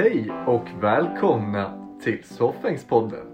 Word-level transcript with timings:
Hej 0.00 0.30
och 0.46 0.64
välkomna 0.80 1.88
till 2.02 2.24
Soffängspodden 2.24 3.26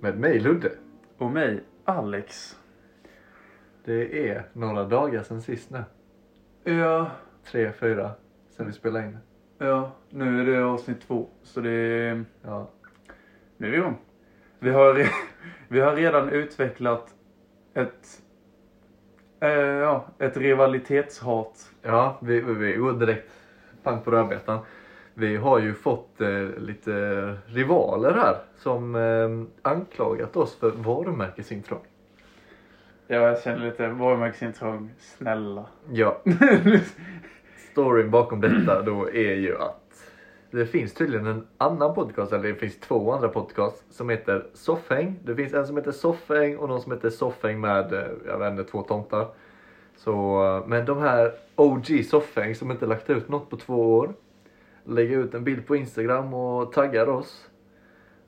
med 0.00 0.18
mig 0.18 0.40
Ludde. 0.40 0.72
Och 1.18 1.30
mig, 1.30 1.64
Alex. 1.84 2.58
Det 3.84 4.28
är 4.28 4.48
några 4.52 4.84
dagar 4.84 5.22
sedan 5.22 5.42
sist 5.42 5.70
nu. 5.70 5.84
Ja, 6.74 7.10
Tre, 7.44 7.72
fyra 7.72 8.10
sedan 8.50 8.66
vi 8.66 8.72
spelade 8.72 9.04
in. 9.06 9.18
ja, 9.58 9.92
nu 10.10 10.40
är 10.40 10.44
det 10.44 10.64
avsnitt 10.64 11.00
två. 11.00 11.28
Så 11.42 11.60
det 11.60 11.70
är, 11.70 12.24
Ja, 12.42 12.70
nu 13.56 13.66
är 13.66 13.70
vi 13.70 13.76
igång. 13.76 13.98
Vi 14.58 14.70
har, 14.70 15.06
vi 15.68 15.80
har 15.80 15.96
redan 15.96 16.28
utvecklat 16.28 17.14
ett, 17.74 18.22
eh, 19.40 19.50
ja, 19.58 20.06
ett 20.18 20.36
rivalitetshat. 20.36 21.70
ja 21.82 22.18
vi, 22.22 22.40
vi 22.40 22.72
går 22.72 22.92
direkt 22.92 23.30
pang 23.82 24.00
på 24.02 24.10
rödbetan. 24.10 24.58
Vi 25.20 25.36
har 25.36 25.58
ju 25.58 25.74
fått 25.74 26.20
eh, 26.20 26.48
lite 26.58 26.92
rivaler 27.46 28.12
här 28.12 28.36
som 28.56 28.94
eh, 28.94 29.70
anklagat 29.72 30.36
oss 30.36 30.56
för 30.56 30.70
varumärkesintrång. 30.70 31.80
Ja, 33.06 33.16
jag 33.16 33.42
känner 33.42 33.66
lite 33.66 33.88
varumärkesintrång. 33.88 34.90
Snälla. 34.98 35.66
Ja, 35.90 36.22
storyn 37.72 38.10
bakom 38.10 38.40
detta 38.40 38.82
då 38.82 39.10
är 39.10 39.34
ju 39.34 39.56
att 39.58 40.04
det 40.50 40.66
finns 40.66 40.94
tydligen 40.94 41.26
en 41.26 41.46
annan 41.58 41.94
podcast, 41.94 42.32
eller 42.32 42.48
det 42.48 42.54
finns 42.54 42.80
två 42.80 43.12
andra 43.12 43.28
podcasts 43.28 43.84
som 43.90 44.08
heter 44.08 44.46
Soffhäng. 44.54 45.18
Det 45.24 45.34
finns 45.34 45.54
en 45.54 45.66
som 45.66 45.76
heter 45.76 45.92
Soffhäng 45.92 46.56
och 46.56 46.68
någon 46.68 46.82
som 46.82 46.92
heter 46.92 47.10
Soffhäng 47.10 47.60
med, 47.60 47.92
eh, 47.92 48.06
jag 48.26 48.38
vet 48.38 48.50
inte, 48.50 48.64
två 48.64 48.82
tomtar. 48.82 49.28
Så, 49.96 50.44
eh, 50.44 50.68
men 50.68 50.86
de 50.86 50.98
här 50.98 51.32
OG 51.56 52.04
Soffhäng 52.04 52.54
som 52.54 52.70
inte 52.70 52.86
lagt 52.86 53.10
ut 53.10 53.28
något 53.28 53.50
på 53.50 53.56
två 53.56 53.94
år 53.94 54.14
lägger 54.90 55.18
ut 55.18 55.34
en 55.34 55.44
bild 55.44 55.66
på 55.66 55.76
Instagram 55.76 56.34
och 56.34 56.72
taggar 56.72 57.08
oss. 57.08 57.46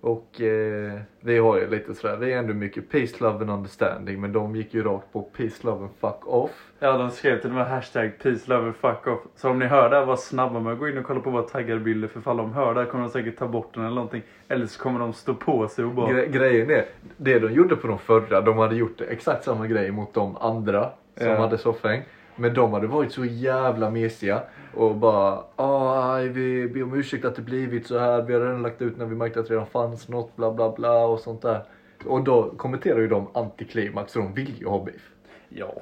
Och 0.00 0.40
eh, 0.40 0.92
vi 1.20 1.38
har 1.38 1.58
ju 1.58 1.70
lite 1.70 1.94
sådär, 1.94 2.16
vi 2.16 2.32
är 2.32 2.38
ändå 2.38 2.54
mycket 2.54 2.90
peace, 2.90 3.16
love 3.20 3.38
and 3.38 3.50
understanding 3.50 4.20
men 4.20 4.32
de 4.32 4.56
gick 4.56 4.74
ju 4.74 4.82
rakt 4.82 5.12
på 5.12 5.22
peace, 5.22 5.66
love 5.66 5.80
and 5.80 5.90
fuck 6.00 6.26
off. 6.28 6.50
Ja, 6.78 6.96
de 6.98 7.10
skrev 7.10 7.40
till 7.40 7.50
och 7.50 7.56
med 7.56 7.66
hashtag 7.66 8.10
peace, 8.22 8.40
love 8.50 8.64
and 8.66 8.74
fuck 8.76 9.06
off. 9.06 9.20
Så 9.36 9.50
om 9.50 9.58
ni 9.58 9.66
hör 9.66 9.90
det 9.90 9.96
här, 9.96 10.04
var 10.04 10.16
snabba 10.16 10.60
med 10.60 10.72
att 10.72 10.78
gå 10.78 10.88
in 10.88 10.98
och 10.98 11.04
kolla 11.04 11.20
på 11.20 11.30
våra 11.30 11.42
taggade 11.42 11.80
bilder. 11.80 12.08
För 12.08 12.20
fall 12.20 12.36
de 12.36 12.52
hör 12.52 12.74
det 12.74 12.80
här 12.80 12.86
kommer 12.86 13.04
de 13.04 13.10
säkert 13.10 13.38
ta 13.38 13.48
bort 13.48 13.74
den 13.74 13.84
eller 13.84 13.94
någonting. 13.94 14.22
Eller 14.48 14.66
så 14.66 14.82
kommer 14.82 15.00
de 15.00 15.12
stå 15.12 15.34
på 15.34 15.68
sig 15.68 15.84
och 15.84 15.90
bara... 15.94 16.08
Gre- 16.12 16.26
grejen 16.30 16.70
är, 16.70 16.84
det 17.16 17.38
de 17.38 17.52
gjorde 17.52 17.76
på 17.76 17.86
de 17.86 17.98
förra, 17.98 18.40
de 18.40 18.58
hade 18.58 18.76
gjort 18.76 19.00
exakt 19.00 19.44
samma 19.44 19.66
grej 19.66 19.90
mot 19.90 20.14
de 20.14 20.36
andra 20.36 20.90
som 21.16 21.26
Ja. 21.26 21.36
hade 21.36 21.58
soffhäng. 21.58 22.02
Men 22.42 22.54
de 22.54 22.72
hade 22.72 22.86
varit 22.86 23.12
så 23.12 23.24
jävla 23.24 23.90
mesiga 23.90 24.42
och 24.74 24.96
bara 24.96 25.44
ah, 25.56 26.16
vi 26.16 26.68
ber 26.68 26.82
om 26.82 26.94
ursäkt 26.94 27.24
att 27.24 27.36
det 27.36 27.42
blivit 27.42 27.86
så 27.86 27.98
här. 27.98 28.22
Vi 28.22 28.34
har 28.34 28.40
redan 28.40 28.62
lagt 28.62 28.82
ut 28.82 28.96
när 28.96 29.06
vi 29.06 29.16
märkte 29.16 29.40
att 29.40 29.48
det 29.48 29.54
redan 29.54 29.66
fanns 29.66 30.08
något 30.08 30.36
bla 30.36 30.52
bla 30.52 30.72
bla 30.72 31.04
och 31.04 31.20
sånt 31.20 31.42
där. 31.42 31.64
Och 32.04 32.24
då 32.24 32.50
kommenterar 32.56 32.98
ju 32.98 33.08
de 33.08 33.28
antiklimax 33.34 34.12
så 34.12 34.18
de 34.18 34.34
vill 34.34 34.60
ju 34.60 34.66
ha 34.66 34.84
beef. 34.84 35.10
Ja. 35.48 35.74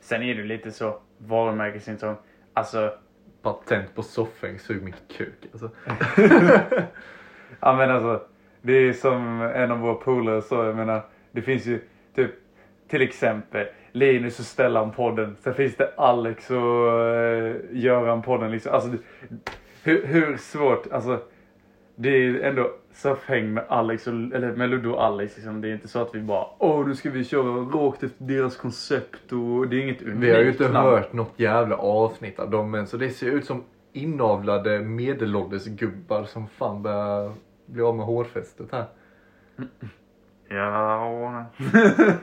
Sen 0.00 0.22
är 0.22 0.34
det 0.34 0.42
lite 0.42 0.72
så, 0.72 1.00
varumärkesintrång. 1.18 2.16
Alltså, 2.52 2.92
Patent 3.42 3.94
på 3.94 4.02
soffhäng, 4.02 4.58
sug 4.58 4.82
min 4.82 4.94
kuk 5.16 5.48
alltså. 5.52 5.70
ja 7.60 7.76
men 7.76 7.90
alltså. 7.90 8.22
Det 8.62 8.72
är 8.72 8.92
som 8.92 9.42
en 9.42 9.70
av 9.70 9.78
våra 9.78 9.94
polare 9.94 10.42
sa, 10.42 10.66
jag 10.66 10.76
menar. 10.76 11.02
Det 11.32 11.42
finns 11.42 11.66
ju 11.66 11.80
typ, 12.14 12.30
till 12.88 13.02
exempel 13.02 13.66
Linus 13.92 14.38
och 14.38 14.44
Stellan-podden. 14.44 15.34
Sen 15.40 15.54
finns 15.54 15.76
det 15.76 15.92
Alex 15.96 16.50
och 16.50 16.56
uh, 16.56 17.56
Göran-podden 17.72 18.50
liksom. 18.50 18.72
Alltså, 18.72 18.90
hur, 19.82 20.06
hur 20.06 20.36
svårt, 20.36 20.92
alltså. 20.92 21.18
Det 21.96 22.08
är 22.08 22.40
ändå 22.40 22.70
soffhäng 22.94 23.54
med 23.54 23.64
Alex 23.68 24.06
och, 24.06 24.12
eller 24.12 24.52
med 24.56 24.70
Ludde 24.70 24.88
och 24.88 25.04
Alex 25.04 25.36
liksom. 25.36 25.60
Det 25.60 25.68
är 25.68 25.72
inte 25.72 25.88
så 25.88 25.98
att 25.98 26.14
vi 26.14 26.20
bara, 26.20 26.46
åh 26.58 26.86
nu 26.86 26.94
ska 26.94 27.10
vi 27.10 27.24
köra 27.24 27.60
rakt 27.60 28.02
efter 28.02 28.24
deras 28.24 28.56
koncept 28.56 29.32
och 29.32 29.68
det 29.68 29.76
är 29.76 29.80
inget 29.82 30.02
unikt 30.02 30.22
Vi 30.22 30.30
har 30.30 30.40
ju 30.40 30.50
inte 30.50 30.68
namn. 30.68 30.88
hört 30.88 31.12
något 31.12 31.32
jävla 31.36 31.76
avsnitt 31.76 32.38
av 32.38 32.50
dem 32.50 32.74
än 32.74 32.86
så 32.86 32.96
det 32.96 33.10
ser 33.10 33.26
ut 33.26 33.44
som 33.44 33.64
inavlade 33.92 34.80
medelålders 34.80 35.64
gubbar 35.66 36.24
som 36.24 36.48
fan 36.48 36.82
börjar 36.82 37.32
bli 37.66 37.82
av 37.82 37.96
med 37.96 38.06
hårfästet 38.06 38.72
här. 38.72 38.84
Ja. 40.52 41.44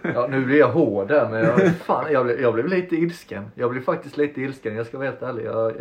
Ja 0.04 0.28
nu 0.30 0.46
blir 0.46 0.60
jag 0.60 0.72
hård 0.72 1.08
där 1.08 1.30
men 1.30 1.40
jag, 1.40 1.76
fan, 1.76 2.12
jag, 2.12 2.26
blev, 2.26 2.42
jag 2.42 2.54
blev 2.54 2.68
lite 2.68 2.96
ilsken. 2.96 3.52
Jag 3.56 3.72
blev 3.72 3.82
faktiskt 3.82 4.18
lite 4.18 4.42
ilsken, 4.42 4.76
jag 4.76 4.86
ska 4.88 4.98
vara 4.98 5.10
helt 5.10 5.22
ärlig. 5.22 5.46
Jag, 5.46 5.74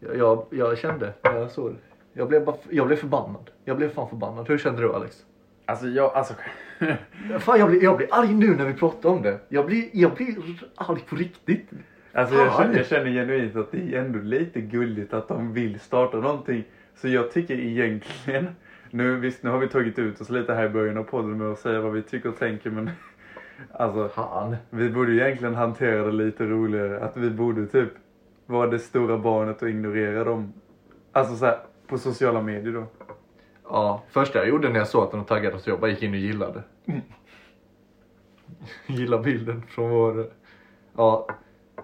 jag, 0.00 0.16
jag, 0.16 0.46
jag 0.50 0.78
kände 0.78 1.12
när 1.22 1.34
jag 1.34 1.50
såg 1.50 1.70
det. 1.70 1.78
Jag 2.12 2.28
blev, 2.28 2.44
bara, 2.44 2.56
jag 2.70 2.86
blev 2.86 2.96
förbannad. 2.96 3.50
Jag 3.64 3.76
blev 3.76 3.88
fan 3.88 4.08
förbannad. 4.08 4.48
Hur 4.48 4.58
kände 4.58 4.82
du 4.82 4.94
Alex? 4.94 5.24
Alltså 5.66 5.86
jag, 5.86 6.12
alltså. 6.14 6.34
Fan 7.38 7.58
jag 7.58 7.70
blir, 7.70 7.82
jag 7.82 7.96
blir 7.96 8.08
arg 8.10 8.34
nu 8.34 8.56
när 8.56 8.64
vi 8.64 8.74
pratar 8.74 9.08
om 9.08 9.22
det. 9.22 9.38
Jag 9.48 9.66
blir, 9.66 9.88
jag 9.92 10.14
blir 10.14 10.36
arg 10.74 11.00
på 11.08 11.16
riktigt. 11.16 11.70
Alltså 12.12 12.34
jag 12.34 12.56
känner, 12.56 12.76
jag 12.76 12.86
känner 12.86 13.10
genuint 13.10 13.56
att 13.56 13.72
det 13.72 13.94
är 13.94 14.00
ändå 14.00 14.18
lite 14.18 14.60
gulligt 14.60 15.14
att 15.14 15.28
de 15.28 15.52
vill 15.52 15.80
starta 15.80 16.16
någonting. 16.16 16.64
Så 16.94 17.08
jag 17.08 17.32
tycker 17.32 17.54
egentligen, 17.54 18.48
nu 18.90 19.16
visst 19.16 19.42
nu 19.42 19.50
har 19.50 19.58
vi 19.58 19.68
tagit 19.68 19.98
ut 19.98 20.20
oss 20.20 20.30
lite 20.30 20.54
här 20.54 20.66
i 20.66 20.68
början 20.68 20.98
av 20.98 21.04
podden 21.04 21.38
med 21.38 21.52
att 21.52 21.58
säga 21.58 21.80
vad 21.80 21.92
vi 21.92 22.02
tycker 22.02 22.28
och 22.28 22.38
tänker 22.38 22.70
men 22.70 22.90
alltså 23.72 24.08
Fan. 24.08 24.56
vi 24.70 24.90
borde 24.90 25.12
ju 25.12 25.20
egentligen 25.20 25.54
hantera 25.54 26.04
det 26.04 26.12
lite 26.12 26.44
roligare. 26.46 27.00
Att 27.00 27.16
vi 27.16 27.30
borde 27.30 27.66
typ 27.66 27.90
vara 28.46 28.66
det 28.66 28.78
stora 28.78 29.18
barnet 29.18 29.62
och 29.62 29.68
ignorera 29.68 30.24
dem. 30.24 30.52
Alltså 31.12 31.36
så 31.36 31.44
här, 31.44 31.58
på 31.86 31.98
sociala 31.98 32.42
medier 32.42 32.72
då. 32.72 32.86
Ja, 33.64 34.02
första 34.08 34.38
jag 34.38 34.48
gjorde 34.48 34.68
när 34.68 34.78
jag 34.78 34.88
såg 34.88 35.04
att 35.04 35.10
de 35.10 35.24
taggade 35.24 35.58
så 35.58 35.70
jag 35.70 35.80
bara 35.80 35.90
gick 35.90 36.02
in 36.02 36.10
och 36.10 36.20
gillade. 36.20 36.62
Gilla 38.86 39.18
bilden 39.18 39.62
från 39.68 39.90
vår, 39.90 40.30
ja, 40.96 41.28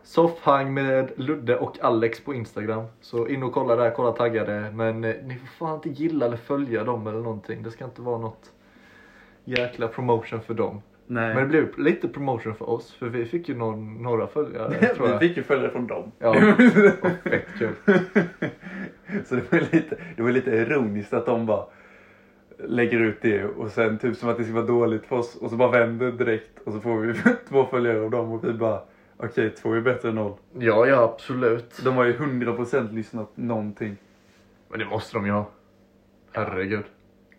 soffhang 0.06 0.74
med 0.74 1.10
Ludde 1.16 1.56
och 1.56 1.84
Alex 1.84 2.20
på 2.24 2.34
Instagram. 2.34 2.84
Så 3.00 3.28
in 3.28 3.42
och 3.42 3.52
kolla 3.52 3.76
där, 3.76 3.90
kolla 3.90 4.12
taggade. 4.12 4.70
Men 4.74 5.04
eh, 5.04 5.14
ni 5.24 5.38
får 5.38 5.46
fan 5.46 5.74
inte 5.74 5.88
gilla 6.02 6.26
eller 6.26 6.36
följa 6.36 6.84
dem 6.84 7.06
eller 7.06 7.20
någonting. 7.20 7.62
Det 7.62 7.70
ska 7.70 7.84
inte 7.84 8.02
vara 8.02 8.18
något 8.18 8.52
jäkla 9.44 9.88
promotion 9.88 10.40
för 10.40 10.54
dem. 10.54 10.82
Nej. 11.06 11.34
Men 11.34 11.42
det 11.42 11.48
blev 11.48 11.78
lite 11.78 12.08
promotion 12.08 12.54
för 12.54 12.70
oss 12.70 12.94
för 12.94 13.06
vi 13.06 13.24
fick 13.24 13.48
ju 13.48 13.54
någon, 13.56 14.02
några 14.02 14.26
följare 14.26 14.86
tror 14.96 15.06
vi 15.06 15.12
jag. 15.12 15.20
fick 15.20 15.36
ju 15.36 15.42
följare 15.42 15.70
från 15.70 15.86
dem. 15.86 16.12
Ja, 16.18 16.28
och 16.30 17.10
fett 17.30 17.46
kul. 17.58 17.74
Så 19.24 19.34
det 19.34 19.52
var, 19.52 19.60
lite, 19.72 19.96
det 20.16 20.22
var 20.22 20.30
lite 20.30 20.50
ironiskt 20.50 21.12
att 21.12 21.26
de 21.26 21.46
bara 21.46 21.64
lägger 22.58 23.00
ut 23.00 23.22
det 23.22 23.44
och 23.44 23.70
sen 23.70 23.98
typ 23.98 24.16
som 24.16 24.28
att 24.28 24.36
det 24.38 24.44
ska 24.44 24.52
vara 24.54 24.66
dåligt 24.66 25.06
för 25.06 25.16
oss 25.16 25.36
och 25.36 25.50
så 25.50 25.56
bara 25.56 25.70
vänder 25.70 26.12
direkt 26.12 26.58
och 26.64 26.72
så 26.72 26.80
får 26.80 26.96
vi 26.96 27.14
två 27.48 27.64
följare 27.64 28.00
av 28.04 28.10
dem 28.10 28.32
och 28.32 28.44
vi 28.44 28.52
bara 28.52 28.80
okej 29.16 29.50
två 29.50 29.72
är 29.72 29.80
bättre 29.80 30.08
än 30.08 30.14
noll. 30.14 30.34
Ja, 30.58 30.86
ja 30.86 31.02
absolut. 31.02 31.80
De 31.84 31.96
har 31.96 32.04
ju 32.04 32.16
100% 32.16 32.92
lyssnat 32.92 33.36
någonting. 33.36 33.96
Men 34.68 34.78
det 34.78 34.84
måste 34.84 35.16
de 35.16 35.26
ju 35.26 35.32
ha. 35.32 35.50
Herregud. 36.32 36.84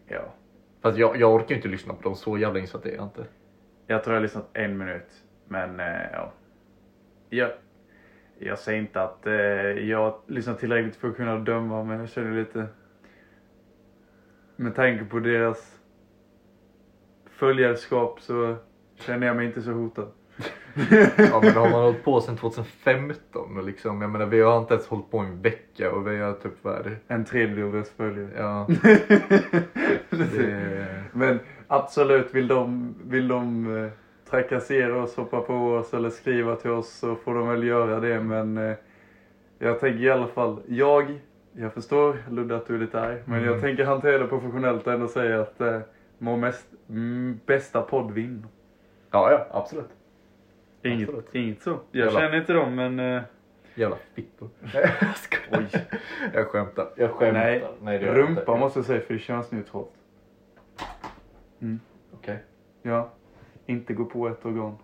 Ja. 0.07 0.33
Fast 0.81 0.97
jag, 0.97 1.17
jag 1.17 1.35
orkar 1.35 1.49
ju 1.49 1.55
inte 1.55 1.67
lyssna 1.67 1.93
på 1.93 2.01
dem, 2.01 2.15
så 2.15 2.37
jävla 2.37 2.59
insatt 2.59 2.85
är 2.85 2.95
jag 2.95 3.03
inte. 3.03 3.25
Jag 3.87 4.03
tror 4.03 4.13
jag 4.13 4.19
har 4.19 4.23
lyssnat 4.23 4.49
en 4.53 4.77
minut. 4.77 5.23
Men 5.47 5.79
eh, 5.79 6.11
ja. 6.13 6.31
Jag, 7.29 7.51
jag 8.39 8.59
säger 8.59 8.79
inte 8.79 9.01
att 9.01 9.27
eh, 9.27 9.33
jag 9.33 9.97
har 9.97 10.19
lyssnat 10.27 10.59
tillräckligt 10.59 10.95
för 10.95 11.09
att 11.09 11.15
kunna 11.15 11.39
döma 11.39 11.83
men 11.83 11.99
jag 11.99 12.09
känner 12.09 12.39
lite 12.39 12.67
med 14.55 14.75
tanke 14.75 15.05
på 15.05 15.19
deras 15.19 15.79
följarskap 17.25 18.21
så 18.21 18.55
känner 18.95 19.27
jag 19.27 19.35
mig 19.35 19.45
inte 19.45 19.61
så 19.61 19.71
hotad. 19.71 20.11
Ja 21.17 21.39
men 21.43 21.53
då 21.53 21.59
har 21.59 21.69
man 21.69 21.81
hållit 21.83 22.03
på 22.03 22.21
sedan 22.21 22.37
2015 22.37 23.57
och 23.57 23.63
liksom, 23.63 24.01
jag 24.01 24.09
menar 24.11 24.25
vi 24.25 24.41
har 24.41 24.59
inte 24.59 24.73
ens 24.73 24.87
hållit 24.87 25.11
på 25.11 25.17
en 25.19 25.41
vecka 25.41 25.91
och 25.91 26.07
vi 26.07 26.17
har 26.19 26.33
typ 26.33 26.53
vad 26.61 26.83
det? 26.83 26.95
En 27.07 27.25
tredjedel 27.25 27.63
av 27.63 27.73
deras 27.73 27.89
följare. 27.89 28.29
Ja. 28.37 28.67
det, 30.09 31.03
Men 31.13 31.39
absolut, 31.67 32.33
vill 32.33 32.47
de, 32.47 32.95
vill 33.05 33.27
de 33.27 33.75
eh, 33.83 33.91
trakassera 34.29 35.03
oss, 35.03 35.15
hoppa 35.15 35.41
på 35.41 35.53
oss 35.73 35.93
eller 35.93 36.09
skriva 36.09 36.55
till 36.55 36.71
oss 36.71 36.89
så 36.93 37.15
får 37.15 37.35
de 37.35 37.47
väl 37.47 37.63
göra 37.63 37.99
det. 37.99 38.19
Men 38.19 38.57
eh, 38.57 38.75
jag 39.59 39.79
tänker 39.79 39.99
i 40.03 40.09
alla 40.09 40.27
fall, 40.27 40.59
jag, 40.67 41.19
jag 41.51 41.73
förstår 41.73 42.17
Ludde 42.29 42.55
att 42.55 42.67
du 42.67 42.75
är 42.75 42.79
lite 42.79 43.01
arg. 43.01 43.17
Men 43.25 43.37
Mm. 43.39 43.51
jag 43.51 43.61
tänker 43.61 43.85
hantera 43.85 44.17
det 44.17 44.27
professionellt 44.27 44.87
och 44.87 44.93
ändå 44.93 45.07
säga 45.07 45.41
att 45.41 45.61
eh, 45.61 45.79
må 46.17 46.37
mest, 46.37 46.65
bästa 47.45 47.81
podd 47.81 48.11
vinner. 48.11 48.47
ja 49.11 49.31
ja 49.31 49.47
absolut. 49.51 49.89
Inget, 50.83 51.09
Absolut. 51.09 51.35
inget 51.35 51.61
så. 51.61 51.79
Jag 51.91 52.05
Jävla- 52.05 52.19
känner 52.19 52.37
inte 52.37 52.53
dem 52.53 52.75
men 52.75 52.99
eh, 52.99 53.21
Jävla 53.75 53.97
fittor. 54.13 54.49
jag 54.73 55.17
skojar. 55.17 55.67
oj. 55.73 55.85
Jag 56.33 56.47
skämtar. 56.47 56.89
Jag 56.95 57.11
skämtar. 57.11 57.33
Nej, 57.81 57.99
det 57.99 58.05
gör 58.05 58.15
jag 58.15 58.17
rumpa 58.17 58.39
inte. 58.41 58.55
måste 58.55 58.79
jag 58.79 58.85
säga 58.85 59.01
för 59.01 59.13
det 59.13 59.17
är 59.17 59.21
könsneutralt. 59.23 59.91
Mm. 61.61 61.79
Okej. 62.13 62.43
Ja, 62.81 63.09
inte 63.65 63.93
gå 63.93 64.05
på 64.05 64.27
ett 64.27 64.45
organ. 64.45 64.77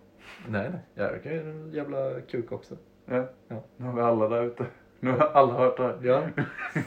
Nej 0.47 0.69
nej. 0.71 0.79
Jag 1.11 1.23
kan 1.23 1.31
ju 1.31 1.39
en 1.39 1.71
jävla 1.73 2.21
kuk 2.21 2.51
också. 2.51 2.75
Ja. 3.05 3.27
Ja. 3.47 3.63
Nu 3.77 3.85
har 3.85 3.93
vi 3.93 4.01
alla 4.01 4.27
där 4.29 4.43
ute. 4.43 4.65
Nu 4.99 5.11
har 5.11 5.19
alla 5.27 5.53
hört 5.53 5.77
det 5.77 5.83
här. 5.83 5.99
Ja. 6.03 6.23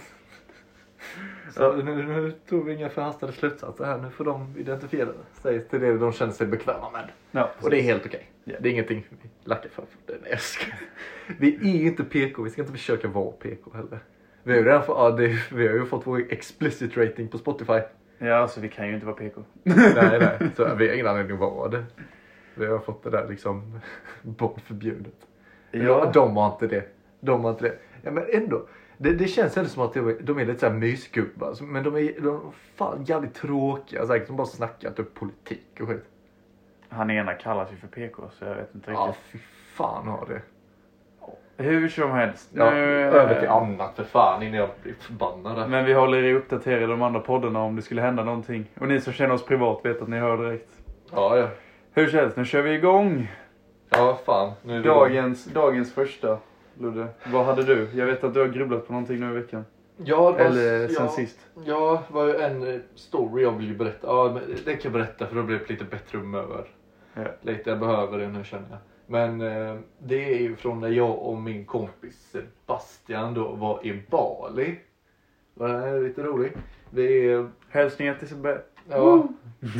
Så 1.57 1.77
nu, 1.77 2.03
nu 2.03 2.33
tog 2.49 2.65
vi 2.65 2.75
inga 2.75 2.89
förhastade 2.89 3.33
slutsatser 3.33 3.85
här. 3.85 3.99
Nu 3.99 4.11
får 4.11 4.25
de 4.25 4.55
identifiera 4.59 5.09
sig 5.43 5.65
till 5.65 5.81
det 5.81 5.99
de 5.99 6.13
känner 6.13 6.33
sig 6.33 6.47
bekväma 6.47 6.91
med. 6.91 7.09
Ja, 7.31 7.51
Och 7.61 7.71
det 7.71 7.81
är 7.81 7.83
helt 7.83 8.07
okej. 8.07 8.31
Ja. 8.45 8.57
Det 8.61 8.69
är 8.69 8.73
ingenting 8.73 9.07
vi 9.11 9.29
lackar 9.45 9.69
för. 9.69 9.85
Nej, 10.07 10.19
jag 10.31 10.41
skojar. 10.41 10.79
Vi 11.39 11.55
är 11.55 11.87
inte 11.87 12.05
PK, 12.05 12.43
vi 12.43 12.51
ska 12.51 12.61
inte 12.63 12.73
försöka 12.73 13.09
vara 13.09 13.31
PK 13.33 13.71
heller. 13.75 13.99
Vi 14.43 14.53
har 14.53 14.59
ju 14.59 14.65
redan 14.65 14.83
fått, 14.83 14.97
ja, 14.99 15.11
det, 15.11 15.39
vi 15.53 15.67
har 15.69 15.75
ju 15.75 15.87
fått 15.87 16.07
vår 16.07 16.23
explicit 16.31 16.97
rating 16.97 17.29
på 17.29 17.39
Spotify. 17.39 17.81
Ja, 18.19 18.35
alltså 18.35 18.61
vi 18.61 18.69
kan 18.69 18.89
ju 18.89 18.95
inte 18.95 19.07
vara 19.07 19.17
PK. 19.17 19.41
nej, 19.63 20.19
nej. 20.21 20.51
Så 20.57 20.75
vi 20.79 20.89
har 20.89 20.95
ingen 20.95 21.07
anledning 21.07 21.35
att 21.35 21.41
vara 21.41 21.69
det. 21.69 21.85
Vi 22.55 22.67
har 22.67 22.79
fått 22.79 23.03
det 23.03 23.11
där 23.11 23.29
liksom 23.29 23.81
barnförbjudet. 24.23 25.15
Ja. 25.71 26.05
de, 26.05 26.13
de 26.13 26.37
har 26.37 26.53
inte 26.53 26.67
det. 26.67 26.85
De 27.21 27.45
har 27.45 27.51
inte 27.51 27.65
det. 27.65 27.79
Ja, 28.03 28.11
men 28.11 28.25
ändå. 28.33 28.67
Det, 28.99 29.13
det 29.13 29.29
känns 29.29 29.57
ändå 29.57 29.69
som 29.71 29.83
att 29.83 29.95
de 29.95 30.39
är, 30.39 30.47
lite 30.47 30.61
såhär 30.61 30.73
mysgubbar. 30.73 31.63
Men 31.63 31.85
de 31.85 31.97
är, 31.97 32.21
de 32.21 32.37
är 32.37 32.41
fan 32.77 33.05
jävligt 33.05 33.35
tråkiga. 33.35 34.07
Säkert 34.07 34.27
som 34.27 34.37
bara 34.37 34.47
snackar 34.47 34.91
typ 34.91 35.15
politik 35.15 35.81
och 35.81 35.89
skit. 35.89 36.05
Han 36.89 37.11
ena 37.11 37.35
kallas 37.35 37.73
ju 37.73 37.77
för 37.77 37.87
PK 37.87 38.23
så 38.39 38.45
jag 38.45 38.55
vet 38.55 38.75
inte 38.75 38.91
Ja, 38.91 39.07
riktigt. 39.09 39.25
fy 39.33 39.39
fan 39.75 40.09
har 40.09 40.27
det. 40.27 40.43
Hur 41.59 41.89
som 41.89 42.11
helst. 42.11 42.51
Ja, 42.53 42.71
nu, 42.71 42.81
över 43.03 43.41
till 43.41 43.49
annat 43.49 43.97
för 43.97 44.05
fan 44.05 44.43
innan 44.43 44.59
jag 44.59 44.69
blir 44.83 44.95
förbannad. 45.01 45.71
Men 45.71 45.85
vi 45.85 45.93
håller 45.93 46.23
er 46.25 46.35
uppdaterade 46.35 46.85
i 46.85 46.87
de 46.87 47.03
andra 47.03 47.21
poddarna 47.21 47.63
om 47.63 47.77
det 47.77 47.83
skulle 47.83 48.03
hända 48.03 48.25
någonting. 48.25 48.67
Och 48.81 48.89
ni 48.89 49.01
som 49.01 49.13
känner 49.13 49.35
oss 49.35 49.45
privat 49.47 49.81
vet 49.85 50.03
att 50.03 50.09
ni 50.09 50.19
hör 50.19 50.39
direkt. 50.39 50.69
Ja, 51.13 51.39
ja. 51.39 51.49
Hur 51.93 52.07
som 52.09 52.19
helst, 52.19 52.37
nu 52.37 52.45
kör 52.45 52.63
vi 52.63 52.75
igång. 52.75 53.33
Ja, 53.89 54.19
fan. 54.27 54.53
Nu 54.63 54.83
Dagens, 54.83 55.45
dagens 55.45 55.95
första. 55.95 56.39
Ludde, 56.81 57.07
vad 57.33 57.45
hade 57.45 57.63
du? 57.63 57.89
Jag 57.95 58.07
vet 58.07 58.25
att 58.25 58.35
du 58.35 58.41
har 58.41 58.49
grubblat 58.49 58.87
på 58.87 58.93
någonting 58.93 59.21
nu 59.21 59.31
i 59.31 59.33
veckan. 59.33 59.65
Ja, 59.97 60.35
det 60.39 60.45
var, 60.45 60.51
Eller 60.51 60.89
sen 60.89 61.05
ja, 61.05 61.09
sist. 61.11 61.39
Ja, 61.65 62.03
det 62.09 62.15
var 62.15 62.27
ju 62.27 62.37
en 62.37 62.75
eh, 62.75 62.81
story 62.95 63.43
jag 63.43 63.53
ville 63.53 63.75
berätta. 63.75 64.07
Ja, 64.07 64.31
men 64.35 64.43
det 64.65 64.73
kan 64.73 64.81
jag 64.83 64.93
berätta 64.93 65.27
för 65.27 65.37
då 65.37 65.43
blir 65.43 65.59
det 65.59 65.71
lite 65.71 65.85
bättre 65.85 66.19
humör. 66.19 66.67
Ja. 67.15 67.23
Lite, 67.41 67.71
jag 67.71 67.79
behöver 67.79 68.19
det 68.19 68.29
nu 68.29 68.45
känner 68.45 68.69
jag. 68.71 68.79
Men 69.07 69.41
eh, 69.41 69.77
det 69.99 70.35
är 70.35 70.39
ju 70.39 70.57
från 70.57 70.81
när 70.81 70.89
jag 70.89 71.19
och 71.19 71.37
min 71.37 71.65
kompis 71.65 72.31
Sebastian 72.33 73.35
då 73.35 73.53
var 73.53 73.87
i 73.87 74.03
Bali. 74.11 74.79
Det 75.55 75.61
var 75.61 76.01
lite 76.01 76.23
roligt. 76.23 76.57
Vi 76.91 77.31
är 77.31 77.51
Hälsningar 77.69 78.15
till 78.15 78.29
Sebbe. 78.29 78.61
Ja. 78.89 79.29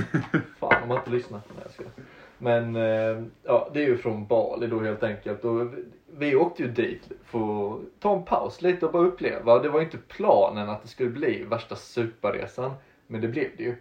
Fan 0.59 0.83
om 0.83 0.89
man 0.89 0.99
inte 0.99 1.11
lyssnar. 1.11 1.41
Nej, 1.57 1.67
jag. 1.79 2.05
Men 2.39 2.77
eh, 2.77 3.25
ja, 3.43 3.71
det 3.75 3.85
är 3.85 3.87
ju 3.87 3.97
från 3.97 4.27
Bali 4.27 4.67
då 4.67 4.81
helt 4.81 5.03
enkelt. 5.03 5.45
Och 5.45 5.67
vi, 6.19 6.37
åkte 6.37 6.63
ju 6.63 6.69
dit 6.69 7.09
för 7.25 7.73
att 7.75 7.81
ta 8.01 8.17
en 8.17 8.25
paus 8.25 8.63
lite 8.63 8.87
och 8.87 8.93
bara 8.93 9.07
uppleva. 9.07 9.59
Det 9.59 9.69
var 9.69 9.79
ju 9.79 9.85
inte 9.85 9.99
planen 9.99 10.69
att 10.69 10.83
det 10.83 10.89
skulle 10.89 11.11
bli 11.11 11.45
värsta 11.45 11.77
superresan. 11.77 12.73
Men 13.07 13.21
det 13.21 13.29
blev 13.29 13.51
det 13.57 13.63
ju. 13.63 13.77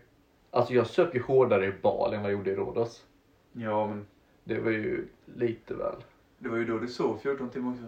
Alltså 0.51 0.73
jag 0.73 0.87
söp 0.87 1.15
ju 1.15 1.21
hårdare 1.21 1.65
i 1.65 1.71
Bali 1.81 2.15
än 2.15 2.21
vad 2.21 2.31
jag 2.31 2.37
gjorde 2.37 2.51
i 2.51 2.55
Rhodos. 2.55 3.05
Ja, 3.53 3.87
men 3.87 4.05
Det 4.43 4.59
var 4.59 4.71
ju 4.71 5.07
lite 5.35 5.73
väl. 5.73 5.95
det 6.37 6.49
var 6.49 6.57
ju 6.57 6.65
då 6.65 6.79
du 6.79 6.87
sov 6.87 7.17
14 7.17 7.49
timmar 7.49 7.71
också. 7.71 7.83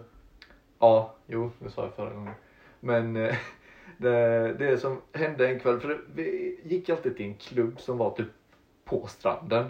Ja, 0.78 1.14
jo, 1.26 1.50
det 1.58 1.70
sa 1.70 1.82
jag 1.82 1.94
förra 1.94 2.14
gången. 2.14 2.34
Men 2.80 3.16
eh, 3.16 3.36
det, 3.96 4.52
det 4.58 4.78
som 4.78 5.00
hände 5.12 5.48
en 5.48 5.60
kväll, 5.60 5.80
för 5.80 6.00
vi 6.14 6.60
gick 6.64 6.88
alltid 6.88 7.16
till 7.16 7.26
en 7.26 7.34
klubb 7.34 7.80
som 7.80 7.98
var 7.98 8.10
typ 8.10 8.28
på 8.84 9.06
stranden. 9.06 9.66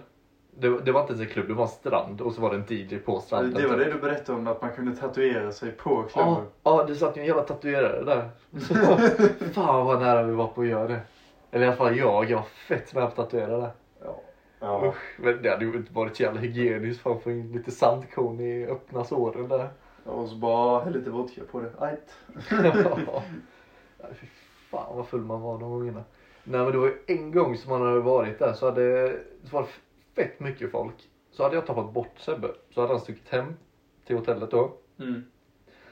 Det, 0.61 0.81
det 0.81 0.93
var 0.93 1.01
inte 1.01 1.13
ens 1.13 1.27
en 1.29 1.33
klubb, 1.33 1.49
det 1.49 1.55
var 1.55 1.63
en 1.65 1.69
strand 1.69 2.21
och 2.21 2.33
så 2.33 2.41
var 2.41 2.51
det 2.51 2.57
en 2.57 2.65
DJ 2.69 2.99
på 2.99 3.21
stranden. 3.21 3.55
Det 3.55 3.69
var 3.69 3.77
typ. 3.77 3.87
det 3.87 3.93
du 3.93 4.01
berättade 4.01 4.39
om, 4.39 4.47
att 4.47 4.63
man 4.63 4.73
kunde 4.73 4.97
tatuera 4.97 5.53
sig 5.53 5.71
på 5.73 5.91
Ja, 6.15 6.25
klubben. 6.25 6.45
ja, 6.63 6.85
det 6.89 6.95
satt 6.95 7.17
ju 7.17 7.21
en 7.21 7.27
jävla 7.27 7.43
tatuerare 7.43 8.05
där. 8.05 8.31
Så, 8.61 8.75
fan 9.53 9.87
vad 9.87 10.01
nära 10.01 10.23
vi 10.23 10.33
var 10.33 10.47
på 10.47 10.61
att 10.61 10.67
göra 10.67 10.89
det. 10.89 11.01
Eller 11.51 11.65
i 11.65 11.69
alla 11.69 11.77
fall 11.77 11.97
jag, 11.97 12.31
jag 12.31 12.37
var 12.37 12.45
fett 12.45 12.95
nära 12.95 13.07
på 13.07 13.23
att 13.23 13.31
tatuera 13.31 13.59
det. 13.59 13.71
Ja. 14.61 14.89
Usch, 14.89 15.19
men 15.21 15.43
det 15.43 15.51
hade 15.51 15.65
ju 15.65 15.77
inte 15.77 15.93
varit 15.93 16.17
så 16.17 16.23
jävla 16.23 16.41
hygieniskt 16.41 17.03
för 17.03 17.13
att 17.13 17.23
få 17.23 17.31
in 17.31 17.53
lite 17.53 17.71
sandkorn 17.71 18.41
i 18.41 18.67
öppna 18.67 19.05
såren 19.05 19.49
där. 19.49 19.69
Och 20.05 20.29
så 20.29 20.35
bara 20.35 20.85
häll 20.85 20.93
lite 20.93 21.11
vodka 21.11 21.41
på 21.51 21.61
det. 21.61 21.71
Ajt. 21.79 22.15
ja, 22.51 23.23
fy 24.21 24.27
fan 24.71 24.97
vad 24.97 25.07
full 25.09 25.21
man 25.21 25.41
var 25.41 25.59
de 25.59 25.71
gångerna. 25.71 26.05
Nej 26.45 26.61
men 26.61 26.73
det 26.73 26.79
var 26.79 26.87
ju 26.87 26.97
en 27.07 27.33
gång 27.33 27.57
som 27.57 27.71
man 27.71 27.83
hade 27.89 28.01
varit 28.01 28.39
där 28.39 28.53
så 28.53 28.67
hade 28.67 29.03
det 29.09 29.53
var 29.53 29.67
fett 30.19 30.41
mycket 30.41 30.71
folk. 30.71 31.09
Så 31.31 31.43
hade 31.43 31.55
jag 31.55 31.67
tappat 31.67 31.93
bort 31.93 32.19
Sebbe. 32.19 32.49
Så 32.71 32.81
hade 32.81 32.93
han 32.93 33.01
stuckit 33.01 33.29
hem 33.29 33.55
till 34.05 34.17
hotellet 34.17 34.51
då. 34.51 34.73
Mm. 35.01 35.25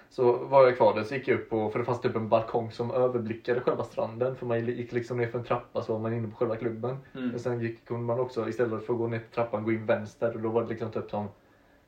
Så 0.08 0.32
var 0.32 0.64
jag 0.64 0.76
kvar 0.76 0.94
där 0.94 1.02
så 1.02 1.14
gick 1.14 1.28
jag 1.28 1.40
upp 1.40 1.52
och 1.52 1.72
för 1.72 1.78
det 1.78 1.84
fanns 1.84 2.00
typ 2.00 2.16
en 2.16 2.28
balkong 2.28 2.70
som 2.70 2.90
överblickade 2.90 3.60
själva 3.60 3.84
stranden. 3.84 4.36
För 4.36 4.46
man 4.46 4.66
gick 4.66 4.92
liksom 4.92 5.16
ner 5.16 5.26
för 5.26 5.38
en 5.38 5.44
trappa 5.44 5.82
så 5.82 5.92
var 5.92 6.00
man 6.00 6.12
inne 6.12 6.28
på 6.28 6.36
själva 6.36 6.56
klubben. 6.56 6.96
Mm. 7.14 7.28
Men 7.28 7.40
sen 7.40 7.60
gick, 7.60 7.84
kunde 7.84 8.02
man 8.02 8.20
också 8.20 8.48
istället 8.48 8.86
för 8.86 8.92
att 8.92 8.98
gå 8.98 9.06
ner 9.06 9.18
för 9.18 9.34
trappan 9.34 9.64
gå 9.64 9.72
in 9.72 9.86
vänster 9.86 10.34
och 10.34 10.42
då 10.42 10.48
var 10.48 10.62
det 10.62 10.68
liksom 10.68 10.90
typ 10.92 11.10
som 11.10 11.28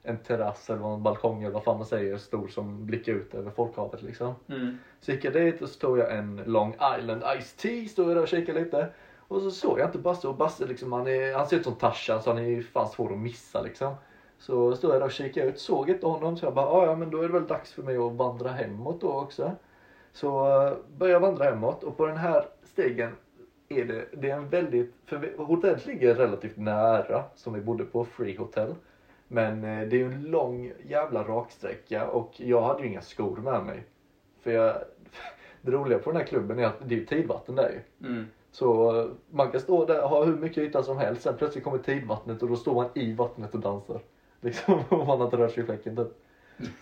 en 0.03 0.19
terrass 0.19 0.71
eller 0.71 0.95
en 0.95 1.03
balkong 1.03 1.43
eller 1.43 1.55
vad 1.55 1.65
fan 1.65 1.77
man 1.77 1.87
säger 1.87 2.17
stor 2.17 2.49
som 2.49 2.87
blickar 2.87 3.13
ut 3.13 3.35
över 3.35 3.51
folkhavet 3.51 4.03
liksom. 4.03 4.35
Mm. 4.49 4.79
Så 5.01 5.13
gick 5.13 5.25
jag 5.25 5.33
dit 5.33 5.63
och 5.63 5.69
så 5.69 5.79
tog 5.79 5.99
jag 5.99 6.17
en 6.17 6.43
Long 6.47 6.77
Island 6.99 7.23
Ice 7.41 7.55
Tea, 7.55 7.89
stod 7.89 8.09
jag 8.09 8.17
där 8.17 8.23
och 8.23 8.29
kikade 8.29 8.61
lite. 8.61 8.89
Och 9.29 9.43
så 9.43 9.51
såg 9.51 9.79
jag 9.79 9.89
inte 9.89 9.99
Basse 9.99 10.29
och 10.29 10.37
Basse 10.37 10.67
liksom, 10.67 10.93
han, 10.93 11.07
är, 11.07 11.35
han 11.35 11.47
ser 11.47 11.57
ut 11.57 11.65
som 11.65 11.75
Tarzan 11.75 12.23
så 12.23 12.31
han 12.31 12.39
är 12.39 12.63
fan 12.63 12.89
svår 12.89 13.13
att 13.13 13.19
missa 13.19 13.63
liksom. 13.63 13.95
Så 14.39 14.77
stod 14.77 14.91
jag 14.91 15.01
där 15.01 15.07
och 15.07 15.13
kikade 15.13 15.47
ut, 15.47 15.59
såg 15.59 15.91
inte 15.91 16.07
honom 16.07 16.37
så 16.37 16.47
jag 16.47 16.55
bara, 16.55 16.67
ah, 16.67 16.87
ja 16.87 16.97
men 16.97 17.11
då 17.11 17.19
är 17.19 17.23
det 17.23 17.33
väl 17.33 17.47
dags 17.47 17.73
för 17.73 17.83
mig 17.83 17.97
att 17.97 18.13
vandra 18.13 18.51
hemåt 18.51 19.01
då 19.01 19.13
också. 19.13 19.53
Så 20.13 20.47
eh, 20.47 20.77
började 20.99 21.13
jag 21.13 21.21
vandra 21.21 21.45
hemåt 21.45 21.85
och 21.85 21.97
på 21.97 22.07
den 22.07 22.17
här 22.17 22.45
stegen 22.63 23.17
är 23.69 23.85
det, 23.85 24.09
det 24.13 24.31
är 24.31 24.37
en 24.37 24.49
väldigt, 24.49 24.95
för 25.07 25.37
hotellet 25.37 25.87
ligger 25.87 26.15
relativt 26.15 26.57
nära 26.57 27.25
som 27.35 27.53
vi 27.53 27.61
bodde 27.61 27.85
på, 27.85 28.05
Free 28.05 28.37
Hotel. 28.37 28.75
Men 29.29 29.65
eh, 29.65 29.89
det 29.89 29.97
är 29.97 29.99
ju 29.99 30.13
en 30.13 30.23
lång 30.23 30.73
jävla 30.87 31.23
raksträcka 31.23 32.09
och 32.09 32.33
jag 32.37 32.63
hade 32.63 32.83
ju 32.83 32.89
inga 32.89 33.03
skor 33.03 33.37
med 33.37 33.65
mig. 33.65 33.85
För 34.41 34.51
jag, 34.51 34.75
det 35.63 35.71
roliga 35.71 35.99
på 35.99 36.11
den 36.11 36.21
här 36.21 36.27
klubben 36.27 36.59
är 36.59 36.65
att 36.65 36.89
det 36.89 36.95
är 36.95 36.99
ju 36.99 37.07
tidvatten 37.07 37.55
där 37.55 37.71
ju. 37.71 38.07
Mm. 38.09 38.27
Så 38.53 39.11
man 39.31 39.51
kan 39.51 39.61
stå 39.61 39.85
där 39.85 40.03
och 40.03 40.11
ha 40.11 40.25
hur 40.25 40.37
mycket 40.37 40.59
yta 40.59 40.83
som 40.83 40.99
helst. 40.99 41.23
Sen 41.23 41.37
plötsligt 41.37 41.65
kommer 41.65 41.79
tidvattnet 41.79 42.43
och 42.43 42.49
då 42.49 42.57
står 42.57 42.75
man 42.75 42.89
i 42.95 43.13
vattnet 43.13 43.55
och 43.55 43.61
dansar. 43.61 44.01
Liksom 44.41 44.81
om 44.89 45.07
man 45.07 45.23
inte 45.23 45.37
rör 45.37 45.49
sig 45.49 45.63
i 45.63 45.67
fläcken 45.67 45.97
typ. 45.97 46.09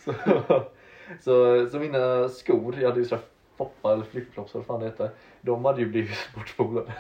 Så, 0.05 0.13
så, 1.21 1.67
så 1.71 1.79
mina 1.79 2.29
skor, 2.29 2.77
jag 2.79 2.89
hade 2.89 3.01
ju 3.01 3.07
sådär 3.07 3.25
foppa 3.57 3.93
eller 3.93 4.05
flipflops 4.05 4.55
eller 4.55 4.65
vad 4.65 4.67
fan 4.67 4.81
det 4.81 4.87
heter. 4.87 5.11
De 5.41 5.65
hade 5.65 5.81
ju 5.81 5.89
blivit 5.89 6.17
bortspolade. 6.35 6.93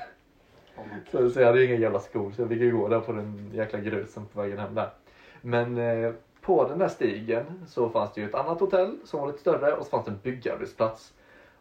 Så, 1.11 1.31
så 1.31 1.41
jag 1.41 1.47
hade 1.47 1.61
ju 1.61 1.67
inga 1.67 1.81
jävla 1.81 2.01
skor 2.01 2.33
så 2.33 2.43
jag 2.43 2.49
fick 2.49 2.61
ju 2.61 2.77
gå 2.77 2.89
där 2.89 3.01
på 3.01 3.13
den 3.13 3.51
jäkla 3.55 3.79
grusen 3.79 4.27
på 4.27 4.41
vägen 4.41 4.59
hem 4.59 4.75
där. 4.75 4.91
Men 5.41 5.79
eh, 5.79 6.13
på 6.41 6.69
den 6.69 6.79
där 6.79 6.89
stigen 6.89 7.45
så 7.67 7.89
fanns 7.89 8.13
det 8.15 8.21
ju 8.21 8.29
ett 8.29 8.35
annat 8.35 8.61
hotell 8.61 8.97
som 9.05 9.21
var 9.21 9.27
lite 9.27 9.39
större 9.39 9.73
och 9.73 9.85
så 9.85 9.91
fanns 9.91 10.05
det 10.05 10.11
en 10.11 10.19
byggarbetsplats. 10.23 11.13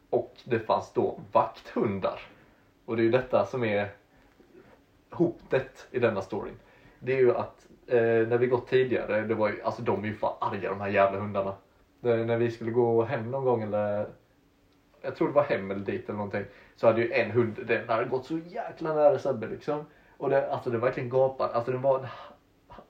Och 0.10 0.34
det 0.44 0.60
fanns 0.60 0.94
då 0.94 1.20
vakthundar. 1.32 2.22
Och 2.86 2.96
det 2.96 3.02
är 3.02 3.04
ju 3.04 3.12
detta 3.12 3.46
som 3.46 3.64
är 3.64 3.90
hotet 5.12 5.88
i 5.92 6.00
denna 6.00 6.22
storyn. 6.22 6.56
Det 7.00 7.14
är 7.14 7.20
ju 7.20 7.36
att 7.36 7.68
eh, 7.88 7.98
när 7.98 8.38
vi 8.38 8.48
gått 8.48 8.68
tidigare, 8.68 9.22
det 9.22 9.36
var 9.36 9.50
ju, 9.50 9.62
alltså 9.62 9.82
de 9.82 10.04
är 10.04 10.08
ju 10.08 10.14
fan 10.14 10.36
arga 10.40 10.70
de 10.70 10.82
här 10.82 10.90
jävla 10.90 11.20
hundarna. 11.20 11.54
Det, 12.00 12.26
när 12.26 12.38
vi 12.38 12.52
skulle 12.52 12.72
gå 12.72 13.04
hem 13.04 13.32
någon 13.32 13.46
gång 13.46 13.62
eller 13.62 14.06
jag 15.02 15.16
tror 15.16 15.28
det 15.28 15.34
var 15.34 15.44
hem 15.44 15.72
eller 15.72 15.86
dit 15.86 16.10
eller 16.10 16.18
någonting. 16.18 16.46
Så 16.76 16.88
hade 16.88 17.02
ju 17.02 17.12
en 17.12 17.32
hund, 17.32 17.60
den 17.68 17.90
hade 17.90 18.06
gått 18.06 18.26
så 18.26 18.38
jäkla 18.38 18.94
nära 18.94 19.20
Sebbe 19.20 19.48
liksom. 19.48 19.86
Och 20.18 20.30
det, 20.30 20.52
alltså 20.52 20.70
det 20.70 20.78
verkligen 20.78 21.10
gapade. 21.10 21.54
Alltså 21.54 21.72
den 21.72 21.82
var, 21.82 22.10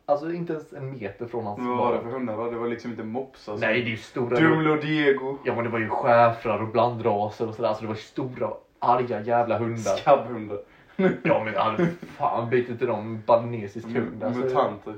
alltså 0.05 0.31
inte 0.31 0.53
ens 0.53 0.73
en 0.73 0.91
meter 0.91 1.25
från 1.25 1.45
hans 1.45 1.59
vad 1.59 1.77
var 1.77 1.93
det 1.93 2.01
för 2.01 2.09
hundar? 2.09 2.37
då? 2.37 2.51
Det 2.51 2.57
var 2.57 2.67
liksom 2.67 2.91
inte 2.91 3.03
mops 3.03 3.49
alltså. 3.49 3.65
Nej 3.65 3.81
det 3.81 3.87
är 3.87 3.91
ju 3.91 3.97
stora. 3.97 4.39
Dumlo 4.39 4.75
Diego. 4.75 5.37
Ja 5.45 5.55
men 5.55 5.63
det 5.63 5.69
var 5.69 5.79
ju 5.79 5.89
schäfrar 5.89 6.61
och 6.61 6.67
blandraser 6.67 7.47
och 7.47 7.55
sådär. 7.55 7.69
Alltså 7.69 7.83
det 7.83 7.87
var 7.87 7.95
stora 7.95 8.49
arga 8.85 9.21
jävla 9.21 9.57
hundar. 9.57 9.95
Skabbhundar. 9.97 10.59
Ja 11.23 11.43
men 11.43 11.53
jag 11.53 11.61
hade 11.61 11.87
fan 12.17 12.49
bytt 12.49 12.77
till 12.77 12.87
dem 12.87 13.21
balinesisk 13.25 13.87
hund. 13.87 14.23
Alltså, 14.23 14.41
Mutanter. 14.41 14.95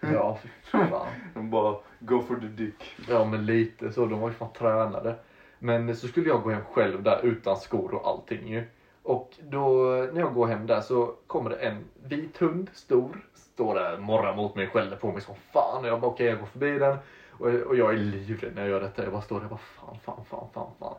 Ja 0.00 0.38
fan. 0.62 1.06
De 1.34 1.50
bara 1.50 1.76
go 1.98 2.22
for 2.22 2.36
the 2.36 2.46
dick. 2.46 2.96
Ja 3.08 3.24
men 3.24 3.46
lite 3.46 3.92
så, 3.92 4.06
de 4.06 4.20
var 4.20 4.28
ju 4.28 4.34
fan 4.34 4.52
tränade. 4.52 5.14
Men 5.58 5.96
så 5.96 6.08
skulle 6.08 6.28
jag 6.28 6.42
gå 6.42 6.50
hem 6.50 6.64
själv 6.72 7.02
där 7.02 7.20
utan 7.22 7.56
skor 7.56 7.94
och 7.94 8.08
allting 8.08 8.48
ju. 8.48 8.64
Och 9.02 9.30
då 9.40 9.84
när 10.12 10.20
jag 10.20 10.34
går 10.34 10.46
hem 10.46 10.66
där 10.66 10.80
så 10.80 11.14
kommer 11.26 11.50
det 11.50 11.56
en 11.56 11.84
vit 12.04 12.38
hund, 12.38 12.70
stor, 12.72 13.20
står 13.34 13.74
där 13.74 13.98
morrar 13.98 14.36
mot 14.36 14.54
mig 14.54 14.66
och 14.66 14.72
skäller 14.72 14.96
på 14.96 15.12
mig 15.12 15.20
som 15.22 15.34
fan. 15.52 15.80
Och 15.84 15.88
jag 15.88 16.00
bara 16.00 16.10
okej 16.10 16.26
jag 16.26 16.38
går 16.38 16.46
förbi 16.46 16.78
den. 16.78 16.96
Och, 17.30 17.48
och 17.48 17.76
jag 17.76 17.92
är 17.92 17.98
livrädd 17.98 18.54
när 18.54 18.62
jag 18.62 18.70
gör 18.70 18.80
detta. 18.80 19.02
Jag 19.02 19.12
bara 19.12 19.22
står 19.22 19.36
där 19.40 19.44
och 19.44 19.50
bara 19.50 19.58
fan, 19.58 19.98
fan, 20.04 20.24
fan, 20.30 20.48
fan, 20.54 20.70
fan. 20.78 20.94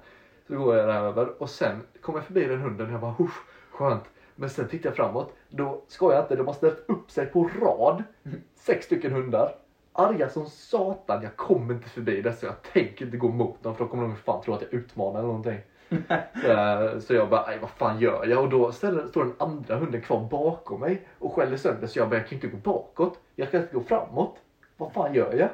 Så 0.51 0.57
går 0.57 0.75
jag 0.75 0.87
där 0.87 1.01
över 1.01 1.41
och 1.41 1.49
sen 1.49 1.81
kommer 2.01 2.19
jag 2.19 2.25
förbi 2.25 2.45
den 2.45 2.61
hunden 2.61 2.87
och 2.87 2.93
jag 2.93 3.01
bara 3.01 3.15
Uff, 3.19 3.43
skönt. 3.71 4.03
Men 4.35 4.49
sen 4.49 4.67
tittar 4.67 4.89
jag 4.89 4.95
framåt. 4.95 5.33
Då 5.49 5.81
ska 5.87 6.13
jag 6.13 6.23
inte, 6.23 6.35
de 6.35 6.47
har 6.47 6.53
ställt 6.53 6.83
upp 6.89 7.11
sig 7.11 7.25
på 7.25 7.49
rad. 7.61 8.03
Sex 8.55 8.85
stycken 8.85 9.11
hundar. 9.11 9.55
Arga 9.93 10.29
som 10.29 10.45
satan, 10.45 11.23
jag 11.23 11.35
kommer 11.35 11.73
inte 11.73 11.89
förbi 11.89 12.21
dessa. 12.21 12.45
Jag 12.45 12.61
tänker 12.61 13.05
inte 13.05 13.17
gå 13.17 13.27
mot 13.27 13.63
dem 13.63 13.75
för 13.75 13.83
då 13.83 13.89
kommer 13.89 14.03
de 14.03 14.15
fan 14.15 14.41
tro 14.43 14.53
att 14.53 14.61
jag 14.61 14.73
utmanar 14.73 15.19
eller 15.19 15.27
någonting. 15.27 15.59
så, 15.89 15.95
här, 16.47 16.99
så 16.99 17.13
jag 17.13 17.29
bara, 17.29 17.43
"Aj, 17.45 17.57
vad 17.61 17.69
fan 17.69 17.99
gör 17.99 18.25
jag? 18.25 18.43
Och 18.43 18.49
då 18.49 18.71
ställer, 18.71 19.07
står 19.07 19.23
den 19.23 19.35
andra 19.39 19.75
hunden 19.75 20.01
kvar 20.01 20.27
bakom 20.31 20.79
mig 20.79 21.07
och 21.19 21.33
skäller 21.33 21.57
sönder 21.57 21.87
så 21.87 21.99
jag 21.99 22.09
bara, 22.09 22.15
jag 22.15 22.27
kan 22.27 22.35
inte 22.35 22.47
gå 22.47 22.57
bakåt. 22.57 23.19
Jag 23.35 23.51
kan 23.51 23.61
inte 23.61 23.73
gå 23.73 23.81
framåt. 23.81 24.37
Vad 24.77 24.93
fan 24.93 25.13
gör 25.13 25.33
jag? 25.33 25.49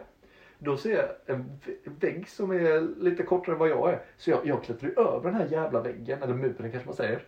Då 0.60 0.78
ser 0.78 0.96
jag 0.96 1.36
en 1.36 1.44
vä- 1.66 1.92
vägg 2.00 2.30
som 2.30 2.52
är 2.52 3.02
lite 3.04 3.24
kortare 3.24 3.54
än 3.54 3.60
vad 3.60 3.70
jag 3.70 3.90
är. 3.90 4.02
Så 4.18 4.30
jag, 4.32 4.46
jag 4.46 4.64
klättrar 4.64 5.00
över 5.00 5.32
den 5.32 5.34
här 5.42 5.48
jävla 5.52 5.82
väggen, 5.82 6.24
eller 6.24 6.34
muren 6.34 6.72
kanske 6.72 6.86
man 6.86 6.96
säger. 6.96 7.24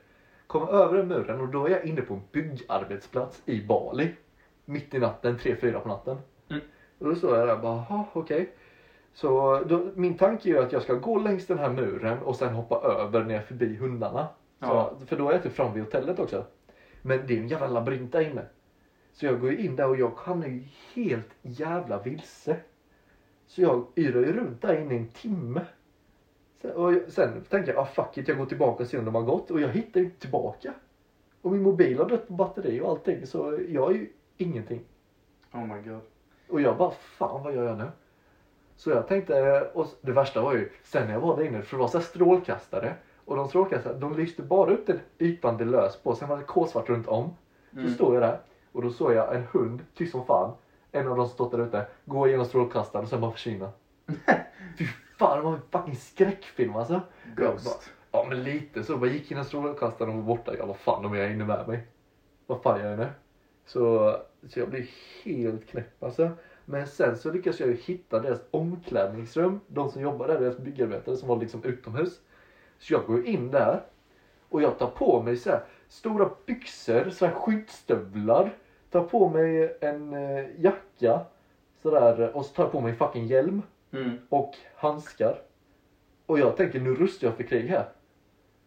Kommer 0.47 0.67
över 0.73 0.97
den 0.97 1.07
muren 1.07 1.41
och 1.41 1.47
då 1.47 1.65
är 1.65 1.69
jag 1.69 1.85
inne 1.85 2.01
på 2.01 2.13
en 2.13 2.21
byggarbetsplats 2.31 3.41
i 3.45 3.61
Bali. 3.65 4.11
Mitt 4.65 4.93
i 4.93 4.99
natten, 4.99 5.37
3-4 5.37 5.79
på 5.79 5.87
natten. 5.87 6.17
Mm. 6.49 6.61
Och 6.99 7.05
då 7.09 7.15
står 7.15 7.37
jag 7.37 7.47
där 7.47 7.55
och 7.55 7.61
bara, 7.61 7.85
"Jaha, 7.89 8.05
okej. 8.13 8.49
Så 9.13 9.59
då, 9.63 9.87
min 9.95 10.17
tanke 10.17 10.49
är 10.49 10.53
ju 10.53 10.59
att 10.59 10.71
jag 10.71 10.81
ska 10.81 10.93
gå 10.93 11.19
längs 11.19 11.47
den 11.47 11.59
här 11.59 11.69
muren 11.69 12.17
och 12.19 12.35
sen 12.35 12.53
hoppa 12.53 12.75
över 12.75 13.23
ner 13.23 13.41
förbi 13.41 13.75
hundarna. 13.75 14.27
Ja. 14.59 14.95
Så, 14.99 15.05
för 15.05 15.15
då 15.15 15.29
är 15.29 15.33
jag 15.33 15.43
typ 15.43 15.53
framme 15.55 15.73
vid 15.73 15.83
hotellet 15.83 16.19
också. 16.19 16.45
Men 17.01 17.27
det 17.27 17.33
är 17.33 17.39
en 17.39 17.47
jävla 17.47 17.67
labyrint 17.67 18.11
där 18.11 18.21
inne. 18.31 18.45
Så 19.13 19.25
jag 19.25 19.39
går 19.41 19.51
ju 19.51 19.57
in 19.65 19.75
där 19.75 19.87
och 19.87 19.97
jag 19.97 20.11
hamnar 20.17 20.47
ju 20.47 20.63
helt 20.95 21.29
jävla 21.41 22.01
vilse. 22.01 22.57
Så 23.49 23.61
jag 23.61 23.85
yrar 23.95 24.19
ju 24.21 24.33
runt 24.33 24.61
där 24.61 24.81
inne 24.81 24.93
i 24.93 24.97
en 24.97 25.07
timme. 25.07 25.61
Sen, 26.61 26.71
och 26.71 26.93
jag- 26.93 27.11
sen 27.11 27.43
tänker 27.49 27.73
jag, 27.73 27.81
ah, 27.81 27.85
fuck 27.85 28.17
it, 28.17 28.27
jag 28.27 28.37
går 28.37 28.45
tillbaka 28.45 28.83
och 28.83 28.89
ser 28.89 28.99
om 28.99 29.05
de 29.05 29.15
har 29.15 29.21
gått. 29.21 29.51
Och 29.51 29.59
jag 29.61 29.67
hittar 29.69 29.99
ju 29.99 30.05
inte 30.05 30.19
tillbaka. 30.19 30.73
Och 31.41 31.51
min 31.51 31.61
mobil 31.61 31.97
har 31.97 32.09
dött 32.09 32.27
på 32.27 32.33
batteri 32.33 32.81
och 32.81 32.89
allting. 32.89 33.25
Så 33.27 33.59
jag 33.69 33.91
är 33.91 33.95
ju 33.95 34.09
ingenting. 34.37 34.81
Oh 35.53 35.65
my 35.65 35.81
god. 35.89 35.99
Och 36.49 36.61
jag 36.61 36.77
bara, 36.77 36.91
fan 36.91 37.43
vad 37.43 37.55
gör 37.55 37.63
jag 37.63 37.77
nu? 37.77 37.87
Så 38.75 38.89
jag 38.89 39.07
tänkte, 39.07 39.61
och 39.73 39.87
det 40.01 40.11
värsta 40.11 40.41
var 40.41 40.53
ju, 40.53 40.69
sen 40.83 41.07
när 41.07 41.13
jag 41.13 41.21
var 41.21 41.37
där 41.37 41.43
inne, 41.43 41.61
för 41.61 41.77
det 41.77 41.81
var 41.81 41.87
så 41.87 41.97
här 41.97 42.05
strålkastare. 42.05 42.93
Och 43.25 43.35
de 43.35 43.47
strålkastare, 43.47 43.97
de 43.97 44.15
lyste 44.17 44.41
bara 44.41 44.71
upp 44.71 44.87
den 44.87 44.99
ytan 45.19 45.57
det 45.57 45.65
lös 45.65 45.97
på, 45.97 46.15
sen 46.15 46.29
var 46.29 46.37
det 46.37 46.43
kolsvart 46.43 46.89
runt 46.89 47.07
om. 47.07 47.29
Så 47.73 47.79
Mm. 47.79 47.91
står 47.93 48.13
jag 48.13 48.23
där, 48.23 48.39
och 48.71 48.81
då 48.81 48.89
såg 48.89 49.13
jag 49.13 49.35
en 49.35 49.43
hund, 49.51 49.79
tyst 49.95 50.11
som 50.11 50.25
fan, 50.25 50.51
en 50.91 51.07
av 51.07 51.17
dem 51.17 51.27
som 51.27 51.33
stått 51.33 51.51
där 51.51 51.67
ute, 51.67 51.87
gå 52.05 52.27
igenom 52.27 52.45
strålkastaren 52.45 53.03
och 53.03 53.09
sen 53.09 53.21
bara 53.21 53.31
försvinna. 53.31 53.71
Fy 54.77 54.85
fan, 55.17 55.37
det 55.37 55.43
var 55.43 55.53
en 55.53 55.61
fucking 55.71 55.95
skräckfilm 55.95 56.75
alltså. 56.75 57.01
Jag 57.25 57.35
bara, 57.35 57.51
Ghost. 57.51 57.91
Ja 58.11 58.25
men 58.29 58.43
lite 58.43 58.83
så. 58.83 58.91
Jag 58.91 58.99
bara 58.99 59.09
gick 59.09 59.31
i 59.31 59.43
strålkastaren 59.43 60.09
och 60.11 60.17
var 60.17 60.23
borta. 60.23 60.57
Jag 60.57 60.67
vad 60.67 60.77
fan 60.77 61.03
de 61.03 61.13
är 61.13 61.29
inne 61.29 61.45
med 61.45 61.67
mig. 61.67 61.87
Vad 62.47 62.61
fan 62.61 62.79
gör 62.79 62.89
jag 62.89 62.99
nu? 62.99 63.07
Så, 63.65 64.15
så 64.47 64.59
jag 64.59 64.69
blev 64.69 64.85
helt 65.23 65.67
knäpp 65.67 66.03
alltså. 66.03 66.29
Men 66.65 66.87
sen 66.87 67.17
så 67.17 67.31
lyckades 67.31 67.59
jag 67.59 67.69
ju 67.69 67.75
hitta 67.75 68.19
deras 68.19 68.39
omklädningsrum. 68.51 69.59
De 69.67 69.91
som 69.91 70.01
jobbar 70.01 70.27
där, 70.27 70.39
deras 70.39 70.57
byggarbetare 70.57 71.17
som 71.17 71.27
var 71.27 71.37
liksom 71.37 71.63
utomhus. 71.63 72.19
Så 72.79 72.93
jag 72.93 73.05
går 73.05 73.25
in 73.25 73.51
där 73.51 73.83
och 74.49 74.61
jag 74.61 74.79
tar 74.79 74.89
på 74.89 75.21
mig 75.21 75.37
så 75.37 75.49
här 75.49 75.63
stora 75.87 76.29
byxor, 76.45 77.09
så 77.09 77.25
här 77.25 77.33
skyddsstövlar. 77.33 78.53
Tar 78.91 79.03
på 79.03 79.29
mig 79.29 79.77
en 79.81 80.13
eh, 80.13 80.45
jacka 80.57 81.19
sådär 81.81 82.35
och 82.35 82.45
så 82.45 82.53
tar 82.53 82.63
jag 82.63 82.71
på 82.71 82.81
mig 82.81 82.93
fucking 82.93 83.25
hjälm 83.25 83.61
Mm. 83.91 84.17
och 84.29 84.53
handskar. 84.75 85.41
Och 86.25 86.39
jag 86.39 86.57
tänker 86.57 86.79
nu 86.79 86.95
rustar 86.95 87.27
jag 87.27 87.35
för 87.35 87.43
krig 87.43 87.67
här. 87.67 87.89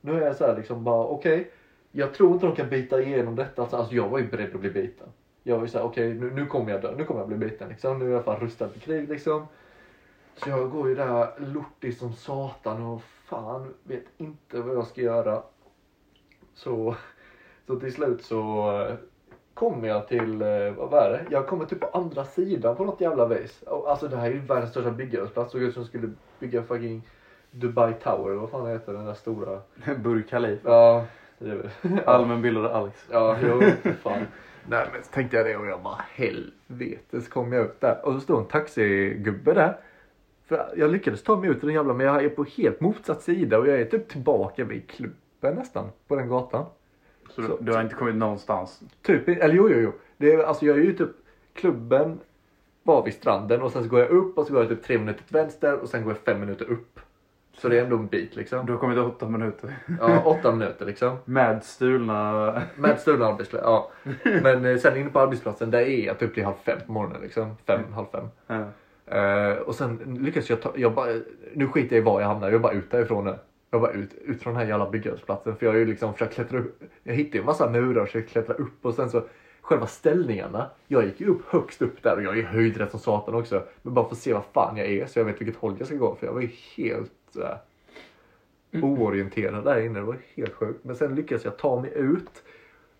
Nu 0.01 0.13
är 0.23 0.27
jag 0.27 0.37
så 0.37 0.47
här 0.47 0.57
liksom 0.57 0.85
bara 0.85 1.07
okej. 1.07 1.51
jag 1.93 2.15
tror 2.15 2.33
inte 2.33 2.47
de 2.47 2.57
kan 2.57 2.69
bita 2.69 3.03
igenom 3.03 3.37
detta. 3.37 3.63
Alltså, 3.63 3.77
alltså 3.77 3.95
jag 3.95 4.09
var 4.09 4.19
ju 4.19 4.27
beredd 4.29 4.55
att 4.55 4.61
bli 4.61 4.71
biten. 4.71 5.07
Jag 5.43 5.57
var 5.57 5.63
ju 5.63 5.69
såhär 5.69 5.85
okej 5.85 6.15
nu, 6.15 6.31
nu 6.31 6.47
kommer 6.47 6.71
jag 6.73 6.83
dö. 6.83 6.95
Nu 6.97 7.05
kommer 7.05 7.21
jag 7.21 7.29
bli 7.29 7.37
biten 7.37 7.69
liksom. 7.69 7.99
Nu 7.99 8.07
är 8.09 8.11
jag 8.13 8.25
fall 8.25 8.41
rustad 8.41 8.69
för 8.69 8.81
krig 8.81 9.09
liksom. 9.09 9.47
Så 10.37 10.51
jag 10.51 10.71
går 10.71 10.89
ju 10.89 10.95
där 10.95 11.29
lortig 11.39 11.97
som 11.97 12.13
satan 12.13 12.83
och 12.83 13.03
fan 13.03 13.75
vet 13.85 14.05
inte 14.17 14.61
vad 14.61 14.77
jag 14.77 14.87
ska 14.87 15.01
göra. 15.01 15.43
Så, 16.55 16.95
så 17.67 17.81
till 17.81 17.93
slut 17.93 18.25
så 18.25 18.73
kommer 19.55 19.89
jag 19.89 20.09
till, 20.09 20.43
eh, 20.43 20.73
vad 20.77 20.91
var 20.91 21.11
det? 21.11 21.25
Jag 21.31 21.47
kommer 21.47 21.65
typ 21.65 21.81
på 21.81 21.99
andra 21.99 22.25
sidan 22.25 22.77
på 22.77 22.85
något 22.85 23.01
jävla 23.01 23.27
vis. 23.27 23.65
Alltså 23.87 24.09
det 24.09 24.17
här 24.17 24.27
är 24.27 24.31
ju 24.31 24.39
världens 24.41 24.71
största 24.71 24.91
byggarbetsplats. 24.91 25.53
Såg 25.53 25.63
ut 25.63 25.75
som 25.75 25.85
skulle 25.85 26.11
bygga 26.39 26.63
fucking 26.63 27.03
Dubai 27.51 27.95
Tower, 27.95 28.35
vad 28.35 28.51
fan 28.51 28.67
heter 28.67 28.93
den 28.93 29.05
där 29.05 29.15
stora? 29.15 29.61
Burj 29.99 30.23
Khalifa. 30.23 30.71
Ja, 30.71 31.05
det 31.39 31.51
är 31.51 31.55
väl. 31.57 31.71
Allmänbildade 32.07 32.75
Alex. 32.75 33.07
Ja, 33.11 33.37
jo, 33.43 33.63
fan. 34.03 34.27
Nej 34.69 34.89
men 34.93 35.03
så 35.03 35.11
tänkte 35.13 35.37
jag 35.37 35.47
det 35.47 35.57
och 35.57 35.67
jag 35.67 35.83
bara 35.83 36.05
helvete 36.15 37.21
så 37.21 37.31
kom 37.31 37.53
jag 37.53 37.65
upp 37.65 37.81
där 37.81 38.07
och 38.07 38.13
så 38.15 38.21
stod 38.21 38.39
en 38.39 38.47
taxigubbe 38.47 39.55
där. 39.55 39.77
För 40.45 40.75
jag 40.77 40.91
lyckades 40.91 41.23
ta 41.23 41.37
mig 41.37 41.51
ut 41.51 41.57
ur 41.57 41.67
den 41.67 41.75
jävla 41.75 41.95
men 41.95 42.07
jag 42.07 42.25
är 42.25 42.29
på 42.29 42.45
helt 42.45 42.81
motsatt 42.81 43.23
sida 43.23 43.59
och 43.59 43.69
jag 43.69 43.81
är 43.81 43.85
typ 43.85 44.09
tillbaka 44.09 44.65
vid 44.65 44.91
klubben 44.91 45.55
nästan 45.55 45.91
på 46.09 46.17
den 46.17 46.29
gatan. 46.29 46.67
Så, 47.35 47.43
Så- 47.43 47.59
du, 47.61 47.73
har 47.73 47.83
inte 47.83 47.95
kommit 47.95 48.15
någonstans? 48.15 48.81
Typ, 49.03 49.29
eller 49.29 49.55
jo 49.55 49.69
jo 49.71 49.79
jo. 49.81 49.93
Det 50.17 50.33
är, 50.33 50.45
alltså 50.45 50.67
jag 50.67 50.77
är 50.79 50.83
ju 50.83 50.93
typ 50.93 51.11
klubben 51.55 52.21
var 52.83 53.05
vid 53.05 53.15
stranden 53.15 53.63
och 53.63 53.73
sen 53.73 53.83
så 53.83 53.89
går 53.89 54.01
jag 54.01 54.11
upp 54.11 54.39
och 54.39 54.47
så 54.47 54.53
går 54.53 54.63
jag 54.63 54.69
typ 54.71 54.83
tre 54.83 54.99
minuter 54.99 55.25
till 55.25 55.35
vänster 55.37 55.79
och 55.79 55.89
sen 55.89 56.03
går 56.03 56.13
jag 56.13 56.19
fem 56.19 56.41
minuter 56.41 56.65
upp. 56.71 57.01
Så 57.57 57.69
det 57.69 57.79
är 57.79 57.85
ändå 57.85 57.97
en 57.97 58.07
bit 58.07 58.37
liksom. 58.37 58.67
Du 58.67 58.73
har 58.73 58.79
kommit 58.79 58.99
åtta 58.99 59.29
minuter. 59.29 59.77
Ja, 60.01 60.23
åtta 60.25 60.53
minuter 60.53 60.87
liksom. 60.87 61.17
Med 61.25 61.65
stulna... 61.65 62.63
Med 62.77 63.01
stulna 63.01 63.27
arbetsplats, 63.27 63.65
ja. 63.65 63.91
Men 64.43 64.65
eh, 64.65 64.77
sen 64.77 64.97
inne 64.97 65.11
på 65.11 65.21
arbetsplatsen 65.21 65.71
där 65.71 65.79
är 65.81 66.07
jag 66.07 66.19
typ 66.19 66.35
till 66.35 66.45
halv 66.45 66.55
fem 66.65 66.79
på 66.87 66.93
morgonen 66.93 67.23
liksom. 67.23 67.57
Fem, 67.67 67.81
halv 67.93 68.07
fem. 68.13 68.27
Ja. 68.47 68.65
Eh, 69.17 69.57
och 69.57 69.75
sen 69.75 70.19
lyckas 70.21 70.51
jag 70.51 70.63
ta, 70.63 70.73
jag 70.77 70.95
bara, 70.95 71.11
nu 71.55 71.69
skiter 71.69 71.97
jag 71.97 72.03
i 72.03 72.05
var 72.05 72.21
jag 72.21 72.29
hamnar, 72.29 72.49
jag 72.49 72.55
är 72.55 72.59
bara 72.59 72.73
ut 72.73 72.91
därifrån 72.91 73.25
nu. 73.25 73.35
Jag 73.73 73.81
bara 73.81 73.93
ut, 73.93 74.15
ut 74.15 74.43
från 74.43 74.55
den 74.55 74.63
här 74.63 74.69
jävla 74.69 74.91
byggarbetsplatsen 74.91 75.57
för 75.57 75.67
jag 75.67 75.73
har 75.73 75.79
ju 75.79 75.87
liksom 75.87 76.13
försökt 76.13 76.35
klättra 76.35 76.59
upp. 76.59 76.83
Jag 77.03 77.15
hittade 77.15 77.37
ju 77.37 77.41
en 77.41 77.47
massa 77.47 77.71
murar 77.71 78.01
och 78.01 78.07
försökte 78.07 78.33
klättra 78.33 78.55
upp 78.55 78.87
och 78.87 78.95
sen 78.95 79.11
så 79.11 79.23
själva 79.61 79.87
ställningarna. 79.87 80.71
Jag 80.87 81.05
gick 81.05 81.21
ju 81.21 81.27
upp 81.27 81.43
högst 81.47 81.83
upp 81.83 82.03
där 82.03 82.17
och 82.17 82.23
jag 82.23 82.39
är 82.39 82.43
höjdrädd 82.43 82.91
som 82.91 83.01
satan 83.01 83.35
också. 83.35 83.63
Men 83.83 83.95
bara 83.95 84.09
för 84.09 84.15
att 84.15 84.19
se 84.19 84.33
vad 84.33 84.45
fan 84.53 84.77
jag 84.77 84.87
är 84.87 85.07
så 85.07 85.19
jag 85.19 85.25
vet 85.25 85.41
vilket 85.41 85.57
håll 85.57 85.75
jag 85.79 85.87
ska 85.87 85.97
gå 85.97 86.15
för 86.15 86.27
jag 86.27 86.35
var 86.35 86.41
ju 86.41 86.51
helt 86.77 87.13
såhär 87.31 87.59
oorienterad 88.73 89.65
där 89.65 89.81
inne. 89.81 89.99
Det 89.99 90.07
var 90.07 90.17
helt 90.35 90.55
sjukt. 90.55 90.85
Men 90.85 90.97
sen 90.97 91.15
lyckas 91.15 91.45
jag 91.45 91.57
ta 91.57 91.81
mig 91.81 91.93
ut. 91.95 92.43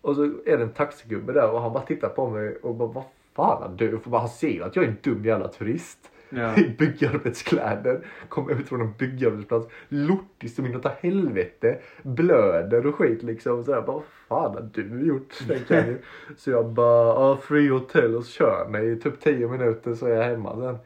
Och 0.01 0.15
så 0.15 0.23
är 0.23 0.57
det 0.57 0.63
en 0.63 0.73
taxigubbe 0.73 1.33
där 1.33 1.51
och 1.51 1.61
han 1.61 1.73
bara 1.73 1.85
tittar 1.85 2.09
på 2.09 2.29
mig 2.29 2.55
och 2.55 2.75
bara 2.75 2.89
vad 2.89 3.03
fan 3.33 3.61
har 3.61 3.77
du? 3.77 3.99
För 3.99 4.09
bara, 4.09 4.21
han 4.21 4.29
ser 4.29 4.49
ju 4.49 4.63
att 4.63 4.75
jag 4.75 4.85
är 4.85 4.89
en 4.89 4.97
dum 5.01 5.25
jävla 5.25 5.47
turist. 5.47 6.09
Ja. 6.35 6.57
I 6.57 6.75
byggarbetskläder. 6.77 8.05
Kommer 8.29 8.51
ut 8.51 8.69
från 8.69 8.81
en 8.81 8.93
byggarbetsplats. 8.97 9.67
Lortig 9.89 10.51
som 10.51 10.65
inåt 10.65 10.85
helvete. 10.85 11.79
Blöder 12.03 12.85
och 12.85 12.95
skit 12.95 13.23
liksom. 13.23 13.63
Så 13.63 13.71
jag 13.71 13.85
bara, 13.85 13.95
vad 13.95 14.03
fan 14.27 14.53
har 14.53 14.69
du 14.73 15.07
gjort? 15.07 15.33
Jag. 15.67 15.95
Så 16.37 16.51
jag 16.51 16.69
bara, 16.69 17.07
ja 17.07 17.37
free 17.37 17.69
hotel 17.69 18.15
och 18.15 18.25
så 18.25 18.31
kör 18.31 18.67
mig 18.69 18.91
i 18.91 18.95
typ 18.95 19.19
10 19.19 19.47
minuter 19.47 19.93
så 19.93 20.05
är 20.05 20.15
jag 20.15 20.23
hemma 20.23 20.55
sen. 20.55 20.77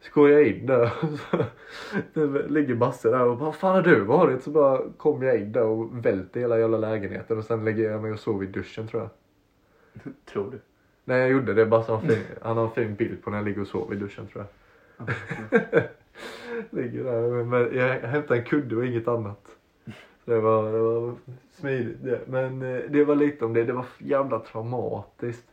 Så 0.00 0.10
går 0.14 0.30
jag 0.30 0.46
in 0.46 0.66
där 0.66 0.92
det 2.14 2.48
ligger 2.48 2.74
Basse 2.74 3.10
där 3.10 3.20
och 3.20 3.36
bara, 3.36 3.44
vad 3.44 3.54
fan 3.54 3.74
har 3.74 3.82
du 3.82 4.00
varit? 4.00 4.42
Så 4.42 4.50
bara 4.50 4.82
kom 4.96 5.22
jag 5.22 5.36
in 5.36 5.52
där 5.52 5.62
och 5.62 6.06
välter 6.06 6.40
hela 6.40 6.58
jävla 6.58 6.78
lägenheten 6.78 7.38
och 7.38 7.44
sen 7.44 7.64
lägger 7.64 7.90
jag 7.90 8.02
mig 8.02 8.12
och 8.12 8.18
sover 8.18 8.44
i 8.44 8.48
duschen 8.48 8.88
tror 8.88 9.02
jag. 9.02 9.10
Tror 10.32 10.50
du? 10.50 10.60
Nej 11.04 11.20
jag 11.20 11.30
gjorde 11.30 11.54
det, 11.54 11.66
bara 11.66 11.82
så 11.82 11.96
han, 11.96 12.08
fin, 12.08 12.18
han 12.42 12.56
har 12.56 12.64
en 12.64 12.70
fin 12.70 12.94
bild 12.94 13.22
på 13.22 13.30
när 13.30 13.38
jag 13.38 13.44
ligger 13.44 13.60
och 13.60 13.66
sover 13.66 13.94
i 13.94 13.98
duschen 13.98 14.26
tror 14.26 14.44
jag. 14.44 14.59
Ligger 16.70 17.04
där, 17.04 17.44
men 17.44 17.76
jag 17.76 18.00
hämtade 18.00 18.40
en 18.40 18.46
kudde 18.46 18.76
och 18.76 18.86
inget 18.86 19.08
annat. 19.08 19.56
Så 20.24 20.30
det 20.30 20.40
var, 20.40 20.72
det 20.72 20.78
var 20.78 21.14
smidigt 21.52 22.04
det. 22.04 22.20
Men 22.26 22.62
eh, 22.62 22.82
det 22.90 23.04
var 23.04 23.14
lite 23.14 23.44
om 23.44 23.52
det, 23.52 23.64
det 23.64 23.72
var 23.72 23.86
jävla 23.98 24.38
traumatiskt. 24.38 25.46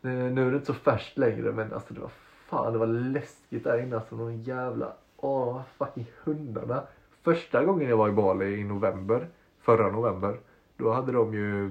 Nu 0.00 0.46
är 0.46 0.50
det 0.50 0.56
inte 0.56 0.66
så 0.66 0.74
färskt 0.74 1.18
längre 1.18 1.52
men 1.52 1.72
alltså 1.72 1.94
det 1.94 2.00
var 2.00 2.10
fan 2.48 2.72
det 2.72 2.78
var 2.78 2.86
läskigt 2.86 3.64
där 3.64 3.82
inne 3.82 3.96
alltså 3.96 4.16
de 4.16 4.36
jävla, 4.36 4.92
åh 5.16 5.60
fucking 5.78 6.06
hundarna. 6.24 6.82
Första 7.22 7.64
gången 7.64 7.88
jag 7.88 7.96
var 7.96 8.08
i 8.08 8.12
Bali 8.12 8.46
i 8.46 8.64
november, 8.64 9.26
förra 9.60 9.90
november, 9.90 10.38
då 10.76 10.92
hade 10.92 11.12
de 11.12 11.34
ju 11.34 11.70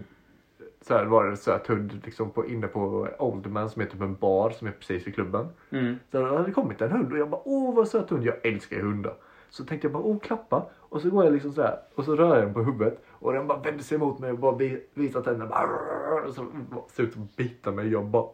så 0.81 0.93
här 0.93 1.05
var 1.05 1.23
det 1.23 1.29
en 1.29 1.37
söt 1.37 1.67
hund 1.67 2.01
liksom 2.05 2.31
på, 2.31 2.45
inne 2.47 2.67
på 2.67 3.07
Oldman 3.19 3.69
som 3.69 3.81
är 3.81 3.85
typ 3.85 4.01
en 4.01 4.15
bar 4.15 4.49
som 4.49 4.67
är 4.67 4.71
precis 4.71 5.07
vid 5.07 5.13
klubben. 5.15 5.47
Mm. 5.69 5.95
Så 6.11 6.17
det 6.19 6.37
hade 6.37 6.51
kommit 6.51 6.81
en 6.81 6.91
hund 6.91 7.11
och 7.13 7.19
jag 7.19 7.29
bara 7.29 7.41
åh 7.45 7.75
vad 7.75 7.87
söt 7.87 8.09
hund, 8.09 8.23
jag 8.23 8.45
älskar 8.45 8.79
hundar. 8.79 9.13
Så 9.49 9.65
tänkte 9.65 9.87
jag 9.87 9.93
bara 9.93 10.03
åh 10.03 10.19
klappa 10.19 10.65
och 10.75 11.01
så 11.01 11.09
går 11.09 11.23
jag 11.23 11.33
liksom 11.33 11.51
så 11.51 11.61
här 11.61 11.79
och 11.95 12.03
så 12.05 12.15
rör 12.15 12.35
jag 12.35 12.45
den 12.45 12.53
på 12.53 12.61
huvudet 12.63 13.03
och 13.09 13.33
den 13.33 13.47
bara 13.47 13.59
vänder 13.59 13.83
sig 13.83 13.95
emot 13.95 14.19
mig 14.19 14.31
och 14.31 14.39
bara 14.39 14.55
vi- 14.55 14.83
visar 14.93 15.21
tänderna 15.21 15.45
bara, 15.49 16.23
och 16.27 16.33
så 16.33 16.45
ser 16.89 17.03
ut 17.03 17.17
att 17.17 17.35
bita 17.35 17.71
mig. 17.71 17.91
Jag 17.91 18.05
bara 18.05 18.27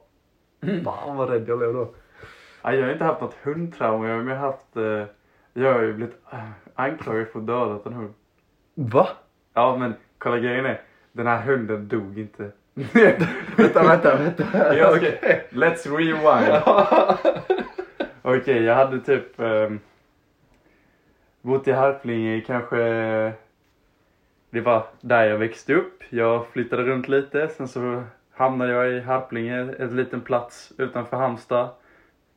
fan 0.83 1.17
vad 1.17 1.29
rädd 1.29 1.49
jag 1.49 1.57
blev 1.57 1.73
då. 1.73 1.93
Ja, 2.61 2.73
jag 2.73 2.85
har 2.85 2.93
inte 2.93 3.03
haft 3.05 3.21
något 3.21 3.33
hundtrauma. 3.43 4.07
Jag 4.07 4.15
har 4.15 4.23
mer 4.23 4.35
haft... 4.35 4.77
Eh, 4.77 5.03
jag 5.53 5.73
har 5.73 5.81
ju 5.81 5.93
blivit 5.93 6.15
eh, 6.31 6.49
anklagad 6.75 7.27
för 7.27 7.39
att 7.39 7.47
döda 7.47 7.79
en 7.85 7.93
hund. 7.93 8.13
Va? 8.75 9.07
Ja, 9.53 9.77
men 9.79 9.93
kolla 10.17 10.39
grejen 10.39 10.65
är. 10.65 10.81
Den 11.13 11.27
här 11.27 11.41
hunden 11.41 11.87
dog 11.87 12.19
inte. 12.19 12.51
vänta 13.57 13.83
vänta 13.83 14.17
vänta. 14.17 14.43
Ja, 14.77 14.95
okej. 14.95 15.47
Let's 15.49 15.97
rewind. 15.97 16.63
Okej, 18.21 18.63
jag 18.63 18.75
hade 18.75 18.99
typ... 18.99 19.39
ehm, 19.39 19.79
bott 21.41 21.67
i 21.67 21.71
Harplinge 21.71 22.41
kanske... 22.41 22.77
Det 24.49 24.61
var 24.61 24.85
där 25.01 25.23
jag 25.23 25.37
växte 25.37 25.73
upp. 25.73 26.03
Jag 26.09 26.47
flyttade 26.47 26.83
runt 26.83 27.07
lite. 27.07 27.47
Sen 27.47 27.67
så 27.67 28.03
hamnade 28.33 28.71
jag 28.71 28.91
i 28.91 28.99
Harplinge, 28.99 29.75
en 29.79 29.95
liten 29.95 30.21
plats 30.21 30.73
utanför 30.77 31.17
Halmstad. 31.17 31.69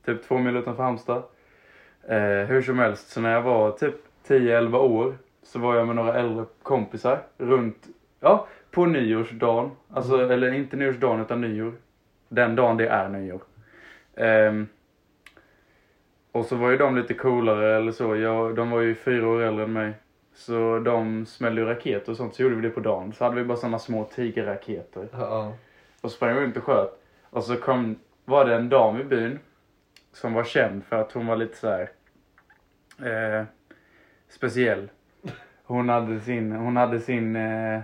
Typ 0.06 0.28
två 0.28 0.38
mil 0.38 0.56
utanför 0.56 0.82
Halmstad. 0.82 1.22
Eh, 2.08 2.46
hur 2.46 2.62
som 2.62 2.78
helst, 2.78 3.08
så 3.08 3.20
när 3.20 3.32
jag 3.32 3.42
var 3.42 3.70
typ 3.70 3.94
10-11 4.28 4.76
år 4.76 5.14
så 5.42 5.58
var 5.58 5.76
jag 5.76 5.86
med 5.86 5.96
några 5.96 6.14
äldre 6.14 6.44
kompisar 6.62 7.22
runt, 7.38 7.86
ja, 8.20 8.46
på 8.76 8.86
nyårsdagen. 8.86 9.70
Alltså, 9.90 10.32
eller 10.32 10.52
inte 10.52 10.76
nyårsdagen 10.76 11.20
utan 11.20 11.40
nyår. 11.40 11.72
Den 12.28 12.56
dagen 12.56 12.76
det 12.76 12.88
är 12.88 13.08
nyår. 13.08 13.40
Ehm, 14.16 14.68
och 16.32 16.44
så 16.44 16.56
var 16.56 16.70
ju 16.70 16.76
de 16.76 16.96
lite 16.96 17.14
coolare 17.14 17.76
eller 17.76 17.92
så. 17.92 18.16
Jag, 18.16 18.56
de 18.56 18.70
var 18.70 18.80
ju 18.80 18.94
fyra 18.94 19.28
år 19.28 19.40
äldre 19.40 19.64
än 19.64 19.72
mig. 19.72 19.92
Så 20.34 20.78
de 20.78 21.26
smällde 21.26 21.60
ju 21.60 21.66
raketer 21.66 22.10
och 22.10 22.16
sånt. 22.16 22.34
Så 22.34 22.42
gjorde 22.42 22.54
vi 22.54 22.62
det 22.62 22.70
på 22.70 22.80
dagen. 22.80 23.12
Så 23.12 23.24
hade 23.24 23.36
vi 23.36 23.44
bara 23.44 23.56
sådana 23.56 23.78
små 23.78 24.04
tigerraketer. 24.04 25.08
Ja. 25.12 25.52
Och 26.00 26.10
sprang 26.10 26.36
runt 26.36 26.56
och 26.56 26.64
sköt. 26.64 27.02
Och 27.30 27.44
så 27.44 27.56
kom, 27.56 27.96
var 28.24 28.44
det 28.44 28.54
en 28.54 28.68
dam 28.68 29.00
i 29.00 29.04
byn. 29.04 29.38
Som 30.12 30.32
var 30.32 30.44
känd 30.44 30.84
för 30.84 30.96
att 30.96 31.12
hon 31.12 31.26
var 31.26 31.36
lite 31.36 31.56
så 31.56 31.68
här 31.68 31.88
eh, 33.38 33.44
speciell. 34.28 34.88
Hon 35.64 35.88
hade 35.88 36.20
sin, 36.20 36.52
hon 36.52 36.76
hade 36.76 37.00
sin 37.00 37.36
eh, 37.36 37.80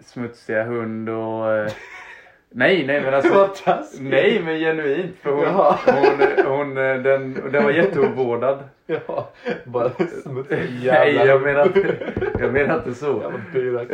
smutsiga 0.00 0.64
hund 0.64 1.08
och... 1.08 1.52
Eh, 1.52 1.72
nej, 2.50 2.86
nej 2.86 3.02
men 3.02 3.14
alltså... 3.14 3.34
Vad. 3.34 3.84
Nej 4.00 4.42
men 4.44 4.58
genuint. 4.58 5.16
För 5.20 5.30
hon, 5.30 5.44
Jaha. 5.44 5.78
hon, 5.86 6.46
hon, 6.46 6.78
eh, 6.78 7.02
den, 7.02 7.34
den 7.52 7.64
var 7.64 7.70
jätteovårdad. 7.70 8.58
Ja, 8.86 9.32
bara 9.64 9.90
smutsig 10.22 10.80
Nej 10.84 11.14
jag 11.14 11.42
menar 11.42 11.66
inte, 11.66 11.96
jag 12.38 12.52
menar 12.52 12.76
inte 12.78 12.94
så. 12.94 13.32
Jävla. 13.54 13.84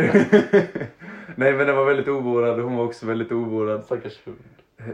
Nej 1.35 1.53
men 1.53 1.67
den 1.67 1.77
var 1.77 1.85
väldigt 1.85 2.09
ovårdad 2.09 2.59
och 2.59 2.65
hon 2.65 2.77
var 2.77 2.85
också 2.85 3.07
väldigt 3.07 3.33
ovårdad. 3.33 3.85
Stackars 3.85 4.19
hund. 4.25 4.39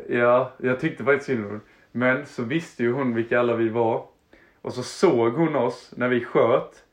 Ja, 0.08 0.52
jag 0.58 0.80
tyckte 0.80 1.04
faktiskt 1.04 1.26
synd 1.26 1.44
om 1.44 1.50
hon. 1.50 1.60
Men 1.92 2.26
så 2.26 2.42
visste 2.42 2.82
ju 2.82 2.92
hon 2.92 3.14
vilka 3.14 3.40
alla 3.40 3.54
vi 3.54 3.68
var. 3.68 4.04
Och 4.62 4.72
så 4.72 4.82
såg 4.82 5.32
hon 5.32 5.56
oss 5.56 5.92
när 5.96 6.08
vi 6.08 6.24
sköt. 6.24 6.83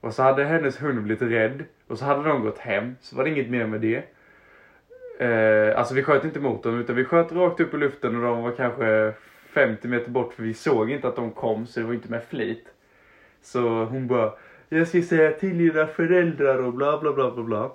Och 0.00 0.14
så 0.14 0.22
hade 0.22 0.44
hennes 0.44 0.82
hund 0.82 1.02
blivit 1.02 1.22
rädd. 1.22 1.64
Och 1.86 1.98
så 1.98 2.04
hade 2.04 2.28
de 2.28 2.42
gått 2.42 2.58
hem. 2.58 2.96
Så 3.00 3.16
var 3.16 3.24
det 3.24 3.30
inget 3.30 3.50
mer 3.50 3.66
med 3.66 3.80
det. 3.80 4.02
Eh, 5.18 5.78
alltså 5.78 5.94
vi 5.94 6.02
sköt 6.02 6.24
inte 6.24 6.40
mot 6.40 6.62
dem 6.62 6.80
utan 6.80 6.96
vi 6.96 7.04
sköt 7.04 7.32
rakt 7.32 7.60
upp 7.60 7.74
i 7.74 7.76
luften 7.76 8.16
och 8.16 8.22
de 8.22 8.42
var 8.42 8.52
kanske 8.52 9.12
50 9.54 9.88
meter 9.88 10.10
bort 10.10 10.32
för 10.32 10.42
vi 10.42 10.54
såg 10.54 10.90
inte 10.90 11.08
att 11.08 11.16
de 11.16 11.30
kom 11.30 11.66
så 11.66 11.80
det 11.80 11.86
var 11.86 11.94
inte 11.94 12.10
med 12.10 12.24
flit. 12.24 12.64
Så 13.42 13.84
hon 13.84 14.06
bara, 14.06 14.32
jag 14.68 14.88
ska 14.88 15.02
säga 15.02 15.32
till 15.32 15.58
dina 15.58 15.86
föräldrar 15.86 16.62
och 16.62 16.72
bla 16.72 17.00
bla 17.00 17.12
bla 17.12 17.30
bla 17.30 17.42
bla. 17.42 17.70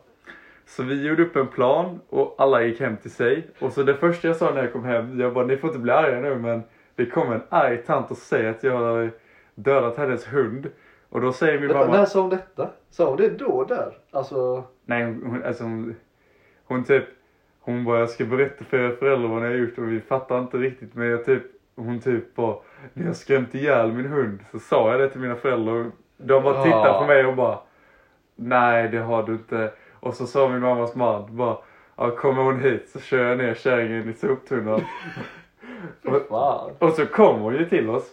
Så 0.66 0.84
vi 0.84 1.08
gjorde 1.08 1.24
upp 1.24 1.36
en 1.36 1.48
plan 1.48 2.00
och 2.10 2.36
alla 2.38 2.63
gick 2.63 2.80
hem 2.80 2.98
till 2.98 3.12
sig. 3.12 3.48
Och 3.60 3.74
så 3.74 3.84
det 3.84 3.96
första 3.96 4.28
jag 4.28 4.38
sa 4.38 4.54
när 4.54 4.62
jag 4.62 4.74
kom 4.74 4.86
hem, 4.86 5.20
jag 5.20 5.34
bara 5.34 5.46
ni 5.46 5.58
får 5.58 5.70
inte 5.70 5.80
bli 5.80 5.92
arga 5.92 6.20
nu 6.20 6.36
men 6.36 6.63
det 6.96 7.06
kom 7.06 7.32
en 7.32 7.42
arg 7.50 7.78
tant 7.78 8.12
och 8.12 8.18
säger 8.18 8.50
att 8.50 8.63
jag 8.63 8.78
har 8.78 9.12
dödat 9.56 9.98
hennes 9.98 10.28
hund. 10.28 10.68
Och 11.12 11.22
då 11.22 11.32
säger 11.34 11.60
min 11.60 11.68
Vänta, 11.68 11.86
mamma... 11.86 11.98
när 11.98 12.06
sa 12.06 12.22
hon 12.22 12.30
detta? 12.30 12.70
Sa 12.89 13.06
hon 13.10 13.18
det 13.18 13.30
då 13.30 13.63
där? 13.63 13.98
Alltså, 14.12 14.63
Nej, 14.86 15.03
hon, 15.03 15.44
alltså 15.44 15.63
hon, 15.63 15.96
hon 16.65 16.84
typ, 16.84 17.03
hon 17.62 17.84
bara 17.84 18.00
jag 18.00 18.10
ska 18.10 18.25
berätta 18.25 18.63
för 18.65 18.77
era 18.77 18.96
föräldrar 18.96 19.30
vad 19.30 19.41
ni 19.41 19.48
har 19.48 19.56
gjort 19.56 19.77
och 19.77 19.91
vi 19.91 20.01
fattar 20.01 20.39
inte 20.39 20.58
riktigt 20.58 20.96
men 20.96 21.07
jag 21.07 21.25
typ, 21.25 21.44
hon 21.75 22.00
typ 22.00 22.35
bara, 22.35 22.55
ni 22.94 23.05
har 23.05 23.14
skrämt 23.14 23.55
ihjäl 23.55 23.92
min 23.94 24.05
hund. 24.05 24.40
Så 24.51 24.59
sa 24.59 24.92
jag 24.92 25.00
det 25.00 25.09
till 25.09 25.22
mina 25.22 25.35
föräldrar 25.35 25.74
och 25.74 25.92
de 26.18 26.44
bara 26.44 26.64
tittade 26.64 26.88
Ja. 26.88 27.00
på 27.00 27.05
mig 27.07 27.25
och 27.25 27.35
bara, 27.35 27.59
nej 28.35 28.90
det 28.90 28.98
har 29.00 29.24
du 29.24 29.31
inte. 29.31 29.72
Och 30.00 30.14
så 30.14 30.25
sa 30.27 30.50
min 30.50 30.62
mammas 30.62 30.96
man 30.96 31.35
bara, 31.38 31.57
ja 31.96 32.16
kommer 32.16 32.44
hon 32.44 32.59
hit 32.59 32.90
så 32.90 33.00
kör 33.00 33.25
jag 33.29 33.38
ner 33.38 33.53
kärringen 33.53 34.09
i 34.09 34.14
soptunnan. 34.14 34.81
och, 36.05 36.81
och 36.81 36.92
så 36.94 37.05
kom 37.05 37.40
hon 37.42 37.53
ju 37.53 37.70
till 37.70 37.90
oss. 37.90 38.12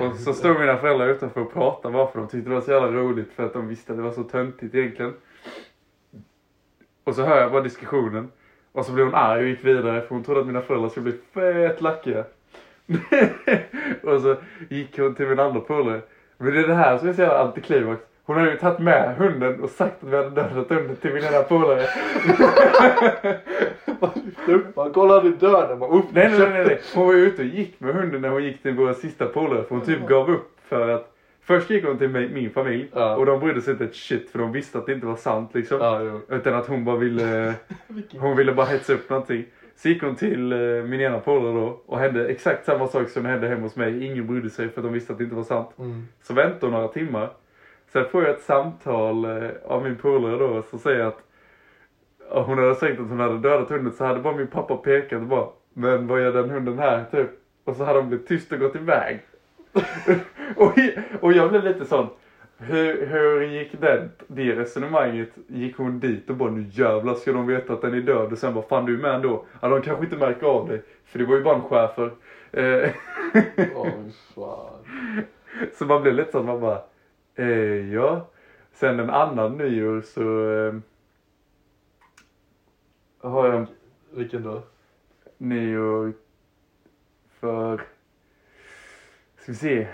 Och 0.00 0.16
så 0.16 0.32
stod 0.32 0.60
mina 0.60 0.76
föräldrar 0.76 1.08
utanför 1.08 1.40
och 1.40 1.52
pratade 1.52 1.94
bara 1.94 2.06
för 2.06 2.18
de 2.18 2.28
tyckte 2.28 2.50
det 2.50 2.54
var 2.54 2.62
så 2.62 2.70
jävla 2.70 2.98
roligt 2.98 3.32
för 3.32 3.46
att 3.46 3.52
de 3.52 3.68
visste 3.68 3.92
att 3.92 3.98
det 3.98 4.02
var 4.02 4.12
så 4.12 4.22
töntigt 4.22 4.74
egentligen. 4.74 5.14
Och 7.04 7.14
så 7.14 7.22
hör 7.22 7.40
jag 7.40 7.52
bara 7.52 7.62
diskussionen. 7.62 8.30
Och 8.72 8.86
så 8.86 8.92
blev 8.92 9.06
hon 9.06 9.14
arg 9.14 9.42
och 9.42 9.48
gick 9.48 9.64
vidare 9.64 10.00
för 10.00 10.08
hon 10.08 10.24
trodde 10.24 10.40
att 10.40 10.46
mina 10.46 10.62
föräldrar 10.62 10.88
skulle 10.88 11.04
bli 11.04 11.18
fett 11.34 11.80
lackiga. 11.80 12.24
och 14.02 14.20
så 14.20 14.36
gick 14.68 14.98
hon 14.98 15.14
till 15.14 15.28
min 15.28 15.40
andra 15.40 15.60
polare. 15.60 16.00
Men 16.38 16.52
det 16.52 16.60
är 16.60 16.68
det 16.68 16.74
här 16.74 16.98
som 16.98 17.08
är 17.08 17.12
så 17.12 17.22
jävla 17.22 17.42
antiklimax. 17.44 18.02
Hon 18.26 18.36
hade 18.36 18.50
ju 18.50 18.56
tagit 18.56 18.78
med 18.78 19.16
hunden 19.16 19.60
och 19.60 19.70
sagt 19.70 20.04
att 20.04 20.10
vi 20.10 20.16
hade 20.16 20.30
dödat 20.30 20.68
hunden 20.68 20.96
till 20.96 21.14
min 21.14 21.24
ena 21.24 21.42
polare. 21.42 21.86
Man 24.76 24.92
kollar 24.92 25.22
du 25.22 25.30
döden. 25.36 25.78
Man, 25.78 25.90
upp, 25.90 26.04
Nej, 26.12 26.30
nej, 26.30 26.38
nej, 26.50 26.64
nej. 26.66 26.80
Hon 26.94 27.06
var 27.06 27.14
ute 27.14 27.42
och 27.42 27.48
gick 27.48 27.80
med 27.80 27.94
hunden 27.94 28.20
när 28.20 28.28
hon 28.28 28.44
gick 28.44 28.62
till 28.62 28.74
våra 28.74 28.94
sista 28.94 29.26
polare. 29.26 29.62
För 29.62 29.74
hon 29.74 29.84
typ 29.84 30.08
gav 30.08 30.30
upp 30.30 30.50
för 30.68 30.88
att 30.88 31.12
Först 31.42 31.70
gick 31.70 31.84
hon 31.84 31.98
till 31.98 32.08
min 32.08 32.50
familj 32.50 32.88
Ja. 32.94 33.16
och 33.16 33.26
de 33.26 33.40
brydde 33.40 33.60
sig 33.62 33.72
inte 33.72 33.84
ett 33.84 33.94
shit 33.94 34.30
för 34.30 34.38
de 34.38 34.52
visste 34.52 34.78
att 34.78 34.86
det 34.86 34.92
inte 34.92 35.06
var 35.06 35.16
sant 35.16 35.50
liksom. 35.54 35.78
Ja. 35.80 36.20
Utan 36.36 36.54
att 36.54 36.66
hon 36.66 36.84
bara 36.84 36.96
ville, 36.96 37.54
hon 38.18 38.36
ville 38.36 38.52
bara 38.52 38.66
hetsa 38.66 38.92
upp 38.92 39.10
någonting. 39.10 39.44
Så 39.76 39.88
gick 39.88 40.02
hon 40.02 40.16
till 40.16 40.52
eh, 40.52 40.58
min 40.84 41.00
ena 41.00 41.18
polare 41.18 41.52
då 41.52 41.80
och 41.86 41.98
hände 41.98 42.28
exakt 42.28 42.64
samma 42.64 42.88
sak 42.88 43.08
som 43.08 43.24
hände 43.24 43.48
hemma 43.48 43.62
hos 43.62 43.76
mig. 43.76 44.06
Ingen 44.06 44.26
brydde 44.26 44.50
sig 44.50 44.68
för 44.68 44.82
de 44.82 44.92
visste 44.92 45.12
att 45.12 45.18
det 45.18 45.24
inte 45.24 45.36
var 45.36 45.42
sant. 45.42 45.68
Mm. 45.78 46.08
Så 46.22 46.34
väntade 46.34 46.66
hon 46.66 46.72
några 46.72 46.88
timmar. 46.88 47.30
Sen 47.96 48.08
får 48.08 48.22
jag 48.22 48.30
ett 48.30 48.42
samtal 48.42 49.24
eh, 49.24 49.50
av 49.64 49.82
min 49.82 49.96
polare 49.96 50.38
då 50.38 50.62
som 50.62 50.78
säger 50.78 51.04
att 51.04 51.22
hon 52.30 52.58
hade 52.58 52.74
sagt 52.74 53.00
att 53.00 53.08
hon 53.08 53.20
hade 53.20 53.38
dödat 53.38 53.68
hunden 53.68 53.92
så 53.92 54.04
hade 54.04 54.20
bara 54.20 54.36
min 54.36 54.46
pappa 54.46 54.76
pekat 54.76 55.20
och 55.20 55.26
bara 55.26 55.48
Men 55.72 56.06
vad 56.06 56.22
gör 56.22 56.32
den 56.32 56.50
hunden 56.50 56.78
här? 56.78 57.04
Typ. 57.10 57.30
Och 57.64 57.76
så 57.76 57.84
hade 57.84 57.98
hon 57.98 58.08
blivit 58.08 58.28
tyst 58.28 58.52
och 58.52 58.58
gått 58.58 58.76
iväg. 58.76 59.20
och, 60.56 60.72
och 61.20 61.32
jag 61.32 61.50
blev 61.50 61.64
lite 61.64 61.84
sån 61.84 62.08
hur, 62.58 63.06
hur 63.06 63.42
gick 63.42 63.80
den, 63.80 64.10
det 64.26 64.56
resonemanget? 64.56 65.30
Gick 65.46 65.76
hon 65.76 66.00
dit 66.00 66.30
och 66.30 66.36
bara 66.36 66.50
nu 66.50 66.66
jävlar 66.72 67.14
ska 67.14 67.32
de 67.32 67.46
veta 67.46 67.72
att 67.72 67.82
den 67.82 67.94
är 67.94 68.00
död 68.00 68.32
och 68.32 68.38
sen 68.38 68.54
bara 68.54 68.64
fan 68.64 68.86
du 68.86 68.94
är 68.94 69.02
med 69.02 69.14
ändå. 69.14 69.44
Ja 69.60 69.68
de 69.68 69.82
kanske 69.82 70.04
inte 70.04 70.16
märker 70.16 70.46
av 70.46 70.68
dig. 70.68 70.82
För 71.04 71.18
det 71.18 71.24
var 71.24 71.36
ju 71.36 71.42
bara 71.42 71.54
en 71.54 71.62
schäfer. 71.62 72.10
Eh, 72.52 72.90
fan. 74.34 74.84
så 75.78 75.84
man 75.84 76.02
blev 76.02 76.14
lite 76.14 76.32
så 76.32 76.38
att 76.38 76.44
man 76.44 76.60
bara, 76.60 76.82
eh, 77.36 77.92
ja. 77.94 78.26
Sen 78.72 79.00
en 79.00 79.10
annan 79.10 79.56
nyår 79.58 80.00
så 80.00 80.50
eh, 80.50 80.74
har 83.30 83.46
jag 83.46 83.56
en 83.56 83.66
Vilken 84.10 84.42
då? 84.42 84.62
nyår 85.38 86.12
för, 87.40 87.76
ska 89.36 89.52
vi 89.52 89.54
se. 89.54 89.86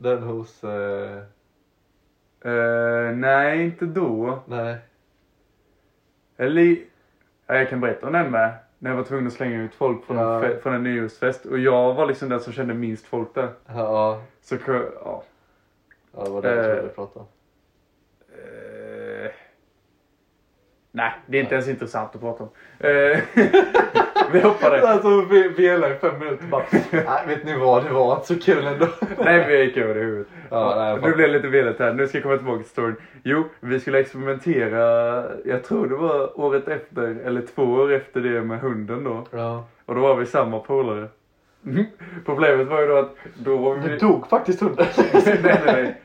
Den 0.00 0.22
hos... 0.22 0.64
Eh, 0.64 1.22
Eh, 2.46 3.12
nej, 3.16 3.64
inte 3.64 3.86
då. 3.86 4.38
nej. 4.46 4.76
Eller, 6.36 6.76
ja, 7.46 7.54
jag 7.54 7.70
kan 7.70 7.80
berätta 7.80 8.06
om 8.06 8.12
den 8.12 8.30
med. 8.30 8.54
När 8.78 8.90
jag 8.90 8.96
var 8.96 9.04
tvungen 9.04 9.26
att 9.26 9.32
slänga 9.32 9.62
ut 9.62 9.74
folk 9.74 10.04
från, 10.04 10.16
Ja. 10.16 10.44
en, 10.44 10.60
från 10.60 10.74
en 10.74 10.82
nyårsfest. 10.82 11.46
Och 11.46 11.58
jag 11.58 11.94
var 11.94 12.06
liksom 12.06 12.28
den 12.28 12.40
som 12.40 12.52
kände 12.52 12.74
minst 12.74 13.06
folk 13.06 13.34
där. 13.34 13.48
Ja, 13.66 14.22
Så, 14.40 14.56
ja. 15.04 15.24
Ja 16.16 16.24
det 16.24 16.30
var 16.30 16.42
det 16.42 16.64
trodde 16.64 16.82
du 16.82 16.88
pratade 16.88 17.20
om. 17.20 17.26
Eh, 18.32 19.30
nej, 20.92 21.12
det 21.26 21.38
är 21.38 21.42
inte 21.42 21.54
ens 21.54 21.68
intressant 21.68 22.14
att 22.14 22.20
prata 22.20 22.42
om. 22.42 22.48
Eh, 22.78 23.18
vi 24.32 24.40
hoppar 24.40 24.70
det. 24.70 24.88
Alltså 24.88 25.20
vi 25.20 25.48
vela 25.48 25.90
i 25.90 25.94
fem 25.94 26.18
minuter 26.18 26.46
bara. 26.46 26.64
Nej 26.92 27.26
vet 27.26 27.44
ni 27.44 27.58
vad, 27.58 27.84
det 27.84 27.90
var 27.92 28.14
inte 28.14 28.26
så 28.26 28.38
kul 28.40 28.66
ändå. 28.66 28.88
Nej, 29.24 29.46
vi 29.48 29.64
gick 29.64 29.76
över 29.76 29.94
det 29.94 30.00
i 30.00 30.04
huvudet. 30.04 30.26
Ja, 30.50 30.74
nej, 30.76 31.10
nu 31.10 31.16
blir 31.16 31.26
det 31.26 31.32
lite 31.32 31.48
veligt 31.48 31.78
här. 31.78 31.92
Nu 31.92 32.08
ska 32.08 32.18
jag 32.18 32.22
komma 32.22 32.36
tillbaka 32.36 32.62
till 32.62 32.70
storyn. 32.70 32.96
Jo, 33.22 33.44
vi 33.60 33.80
skulle 33.80 33.98
experimentera. 33.98 34.82
Jag 35.44 35.64
tror 35.64 35.86
det 35.86 35.96
var 35.96 36.40
året 36.40 36.68
efter, 36.68 37.16
eller 37.24 37.42
två 37.54 37.62
år 37.62 37.92
efter 37.92 38.20
det 38.20 38.42
med 38.42 38.60
hunden 38.60 39.04
då. 39.04 39.26
Ja. 39.30 39.64
Och 39.86 39.94
då 39.94 40.00
var 40.00 40.16
vi 40.16 40.26
samma 40.26 40.58
polare. 40.58 41.08
Problemet 42.24 42.68
var 42.68 42.80
ju 42.80 42.86
då 42.86 42.96
att 42.96 43.16
då 43.34 43.56
var 43.56 43.74
vi... 43.74 43.88
Det 43.88 43.98
dog 43.98 44.26
faktiskt 44.26 44.60
hunden. 44.60 44.86
nej, 45.12 45.40
nej, 45.42 45.60
nej. 45.66 46.00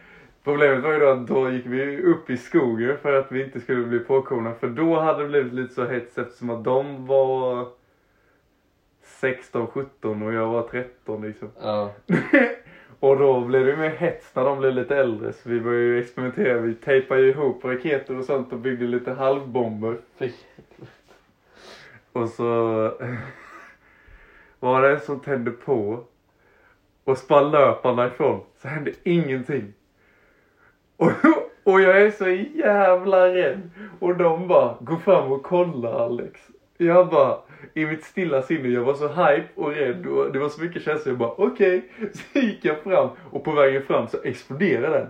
Problemet 0.49 0.83
var 0.83 0.93
ju 0.93 0.99
då 0.99 1.09
att 1.09 1.27
då 1.27 1.51
gick 1.51 1.65
vi 1.65 2.01
upp 2.01 2.29
i 2.29 2.38
skogen 2.38 2.97
för 2.97 3.13
att 3.13 3.31
vi 3.31 3.43
inte 3.43 3.59
skulle 3.59 3.85
bli 3.85 3.99
påkomna. 3.99 4.53
För 4.53 4.67
då 4.67 4.99
hade 4.99 5.23
det 5.23 5.29
blivit 5.29 5.53
lite 5.53 5.73
så 5.73 5.85
hets 5.85 6.17
eftersom 6.17 6.49
att 6.49 6.63
de 6.63 7.05
var 7.05 7.67
16, 9.03 9.67
17 9.67 10.23
och 10.23 10.33
jag 10.33 10.47
var 10.47 10.62
13 10.62 11.21
liksom. 11.21 11.49
Ja. 11.62 11.93
och 12.99 13.17
då 13.17 13.41
blev 13.41 13.65
det 13.65 13.77
mer 13.77 13.89
hets 13.89 14.35
när 14.35 14.43
de 14.43 14.59
blev 14.59 14.73
lite 14.73 14.97
äldre. 14.97 15.33
Så 15.33 15.49
vi 15.49 15.62
började 15.62 15.85
ju 15.85 15.99
experimentera. 15.99 16.57
Vi 16.57 16.73
tejpade 16.73 17.21
ju 17.21 17.29
ihop 17.29 17.65
raketer 17.65 18.17
och 18.17 18.25
sånt 18.25 18.53
och 18.53 18.59
byggde 18.59 18.85
lite 18.85 19.12
halvbomber. 19.12 19.97
Och 22.13 22.29
så 22.29 22.43
var 24.59 24.81
det 24.81 24.91
en 24.91 24.99
som 24.99 25.19
tände 25.19 25.51
på 25.51 26.03
och 27.03 27.17
sprang 27.17 27.51
löparna 27.51 28.07
ifrån. 28.07 28.41
Så 28.62 28.67
hände 28.67 28.91
ingenting. 29.03 29.73
Och, 30.99 31.12
och 31.63 31.81
jag 31.81 32.01
är 32.01 32.12
så 32.12 32.29
jävla 32.59 33.27
rädd. 33.27 33.69
Och 33.99 34.15
de 34.15 34.47
bara, 34.47 34.75
gå 34.79 34.97
fram 34.97 35.31
och 35.31 35.43
kolla 35.43 35.93
Alex. 35.93 36.41
Jag 36.77 37.09
bara, 37.09 37.38
i 37.73 37.85
mitt 37.85 38.03
stilla 38.03 38.41
sinne, 38.41 38.67
jag 38.67 38.81
var 38.81 38.93
så 38.93 39.07
hype 39.07 39.47
och 39.55 39.71
rädd 39.71 40.05
och 40.05 40.31
det 40.31 40.39
var 40.39 40.49
så 40.49 40.62
mycket 40.62 40.83
känslor. 40.83 41.12
Jag 41.12 41.17
bara, 41.19 41.33
okej. 41.38 41.89
Så 42.13 42.39
gick 42.39 42.65
jag 42.65 42.77
fram 42.83 43.09
och 43.31 43.43
på 43.43 43.51
vägen 43.51 43.83
fram 43.83 44.07
så 44.07 44.17
exploderade 44.23 44.97
den. 44.97 45.07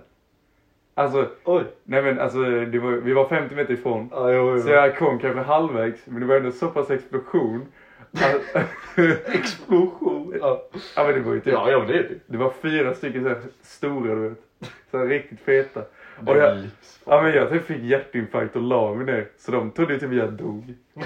Alltså, 0.93 1.27
Oj. 1.43 1.63
nej 1.83 2.01
men 2.01 2.19
alltså, 2.19 2.37
var, 2.39 2.91
vi 2.91 3.13
var 3.13 3.27
50 3.27 3.55
meter 3.55 3.73
ifrån. 3.73 4.09
Ja, 4.11 4.31
jo, 4.31 4.51
jo. 4.55 4.61
Så 4.61 4.69
jag 4.69 4.97
kom 4.97 5.19
kanske 5.19 5.41
halvvägs, 5.41 6.01
men 6.05 6.19
det 6.21 6.27
var 6.27 6.35
ändå 6.35 6.51
så 6.51 6.67
pass 6.67 6.89
explosion. 6.89 7.65
Explosion. 9.25 10.35
Ja, 10.41 10.63
ja 10.95 11.03
men 11.03 11.13
det 11.13 11.19
var 11.19 11.33
ju 11.33 11.39
typ, 11.39 11.53
ja, 11.53 11.71
ja 11.71 11.79
det 11.79 11.93
det. 11.93 12.09
det 12.25 12.37
var 12.37 12.49
fyra 12.61 12.93
stycken 12.93 13.23
så 13.23 13.29
här 13.29 13.37
stora 13.61 14.15
du 14.15 14.29
vet. 14.29 14.48
Så 14.91 14.97
här 14.97 15.05
riktigt 15.05 15.39
feta. 15.39 15.81
Och 16.25 16.37
jag, 16.37 16.57
ja 17.05 17.21
men 17.21 17.33
jag 17.33 17.49
typ 17.49 17.65
fick 17.65 17.83
hjärtinfarkt 17.83 18.55
och 18.55 18.61
la 18.61 18.93
mig 18.93 19.05
ner. 19.05 19.27
Så 19.37 19.51
de 19.51 19.71
trodde 19.71 19.93
ju 19.93 19.99
typ 19.99 20.13
jag 20.13 20.33
dog. 20.33 20.73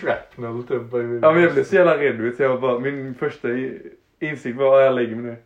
Shrapnel 0.00 0.62
typ. 0.62 0.82
Ja 1.22 1.32
men 1.32 1.42
jag 1.42 1.52
blev 1.52 1.64
så 1.64 1.74
jävla 1.74 1.98
rädd 1.98 2.20
vet. 2.20 2.38
Jag 2.38 2.60
bara, 2.60 2.78
min 2.78 3.14
första 3.14 3.48
insikt 4.20 4.56
var 4.56 4.78
att 4.78 4.84
jag 4.84 4.94
lägger 4.94 5.16
mig 5.16 5.24
ner. 5.24 5.36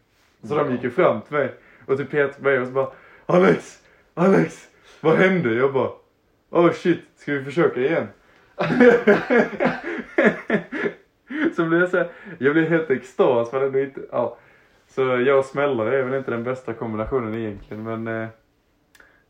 Så 0.42 0.56
de 0.56 0.72
gick 0.72 0.84
ju 0.84 0.90
fram 0.90 1.20
till 1.20 1.36
mig. 1.36 1.54
Och 1.86 1.98
typ 1.98 2.10
petade 2.10 2.32
på 2.32 2.44
mig 2.44 2.60
och 2.60 2.66
så 2.66 2.72
bara, 2.72 2.90
Alex! 3.26 3.82
Alex! 4.14 4.68
Vad 5.00 5.16
hände? 5.16 5.54
Jag 5.54 5.72
bara, 5.72 5.90
oh 6.50 6.72
shit, 6.72 7.00
ska 7.16 7.32
vi 7.32 7.44
försöka 7.44 7.80
igen? 7.80 8.06
så 11.56 11.64
blev 11.64 11.80
jag 11.80 11.90
så 11.90 11.96
här, 11.96 12.08
jag 12.38 12.52
blev 12.52 12.68
helt 12.68 12.90
extas 12.90 13.50
för 13.50 13.70
det 13.70 13.82
inte, 13.82 14.00
ja. 14.10 14.38
Så 14.88 15.02
jag 15.02 15.38
och 15.38 15.44
smällare 15.44 15.98
är 15.98 16.02
väl 16.02 16.18
inte 16.18 16.30
den 16.30 16.44
bästa 16.44 16.74
kombinationen 16.74 17.34
egentligen 17.34 17.82
men, 17.82 18.08
eh, 18.22 18.28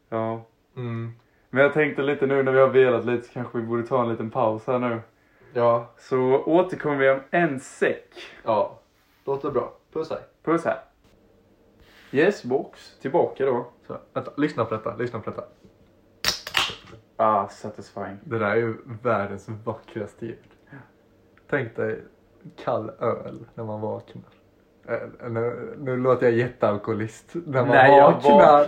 ja. 0.08 0.44
Mm. 0.76 1.12
Men 1.50 1.62
jag 1.62 1.72
tänkte 1.72 2.02
lite 2.02 2.26
nu 2.26 2.42
när 2.42 2.52
vi 2.52 2.60
har 2.60 2.68
velat 2.68 3.06
lite 3.06 3.26
så 3.26 3.32
kanske 3.32 3.58
vi 3.58 3.64
borde 3.64 3.86
ta 3.86 4.02
en 4.02 4.08
liten 4.08 4.30
paus 4.30 4.66
här 4.66 4.78
nu. 4.78 5.00
Ja. 5.52 5.90
Så 5.98 6.18
återkommer 6.44 6.96
vi 6.96 7.10
om 7.10 7.20
en 7.30 7.60
säck. 7.60 8.14
Ja. 8.44 8.78
Låter 9.24 9.50
bra. 9.50 9.72
Puss 9.92 10.10
hej. 10.10 10.20
Puss 10.42 10.64
här. 10.64 10.78
Yes 12.12 12.44
box, 12.44 12.98
tillbaka 12.98 13.46
då. 13.46 13.66
Så, 13.86 13.98
vänta, 14.12 14.32
lyssna 14.36 14.64
på 14.64 14.74
detta. 14.74 14.96
Lyssna 14.96 15.20
på 15.20 15.30
detta. 15.30 15.44
Ah, 17.16 17.48
satisfying. 17.48 18.18
Det 18.24 18.38
där 18.38 18.50
är 18.50 18.56
ju 18.56 18.76
världens 19.02 19.48
vackraste 19.64 20.26
ljud. 20.26 20.38
Tänk 21.50 21.76
dig 21.76 22.04
kall 22.64 22.90
öl 22.90 23.46
när 23.54 23.64
man 23.64 23.80
vaknar. 23.80 24.37
Eh, 24.88 25.28
Nu, 25.30 25.74
nu 25.78 25.96
låter 25.96 26.26
jag 26.26 26.34
jättealkoholist. 26.34 27.30
När 27.32 27.60
man 27.60 27.68
Nej, 27.68 28.00
vaknar. 28.00 28.66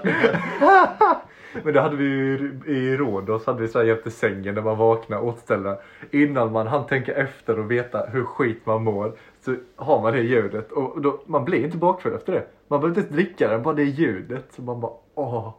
Men 1.64 1.74
det 1.74 1.80
hade 1.80 1.96
vi 1.96 2.04
ju 2.04 2.60
i 2.66 2.96
Rhodos, 2.96 3.46
hade 3.46 3.60
vi 3.62 3.68
så 3.68 3.78
här 3.78 3.86
jämte 3.86 4.10
sängen 4.10 4.54
när 4.54 4.62
man 4.62 4.78
vaknar 4.78 5.20
återställda. 5.24 5.78
Innan 6.10 6.52
man 6.52 6.66
hann 6.66 6.86
tänka 6.86 7.12
efter 7.14 7.58
och 7.58 7.70
veta 7.70 8.06
hur 8.06 8.24
skit 8.24 8.66
man 8.66 8.84
mår. 8.84 9.12
Så 9.44 9.54
har 9.76 10.02
man 10.02 10.12
det 10.12 10.20
ljudet 10.22 10.72
och 10.72 11.00
då, 11.00 11.20
man 11.26 11.44
blir 11.44 11.64
inte 11.64 11.76
bakfull 11.76 12.14
efter 12.14 12.32
det. 12.32 12.44
Man 12.68 12.80
behöver 12.80 13.00
inte 13.00 13.14
dricka 13.14 13.48
den, 13.48 13.62
bara 13.62 13.74
det 13.74 13.84
ljudet. 13.84 14.44
Så 14.50 14.62
man 14.62 14.80
bara 14.80 14.92
åh. 15.14 15.54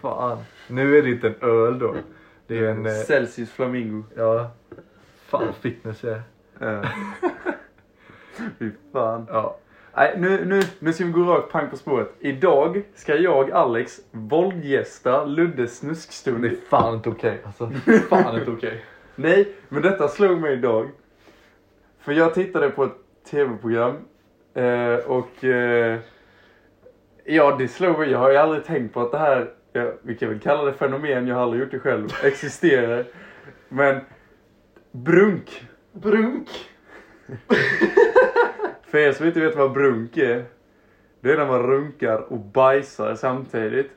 Fan. 0.00 0.38
Nu 0.68 0.98
är 0.98 1.02
det 1.02 1.10
inte 1.10 1.28
en 1.28 1.34
öl 1.40 1.78
då. 1.78 1.94
Det 2.46 2.58
är 2.58 2.64
en, 2.70 2.86
eh, 2.86 2.92
Celsius 2.92 3.50
Flamingo. 3.50 4.02
ja. 4.16 4.50
Fan 5.26 5.52
fitness 5.60 6.04
är. 6.04 6.22
Ja. 6.58 6.82
Fy 8.58 8.70
fan. 8.92 9.26
Ja. 9.30 9.56
Nej, 9.96 10.14
nu, 10.18 10.44
nu, 10.44 10.62
nu 10.78 10.92
ska 10.92 11.04
vi 11.04 11.10
gå 11.10 11.24
rakt 11.24 11.52
pang 11.52 11.70
på 11.70 11.76
spåret. 11.76 12.14
Idag 12.20 12.82
ska 12.94 13.14
jag, 13.16 13.50
Alex, 13.50 14.00
våldgästa 14.10 15.24
Luddes 15.24 15.78
snuskstund. 15.78 16.42
Det 16.42 16.48
är 16.48 16.56
fan 16.70 16.94
inte 16.94 17.08
okej 17.08 17.40
alltså. 17.44 17.70
Fan 18.08 18.38
inte 18.38 18.50
okej. 18.50 18.84
Nej, 19.14 19.54
men 19.68 19.82
detta 19.82 20.08
slog 20.08 20.40
mig 20.40 20.52
idag. 20.52 20.90
För 22.00 22.12
jag 22.12 22.34
tittade 22.34 22.70
på 22.70 22.84
ett 22.84 22.96
tv-program 23.30 23.96
eh, 24.54 24.94
och 24.94 25.44
eh, 25.44 25.98
ja, 27.24 27.56
det 27.58 27.68
slog 27.68 27.98
mig. 27.98 28.10
Jag 28.10 28.18
har 28.18 28.30
ju 28.30 28.36
aldrig 28.36 28.64
tänkt 28.64 28.94
på 28.94 29.00
att 29.00 29.12
det 29.12 29.18
här, 29.18 29.50
ja, 29.72 29.92
vi 30.02 30.14
kan 30.14 30.28
väl 30.28 30.40
kalla 30.40 30.64
det 30.64 30.72
fenomen, 30.72 31.26
jag 31.26 31.34
har 31.34 31.42
aldrig 31.42 31.62
gjort 31.62 31.70
det 31.70 31.78
själv, 31.78 32.08
existerar. 32.22 33.04
Men 33.68 34.00
brunk. 34.92 35.64
Brunk. 35.92 36.48
För 38.96 39.00
er 39.00 39.12
som 39.12 39.26
inte 39.26 39.40
vet 39.40 39.56
vad 39.56 39.72
brunk 39.72 40.16
är. 40.16 40.44
Det 41.20 41.32
är 41.32 41.36
när 41.36 41.46
man 41.46 41.62
runkar 41.62 42.32
och 42.32 42.38
bajsar 42.38 43.14
samtidigt. 43.14 43.90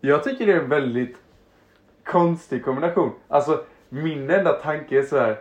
Jag 0.00 0.24
tycker 0.24 0.46
det 0.46 0.52
är 0.52 0.60
en 0.60 0.68
väldigt 0.68 1.16
konstig 2.04 2.64
kombination. 2.64 3.12
Alltså, 3.28 3.64
min 3.88 4.30
enda 4.30 4.52
tanke 4.52 4.98
är 4.98 5.02
så 5.02 5.18
här. 5.18 5.40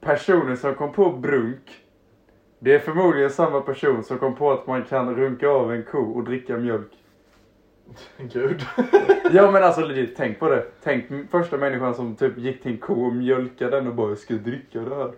Personen 0.00 0.56
som 0.56 0.74
kom 0.74 0.92
på 0.92 1.12
brunk. 1.12 1.84
Det 2.58 2.74
är 2.74 2.78
förmodligen 2.78 3.30
samma 3.30 3.60
person 3.60 4.04
som 4.04 4.18
kom 4.18 4.34
på 4.34 4.52
att 4.52 4.66
man 4.66 4.82
kan 4.82 5.16
runka 5.16 5.48
av 5.48 5.72
en 5.72 5.82
ko 5.82 5.98
och 5.98 6.24
dricka 6.24 6.56
mjölk. 6.56 6.92
Gud. 8.18 8.66
Ja 9.32 9.50
men 9.50 9.64
alltså 9.64 9.80
legit, 9.80 10.14
tänk 10.16 10.38
på 10.38 10.48
det. 10.48 10.66
Tänk 10.82 11.30
första 11.30 11.56
människan 11.56 11.94
som 11.94 12.16
typ 12.16 12.38
gick 12.38 12.62
till 12.62 12.72
en 12.72 12.78
ko 12.78 13.06
och 13.06 13.14
mjölkade 13.14 13.70
den 13.70 13.86
och 13.86 13.94
bara 13.94 14.08
jag 14.08 14.18
ska 14.18 14.34
dricka 14.34 14.80
det 14.80 14.94
här. 14.94 15.12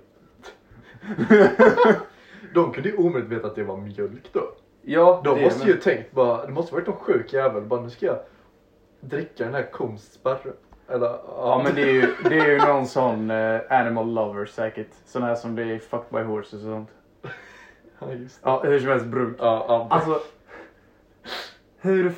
De 2.54 2.72
kunde 2.72 2.88
ju 2.88 2.96
omöjligt 2.96 3.30
veta 3.30 3.46
att 3.46 3.54
det 3.54 3.64
var 3.64 3.76
mjölk 3.76 4.30
då. 4.32 4.40
Ja, 4.82 5.20
De 5.24 5.36
det 5.38 5.44
måste 5.44 5.58
men- 5.58 5.68
ju 5.68 5.80
tänkt 5.80 6.12
bara, 6.12 6.46
det 6.46 6.52
måste 6.52 6.74
varit 6.74 6.86
någon 6.86 6.96
sjuk 6.96 7.32
jävel. 7.32 7.62
Bara 7.62 7.80
nu 7.80 7.90
ska 7.90 8.06
jag 8.06 8.18
dricka 9.00 9.44
den 9.44 9.54
här 9.54 9.70
kons 9.72 10.12
sparre. 10.12 10.52
Eller 10.88 11.06
Ja 11.26 11.60
men 11.64 11.74
det 11.74 11.82
är 11.82 11.92
ju, 11.92 12.14
det 12.28 12.38
är 12.38 12.50
ju 12.50 12.58
någon 12.58 12.86
sån 12.86 13.30
eh, 13.30 13.60
animal 13.70 14.14
lover 14.14 14.46
säkert. 14.46 14.88
Sån 15.04 15.22
här 15.22 15.34
som 15.34 15.54
blir 15.54 15.78
fucked 15.78 16.12
by 16.12 16.18
horses 16.22 16.52
och 16.54 16.60
sånt. 16.60 16.88
Ja, 17.98 18.12
just 18.12 18.42
det. 18.44 18.50
Ja, 18.50 18.62
hur 18.64 18.78
som 18.80 18.88
helst 18.88 19.06
bruk. 19.06 19.36
Ja, 19.40 19.64
ja. 19.68 19.86
Alltså, 19.90 20.20
hur, 21.80 22.12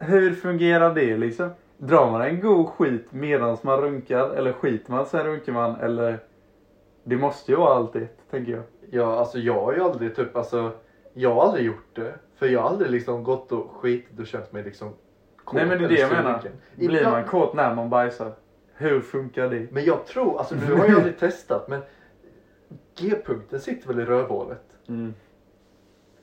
hur 0.00 0.34
fungerar 0.34 0.94
det 0.94 1.16
liksom? 1.16 1.50
Drar 1.76 2.10
man 2.10 2.22
en 2.22 2.40
god 2.40 2.68
skit 2.68 3.06
medan 3.10 3.56
man 3.62 3.80
runkar? 3.80 4.30
Eller 4.30 4.52
skiter 4.52 4.92
man 4.92 5.06
sen 5.06 5.26
runkar 5.26 5.52
man? 5.52 5.76
Eller? 5.80 6.18
Det 7.04 7.16
måste 7.16 7.52
ju 7.52 7.58
vara 7.58 7.74
allt 7.74 7.96
ett, 7.96 8.18
tänker 8.30 8.52
jag. 8.52 8.62
Ja, 8.90 9.18
alltså 9.18 9.38
jag 9.38 9.60
har 9.64 9.72
ju 9.72 9.80
aldrig 9.80 10.16
typ, 10.16 10.36
alltså 10.36 10.72
jag 11.12 11.34
har 11.34 11.42
aldrig 11.42 11.66
gjort 11.66 11.96
det. 11.96 12.14
För 12.36 12.46
jag 12.46 12.60
har 12.60 12.68
aldrig 12.70 12.90
liksom 12.90 13.22
gått 13.24 13.52
och 13.52 13.70
skitit 13.70 14.18
och 14.20 14.26
känt 14.26 14.52
mig 14.52 14.64
liksom 14.64 14.88
kåt 15.44 15.54
Nej 15.54 15.66
men 15.66 15.78
det 15.78 15.84
är 15.84 15.88
det 15.88 15.98
jag 16.00 16.10
menar. 16.12 16.42
Blir 16.76 16.98
Ibland- 16.98 17.12
man 17.16 17.24
kåt 17.24 17.54
när 17.54 17.74
man 17.74 17.90
bajsar? 17.90 18.32
Hur 18.74 19.00
funkar 19.00 19.50
det? 19.50 19.66
Men 19.72 19.84
jag 19.84 20.06
tror, 20.06 20.38
alltså 20.38 20.54
nu 20.54 20.74
har 20.74 20.86
jag 20.86 20.96
aldrig 20.96 21.18
testat 21.18 21.68
men 21.68 21.80
G-punkten 22.98 23.60
sitter 23.60 23.88
väl 23.88 24.00
i 24.00 24.04
rövhålet. 24.04 24.62
Mm. 24.88 25.14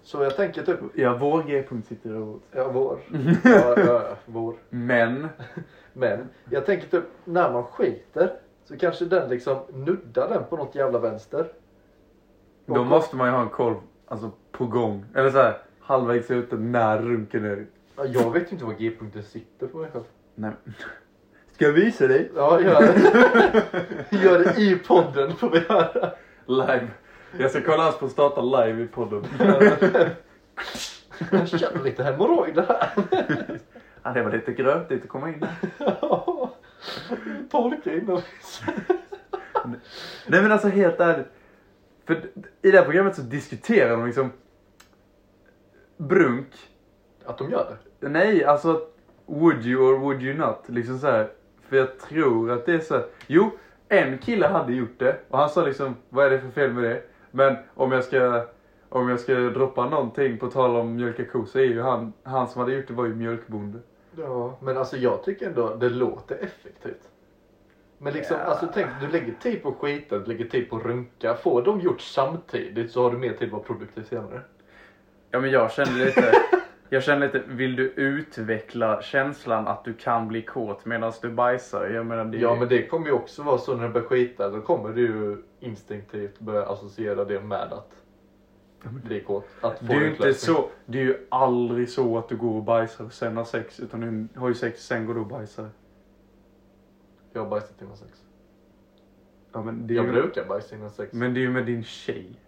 Så 0.01 0.23
jag 0.23 0.35
tänker 0.35 0.63
typ, 0.63 0.79
Ja, 0.93 1.17
vår 1.19 1.43
G-punkt 1.43 1.87
sitter 1.87 2.09
över. 2.09 2.35
ja 2.51 2.71
vår. 2.71 2.99
Ja, 3.43 3.75
ja, 3.79 4.01
vår. 4.25 4.55
Men, 4.69 5.27
Men 5.93 6.29
jag 6.49 6.65
tänker 6.65 6.87
typ 6.87 7.03
när 7.23 7.51
man 7.53 7.63
skiter 7.63 8.33
så 8.63 8.77
kanske 8.77 9.05
den 9.05 9.29
liksom 9.29 9.57
nuddar 9.73 10.29
den 10.29 10.43
på 10.49 10.57
något 10.57 10.75
jävla 10.75 10.99
vänster. 10.99 11.47
Då 12.65 12.83
måste 12.83 13.15
man 13.15 13.27
ju 13.27 13.33
ha 13.33 13.41
en 13.41 13.49
kolv 13.49 13.75
alltså, 14.07 14.31
på 14.51 14.65
gång. 14.65 15.05
Eller 15.15 15.29
så 15.29 15.37
här, 15.37 15.57
halvvägs 15.81 16.31
ute 16.31 16.55
när 16.55 17.01
runken 17.01 17.45
är. 17.45 17.65
Ja, 17.95 18.05
Jag 18.05 18.31
vet 18.33 18.47
ju 18.47 18.51
inte 18.51 18.65
var 18.65 18.73
G-punkten 18.73 19.23
sitter 19.23 19.67
på 19.67 19.77
mig 19.77 19.91
själv. 19.91 20.03
Nej. 20.35 20.51
Ska 21.51 21.65
jag 21.65 21.73
visa 21.73 22.07
dig? 22.07 22.31
Ja, 22.35 22.61
gör 22.61 22.81
det. 22.81 24.17
gör 24.23 24.39
det 24.39 24.61
i 24.61 24.75
podden 24.75 25.35
får 25.35 25.49
vi 25.49 25.57
göra. 25.59 26.11
Live. 26.45 26.87
Jag 27.39 27.51
ska 27.51 27.61
kolla 27.61 27.83
hans 27.83 27.97
prostata 27.97 28.41
live 28.41 28.83
i 28.83 28.87
podden. 28.87 29.23
Jag 31.31 31.47
känner 31.47 31.83
lite 31.83 32.03
hemorrojder 32.03 32.65
här. 32.67 32.89
Ja, 34.03 34.11
det 34.11 34.21
var 34.23 34.31
lite 34.31 34.53
grötigt 34.53 35.03
att 35.03 35.09
komma 35.09 35.29
in. 35.29 35.45
Torka 37.51 37.93
inomhus. 37.93 38.61
Nej 40.27 40.41
men 40.41 40.51
alltså 40.51 40.67
helt 40.67 40.99
ärligt. 40.99 41.27
För 42.05 42.15
i 42.61 42.71
det 42.71 42.77
här 42.77 42.85
programmet 42.85 43.15
så 43.15 43.21
diskuterar 43.21 43.91
de 43.91 44.05
liksom 44.05 44.31
brunk. 45.97 46.53
Att 47.25 47.37
de 47.37 47.51
gör 47.51 47.77
det? 47.99 48.09
Nej, 48.09 48.45
alltså 48.45 48.81
would 49.25 49.65
you 49.65 49.83
or 49.83 49.99
would 49.99 50.23
you 50.23 50.37
not? 50.37 50.63
Liksom 50.65 50.99
så 50.99 51.07
här. 51.07 51.31
För 51.69 51.77
jag 51.77 51.99
tror 51.99 52.51
att 52.51 52.65
det 52.65 52.73
är 52.73 52.79
så 52.79 52.93
här. 52.93 53.05
Jo, 53.27 53.51
en 53.89 54.17
kille 54.17 54.47
hade 54.47 54.73
gjort 54.73 54.99
det 54.99 55.17
och 55.29 55.39
han 55.39 55.49
sa 55.49 55.65
liksom 55.65 55.95
vad 56.09 56.25
är 56.25 56.29
det 56.29 56.39
för 56.39 56.49
fel 56.49 56.73
med 56.73 56.83
det? 56.83 57.01
Men 57.31 57.55
om 57.73 57.91
jag 57.91 58.03
ska 58.03 58.45
om 58.89 59.09
jag 59.09 59.19
ska 59.19 59.33
droppa 59.33 59.89
någonting 59.89 60.37
på 60.37 60.47
tal 60.47 60.75
om 60.75 60.95
mjölka 60.95 61.25
ko 61.25 61.45
så 61.45 61.59
är 61.59 61.63
ju 61.63 61.81
han, 61.81 62.13
han 62.23 62.47
som 62.47 62.61
hade 62.61 62.73
gjort 62.73 62.87
det 62.87 62.93
var 62.93 63.05
ju 63.05 63.15
mjölkbonde. 63.15 63.79
Ja, 64.17 64.57
men 64.61 64.77
alltså 64.77 64.97
jag 64.97 65.23
tycker 65.23 65.47
ändå 65.47 65.75
det 65.75 65.89
låter 65.89 66.35
effektivt. 66.35 67.09
Men 67.97 68.13
liksom, 68.13 68.37
Ja. 68.39 68.43
alltså 68.43 68.67
tänk, 68.73 68.87
du 69.01 69.07
lägger 69.07 69.33
tid 69.33 69.63
på 69.63 69.71
skiten, 69.73 70.19
du 70.19 70.25
lägger 70.25 70.45
tid 70.45 70.69
på 70.69 70.79
runka. 70.79 71.35
Får 71.35 71.61
de 71.61 71.79
gjort 71.79 72.01
samtidigt 72.01 72.91
så 72.91 73.03
har 73.03 73.11
du 73.11 73.17
mer 73.17 73.33
tid 73.33 73.47
att 73.47 73.53
vara 73.53 73.63
produktiv 73.63 74.03
senare. 74.03 74.41
Ja 75.31 75.39
men 75.39 75.51
jag 75.51 75.71
kände 75.71 76.05
lite, 76.05 76.33
Jag 76.89 77.03
känner 77.03 77.25
lite, 77.25 77.43
vill 77.47 77.75
du 77.75 77.83
utveckla 77.89 79.01
känslan 79.01 79.67
att 79.67 79.85
du 79.85 79.93
kan 79.93 80.27
bli 80.27 80.41
kåt 80.41 80.85
medan 80.85 81.13
du 81.21 81.29
bajsar? 81.29 81.87
Jag 81.87 82.05
menar 82.05 82.25
det 82.25 82.37
Ja 82.37 82.55
men 82.55 82.67
det 82.69 82.87
kommer 82.87 83.05
ju 83.07 83.11
också 83.11 83.43
vara 83.43 83.57
så 83.57 83.75
när 83.75 83.87
du 83.87 83.93
börjar 83.93 84.07
skita, 84.07 84.49
då 84.49 84.61
kommer 84.61 84.89
du 84.89 85.01
ju 85.01 85.37
instinktivt 85.59 86.39
börja 86.39 86.65
associera 86.65 87.25
det 87.25 87.41
med 87.41 87.73
att 87.73 87.91
bli 88.83 89.19
kåt. 89.19 89.47
Att 89.61 89.79
få 89.79 89.85
Det 89.85 89.93
är 89.93 89.99
ju 89.99 90.09
inte 90.09 90.33
så, 90.33 90.69
det 90.85 90.99
är 90.99 91.03
ju 91.03 91.27
aldrig 91.29 91.89
så 91.89 92.17
att 92.17 92.29
du 92.29 92.35
går 92.37 92.55
och 92.55 92.63
bajsar 92.63 93.05
och 93.05 93.13
sen 93.13 93.37
har 93.37 93.43
sex. 93.43 93.79
Utan 93.79 94.27
du 94.33 94.39
har 94.39 94.47
ju 94.47 94.55
sex, 94.55 94.85
sen 94.85 95.05
går 95.05 95.13
du 95.13 95.19
och 95.19 95.27
bajsar. 95.27 95.69
Jag 97.35 97.43
har 97.43 97.49
bajsat 97.49 97.81
innan 97.81 97.97
sex. 97.97 98.23
Ja, 99.53 99.61
men, 99.61 99.87
det 99.87 99.93
är 99.93 99.95
Jag 99.95 100.05
ju, 100.05 100.11
brukar 100.11 100.45
bajsa 100.45 100.75
innan 100.75 100.89
sex. 100.89 101.13
men 101.13 101.33
det 101.33 101.39
är 101.39 101.41
ju 101.41 101.49
med 101.49 101.65
din 101.65 101.83
tjej. 101.83 102.39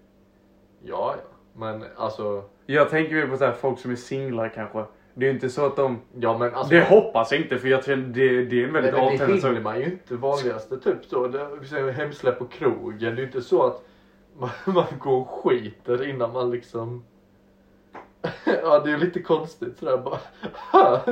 Ja, 0.83 1.15
ja. 1.17 1.37
Men 1.53 1.85
alltså, 1.95 2.43
Jag 2.65 2.89
tänker 2.89 3.15
ju 3.15 3.27
på 3.27 3.37
så 3.37 3.45
här, 3.45 3.51
folk 3.51 3.79
som 3.79 3.91
är 3.91 3.95
singlar 3.95 4.49
kanske. 4.49 4.85
Det 5.13 5.25
är 5.25 5.29
ju 5.29 5.33
inte 5.35 5.49
så 5.49 5.65
att 5.65 5.75
de... 5.75 5.99
ja 6.19 6.37
men 6.37 6.55
alltså. 6.55 6.73
Det 6.73 6.83
hoppas 6.83 7.31
jag 7.31 7.41
inte 7.41 7.57
för 7.57 7.67
jag 7.67 7.83
tror 7.83 7.95
det, 7.95 8.45
det 8.45 8.63
är 8.63 8.67
en 8.67 8.73
väldigt 8.73 8.73
men 8.73 8.83
det 8.83 9.07
avtändande 9.07 9.33
hinner 9.33 9.55
sak. 9.55 9.63
man 9.63 9.79
ju 9.79 9.85
inte 9.85 10.15
vanligaste 10.15 10.79
typ 10.79 11.05
så. 11.05 11.27
Det 11.27 11.91
hemsläpp 11.91 12.39
på 12.39 12.45
krogen. 12.45 12.99
Det 12.99 13.07
är 13.07 13.15
ju 13.17 13.25
inte 13.25 13.41
så 13.41 13.63
att 13.67 13.83
man, 14.37 14.49
man 14.65 14.85
går 14.99 15.21
och 15.21 15.29
skiter 15.29 16.09
innan 16.09 16.33
man 16.33 16.51
liksom 16.51 17.03
Ja 18.45 18.79
det 18.79 18.91
är 18.91 18.97
lite 18.97 19.21
konstigt 19.21 19.77
sådär 19.77 19.97
bara. 19.97 20.19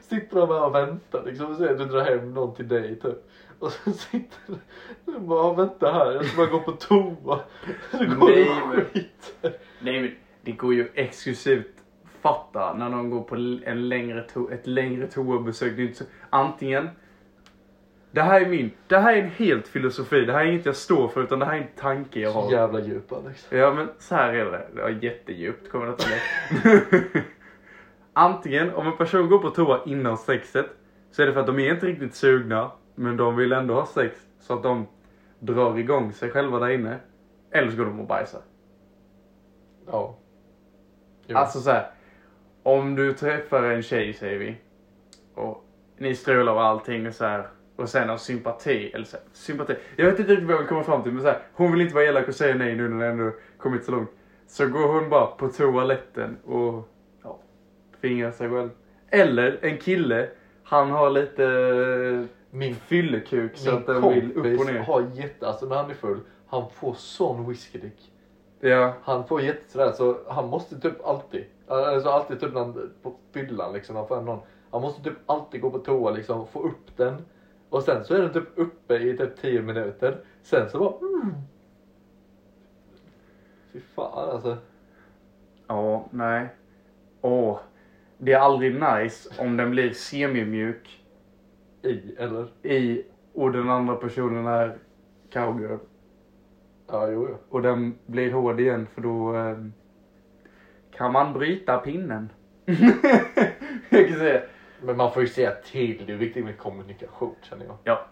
Sitter 0.00 0.36
de 0.36 0.48
här 0.48 0.64
och 0.66 0.74
väntar 0.74 1.22
liksom 1.26 1.50
och 1.50 1.56
säger 1.56 1.74
du 1.74 1.84
drar 1.84 2.04
hem 2.04 2.34
någon 2.34 2.54
till 2.54 2.68
dig 2.68 3.00
typ. 3.00 3.30
Och 3.58 3.72
så 3.72 3.90
sitter 3.92 4.54
du 5.04 5.18
bara 5.18 5.54
vänta 5.54 5.92
här 5.92 6.12
jag 6.12 6.24
ska 6.24 6.36
bara 6.36 6.46
gå 6.50 6.60
på 6.60 6.72
toa. 6.72 7.40
Så 7.90 7.98
går 7.98 8.28
Nej, 8.28 8.50
men- 9.42 9.52
Nej 9.80 10.00
men 10.02 10.10
det 10.42 10.52
går 10.52 10.74
ju 10.74 10.88
exklusivt 10.94 11.66
fatta 12.20 12.74
när 12.74 12.88
någon 12.88 13.10
går 13.10 13.22
på 13.22 13.34
en 13.34 13.88
längre 13.88 14.26
to- 14.34 14.52
ett 14.52 14.66
längre 14.66 15.06
toabesök. 15.06 15.76
Det 15.76 15.82
är 15.82 15.86
inte 15.86 15.98
så, 15.98 16.04
antingen 16.30 16.88
det 18.12 18.22
här 18.22 18.40
är 18.40 18.46
min, 18.48 18.70
det 18.86 18.98
här 18.98 19.12
är 19.16 19.22
en 19.22 19.30
helt 19.30 19.68
filosofi. 19.68 20.24
Det 20.24 20.32
här 20.32 20.40
är 20.40 20.44
inget 20.44 20.66
jag 20.66 20.76
står 20.76 21.08
för 21.08 21.22
utan 21.22 21.38
det 21.38 21.44
här 21.46 21.54
är 21.54 21.60
en 21.60 21.66
tanke 21.76 22.20
jag 22.20 22.32
Så 22.32 22.40
har. 22.40 22.52
jävla 22.52 22.80
djup 22.80 23.12
Alex 23.12 23.46
Ja 23.50 23.74
men 23.74 23.88
så 23.98 24.14
här 24.14 24.34
är 24.34 24.44
det. 24.44 24.82
Var 24.82 24.88
jättedjupt 24.88 25.70
kommer 25.70 25.86
detta 25.86 26.04
bli. 26.06 27.22
Antingen 28.12 28.74
om 28.74 28.86
en 28.86 28.96
person 28.96 29.28
går 29.28 29.38
på 29.38 29.50
toa 29.50 29.80
innan 29.86 30.16
sexet 30.18 30.66
så 31.10 31.22
är 31.22 31.26
det 31.26 31.32
för 31.32 31.40
att 31.40 31.46
de 31.46 31.58
är 31.58 31.74
inte 31.74 31.86
riktigt 31.86 32.14
sugna 32.14 32.70
men 32.94 33.16
de 33.16 33.36
vill 33.36 33.52
ändå 33.52 33.74
ha 33.74 33.86
sex 33.86 34.20
så 34.40 34.54
att 34.54 34.62
de 34.62 34.86
drar 35.38 35.78
igång 35.78 36.12
sig 36.12 36.30
själva 36.30 36.58
där 36.58 36.68
inne. 36.68 36.98
Eller 37.50 37.70
så 37.70 37.76
går 37.76 37.84
de 37.84 38.00
och 38.00 38.06
bajsar. 38.06 38.40
Ja 39.86 40.18
Jo. 41.26 41.36
Alltså 41.36 41.60
så 41.60 41.70
här. 41.70 41.90
Om 42.62 42.94
du 42.94 43.12
träffar 43.12 43.62
en 43.62 43.82
tjej 43.82 44.12
säger 44.12 44.38
vi. 44.38 44.56
Och 45.34 45.64
ni 45.96 46.14
strular 46.14 46.52
och 46.52 46.62
allting 46.64 47.06
och 47.06 47.14
så 47.14 47.24
här. 47.24 47.46
Och 47.76 47.88
sen 47.88 48.08
har 48.08 48.16
sympati, 48.16 48.90
eller 48.94 49.04
så 49.04 49.16
sympati. 49.32 49.74
Jag 49.96 50.06
vet 50.06 50.18
inte 50.18 50.32
riktigt 50.32 50.46
vad 50.46 50.54
jag 50.54 50.58
vill 50.58 50.68
komma 50.68 50.84
fram 50.84 51.02
till 51.02 51.12
men 51.12 51.22
så 51.22 51.28
här. 51.28 51.38
Hon 51.54 51.72
vill 51.72 51.80
inte 51.80 51.94
vara 51.94 52.04
elak 52.04 52.28
och 52.28 52.34
säga 52.34 52.54
nej 52.54 52.76
nu 52.76 52.88
när 52.88 53.04
det 53.04 53.12
ändå 53.12 53.32
kommit 53.58 53.84
så 53.84 53.92
långt. 53.92 54.10
Så 54.46 54.66
går 54.66 54.92
hon 54.92 55.10
bara 55.10 55.26
på 55.26 55.48
toaletten 55.48 56.36
och 56.44 56.88
ja, 57.22 57.38
fingrar 58.00 58.30
sig 58.30 58.50
själv. 58.50 58.70
Eller 59.08 59.58
en 59.62 59.78
kille, 59.78 60.28
han 60.64 60.90
har 60.90 61.10
lite 61.10 62.26
Min 62.50 62.74
fyllekuk 62.74 63.56
så 63.56 63.70
att 63.70 63.86
den 63.86 64.08
vill 64.08 64.32
upp 64.32 64.60
och 64.60 64.66
ner. 64.66 64.78
har 64.78 65.10
jätte, 65.14 65.48
alltså 65.48 65.66
när 65.66 65.76
han 65.76 65.90
är 65.90 65.94
full, 65.94 66.20
han 66.46 66.70
får 66.70 66.94
sån 66.94 67.48
whiskydick. 67.48 68.12
Ja. 68.60 68.92
Han 69.02 69.26
får 69.26 69.42
jätte 69.42 69.72
sådär, 69.72 69.92
så 69.92 70.16
han 70.28 70.48
måste 70.48 70.80
typ 70.80 71.06
alltid, 71.06 71.44
alltså 71.66 72.08
alltid 72.08 72.40
typ 72.40 72.52
när 72.52 72.60
han, 72.60 72.92
på 73.02 73.14
fyllan 73.32 73.72
liksom, 73.72 73.96
han 73.96 74.08
får 74.08 74.20
någon, 74.20 74.40
han 74.70 74.82
måste 74.82 75.02
typ 75.02 75.18
alltid 75.26 75.60
gå 75.60 75.70
på 75.70 75.78
toa 75.78 76.10
liksom, 76.10 76.46
få 76.46 76.62
upp 76.62 76.96
den. 76.96 77.14
Och 77.72 77.82
sen 77.82 78.04
så 78.04 78.14
är 78.14 78.18
den 78.18 78.32
typ 78.32 78.48
uppe 78.54 78.96
i 78.96 79.16
typ 79.16 79.36
10 79.40 79.62
minuter. 79.62 80.20
Sen 80.42 80.70
så 80.70 80.78
bara, 80.78 80.98
mm. 80.98 81.34
Fy 83.72 83.80
fan 83.80 84.30
alltså. 84.30 84.56
Ja, 85.66 86.06
nej. 86.10 86.48
Åh. 87.20 87.58
Det 88.18 88.32
är 88.32 88.38
aldrig 88.38 88.74
nice 88.74 89.42
om 89.42 89.56
den 89.56 89.70
blir 89.70 89.92
semimjuk 89.92 91.04
I, 91.82 92.14
eller? 92.18 92.48
i 92.62 93.04
och 93.34 93.52
den 93.52 93.70
andra 93.70 93.96
personen 93.96 94.46
är 94.46 94.78
cowgirl. 95.32 95.78
Ja, 96.86 97.10
jo, 97.10 97.26
jo. 97.30 97.36
Och 97.48 97.62
den 97.62 97.98
blir 98.06 98.32
hård 98.32 98.60
igen 98.60 98.86
för 98.94 99.02
då 99.02 99.36
eh, 99.36 99.56
kan 100.96 101.12
man 101.12 101.32
bryta 101.32 101.78
pinnen. 101.78 102.28
jag 103.88 104.08
kan 104.08 104.18
säga. 104.18 104.42
Men 104.84 104.96
man 104.96 105.12
får 105.12 105.22
ju 105.22 105.28
säga 105.28 105.50
till, 105.50 106.04
det 106.06 106.12
är 106.12 106.16
viktigt 106.16 106.44
med 106.44 106.58
kommunikation 106.58 107.34
känner 107.42 107.64
jag. 107.64 107.76
Ja. 107.84 108.06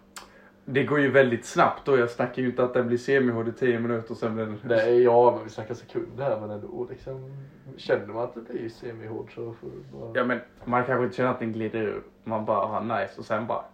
Det 0.64 0.84
går 0.84 1.00
ju 1.00 1.10
väldigt 1.10 1.44
snabbt 1.44 1.88
och 1.88 1.98
jag 1.98 2.10
snackar 2.10 2.42
ju 2.42 2.48
inte 2.48 2.64
att 2.64 2.74
den 2.74 2.86
blir 2.86 2.98
semihård 2.98 3.48
i 3.48 3.52
10 3.52 3.78
minuter 3.78 4.10
och 4.10 4.16
sen 4.16 4.34
blir 4.34 4.46
den... 4.62 4.78
Är, 4.78 5.00
ja, 5.00 5.32
men 5.36 5.44
vi 5.44 5.50
snackar 5.50 5.74
sekunder 5.74 6.24
här 6.24 6.40
men 6.40 6.50
ändå 6.50 6.86
liksom. 6.90 7.30
Känner 7.76 8.06
man 8.06 8.24
att 8.24 8.34
det 8.34 8.40
blir 8.40 8.68
semihård 8.68 9.34
så 9.34 9.54
får 9.60 9.68
du 9.68 9.98
bara... 9.98 10.10
Ja 10.14 10.24
men 10.24 10.40
man 10.64 10.84
kanske 10.84 11.04
inte 11.04 11.16
känner 11.16 11.30
att 11.30 11.38
den 11.38 11.52
glider 11.52 11.80
ur. 11.80 12.02
Man 12.24 12.44
bara 12.44 12.66
har 12.66 12.80
nice 12.80 13.14
och 13.18 13.24
sen 13.24 13.46
bara... 13.46 13.64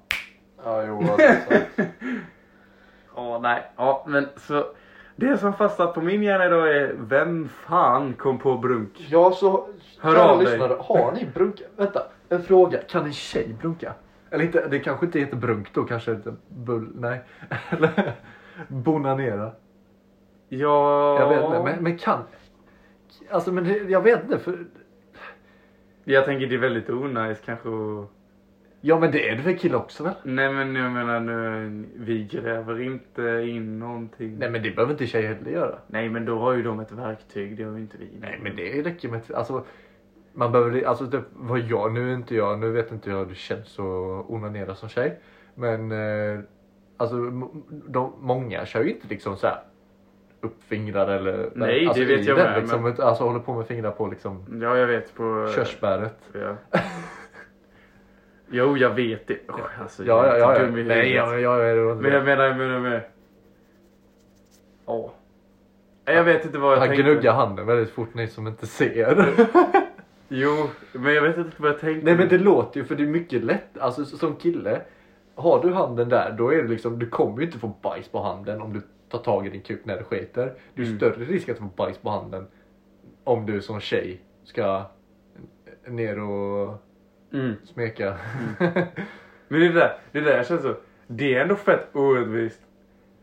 Ja, 0.65 0.85
jo, 0.87 0.99
alltså, 0.99 1.17
så. 1.77 1.83
Ja, 3.17 3.39
nej. 3.43 3.63
Ja, 3.77 4.05
men 4.09 4.29
så... 4.37 4.65
Det 5.17 5.39
som 5.39 5.53
fastnat 5.53 5.95
på 5.95 6.01
min 6.01 6.23
hjärna 6.23 6.47
idag 6.47 6.77
är 6.77 6.95
vem 6.99 7.49
fan 7.49 8.13
kom 8.13 8.39
på 8.39 8.57
brunk? 8.59 9.07
Ja, 9.11 9.33
så 9.33 9.69
Hör 10.01 10.17
av 10.17 10.39
dig. 10.39 10.47
lyssnare, 10.47 10.77
har 10.81 11.13
ni 11.13 11.27
brunka? 11.35 11.65
Vänta, 11.77 12.03
en 12.29 12.43
fråga. 12.43 12.79
Kan 12.79 13.05
en 13.05 13.13
tjej 13.13 13.57
brunka? 13.61 13.95
Eller 14.31 14.45
inte, 14.45 14.69
det 14.69 14.79
kanske 14.79 15.07
inte 15.07 15.19
heter 15.19 15.37
brunk 15.37 15.75
då, 15.75 15.85
kanske 15.85 16.13
inte 16.13 16.35
bull, 16.49 16.91
nej. 16.95 17.21
Eller 17.71 18.13
bonanera. 18.69 19.53
Ja... 20.49 21.21
Jag 21.21 21.29
vet 21.29 21.45
inte, 21.45 21.63
men, 21.63 21.83
men 21.83 21.99
kan. 21.99 22.23
Alltså 23.31 23.53
men 23.53 23.65
det, 23.65 23.79
jag 23.79 24.01
vet 24.01 24.25
inte 24.25 24.39
för. 24.39 24.67
Jag 26.05 26.25
tänker 26.25 26.47
det 26.47 26.55
är 26.55 26.59
väldigt 26.59 26.91
onajs 26.91 27.41
kanske 27.45 27.69
att... 27.69 28.11
Ja 28.81 28.99
men 28.99 29.11
det 29.11 29.29
är 29.29 29.37
det 29.37 29.43
för 29.43 29.53
killar 29.53 29.79
också 29.79 30.05
väl? 30.05 30.15
Nej 30.23 30.53
men 30.53 30.77
jag 30.77 30.93
menar 30.93 31.21
nu, 31.21 31.85
vi 31.97 32.25
gräver 32.25 32.81
inte 32.83 33.23
in 33.47 33.79
någonting. 33.79 34.39
Nej 34.39 34.51
men 34.51 34.63
det 34.63 34.71
behöver 34.71 34.93
inte 34.93 35.07
tjejer 35.07 35.35
heller 35.35 35.51
göra. 35.51 35.79
Nej 35.87 36.09
men 36.09 36.25
då 36.25 36.39
har 36.39 36.53
ju 36.53 36.63
de 36.63 36.81
ett 36.81 36.93
verktyg, 36.93 37.57
det 37.57 37.65
har 37.65 37.73
ju 37.73 37.81
inte 37.81 37.97
vi. 37.99 38.09
Nej 38.21 38.39
men 38.43 38.57
det 38.57 38.83
räcker 38.83 39.09
med, 39.09 39.21
alltså. 39.35 39.65
Man 40.39 40.53
behöver, 40.53 40.83
alltså 40.83 41.07
typ 41.11 41.25
vad 41.33 41.59
jag, 41.59 41.93
nu 41.93 42.13
inte 42.15 42.35
jag, 42.35 42.59
nu 42.59 42.71
vet 42.71 42.93
inte 42.93 43.11
jag 43.11 43.19
hur 43.19 43.27
det 43.27 43.35
känns 43.35 43.79
att 43.79 44.31
onanera 44.31 44.75
som 44.75 44.89
tjej. 44.89 45.21
Men 45.55 45.93
eh, 45.93 46.41
alltså 46.97 47.17
de, 47.71 48.13
många 48.21 48.67
kör 48.67 48.83
ju 48.83 48.91
inte 48.91 49.07
liksom 49.09 49.37
så 49.37 49.47
här 49.47 49.59
upp 50.41 50.63
fingrar 50.63 51.09
eller 51.09 51.51
Nej, 51.55 51.81
det 51.81 51.87
alltså, 51.89 52.05
vet 52.05 52.21
i 52.21 52.25
jag 52.25 52.37
den, 52.37 52.51
med, 52.53 52.61
Liksom, 52.63 52.83
men- 52.83 53.01
Alltså 53.01 53.25
håller 53.25 53.41
på 53.41 53.55
med 53.55 53.67
fingrar 53.67 53.91
på 53.91 54.07
liksom 54.07 54.59
Ja 54.63 54.77
jag 54.77 54.87
vet 54.87 55.15
på... 55.15 55.49
körsbäret. 55.55 56.19
Ja. 56.33 56.57
Jo 58.51 58.77
jag 58.77 58.91
vet 58.91 59.27
det. 59.27 59.39
Oh, 59.49 59.81
alltså, 59.83 60.05
Ja, 60.05 60.27
jag 60.27 60.39
ja, 60.41 60.59
ja. 60.59 60.67
i 60.67 60.71
Nej, 60.71 60.73
huvudet. 60.73 61.15
ja, 61.15 61.39
ja, 61.39 61.63
ja, 61.63 61.95
Men 61.95 62.13
jag 62.13 62.25
menar, 62.25 62.45
jag 62.45 62.57
menar 62.57 62.81
med... 62.81 63.01
Ja. 64.87 65.13
Nej, 66.07 66.17
Jag 66.17 66.25
vet 66.25 66.45
inte 66.45 66.59
vad 66.59 66.73
jag 66.73 66.79
Han 66.79 66.89
tänkte. 66.89 67.03
gnuggar 67.03 67.33
handen 67.33 67.67
väldigt 67.67 67.91
fort 67.91 68.15
ni 68.15 68.29
som 68.29 68.47
inte 68.47 68.67
ser. 68.67 69.27
Jo, 70.29 70.69
men 70.93 71.15
jag 71.15 71.23
vet 71.23 71.37
inte 71.39 71.63
vad 71.63 71.71
jag 71.71 71.81
tänkte. 71.81 72.05
Nej 72.05 72.17
men 72.17 72.29
det 72.29 72.39
låter 72.39 72.81
ju 72.81 72.87
för 72.87 72.95
det 72.95 73.03
är 73.03 73.07
mycket 73.07 73.45
lätt, 73.45 73.79
alltså 73.79 74.05
som 74.05 74.37
kille. 74.37 74.81
Har 75.35 75.63
du 75.63 75.73
handen 75.73 76.09
där 76.09 76.33
då 76.39 76.53
är 76.53 76.63
det 76.63 76.69
liksom, 76.69 76.99
du 76.99 77.09
kommer 77.09 77.39
ju 77.41 77.47
inte 77.47 77.59
få 77.59 77.73
bajs 77.83 78.09
på 78.09 78.21
handen 78.23 78.61
om 78.61 78.73
du 78.73 78.81
tar 79.09 79.19
tag 79.19 79.47
i 79.47 79.51
din 79.51 79.61
kuk 79.63 79.81
när 79.85 79.97
du 79.99 80.05
skiter. 80.05 80.53
Det 80.75 80.83
är 80.83 80.87
Mm. 80.87 80.99
större 80.99 81.25
risk 81.25 81.49
att 81.49 81.59
få 81.59 81.65
bajs 81.65 81.99
på 81.99 82.11
handen 82.11 82.47
om 83.25 83.47
du 83.47 83.63
som 83.63 83.81
tjej 83.81 84.21
ska 84.45 84.83
ner 85.87 86.21
och 86.21 86.75
Mm. 87.33 87.55
smeka. 87.65 88.17
Men 89.49 89.61
det 89.61 89.73
där, 89.73 89.99
det 90.13 90.21
där 90.21 90.45
känns 90.45 90.63
så. 90.63 90.75
Det 91.07 91.35
är 91.35 91.43
ändå 91.43 91.55
fett 91.55 91.89
orättvist. 91.97 92.61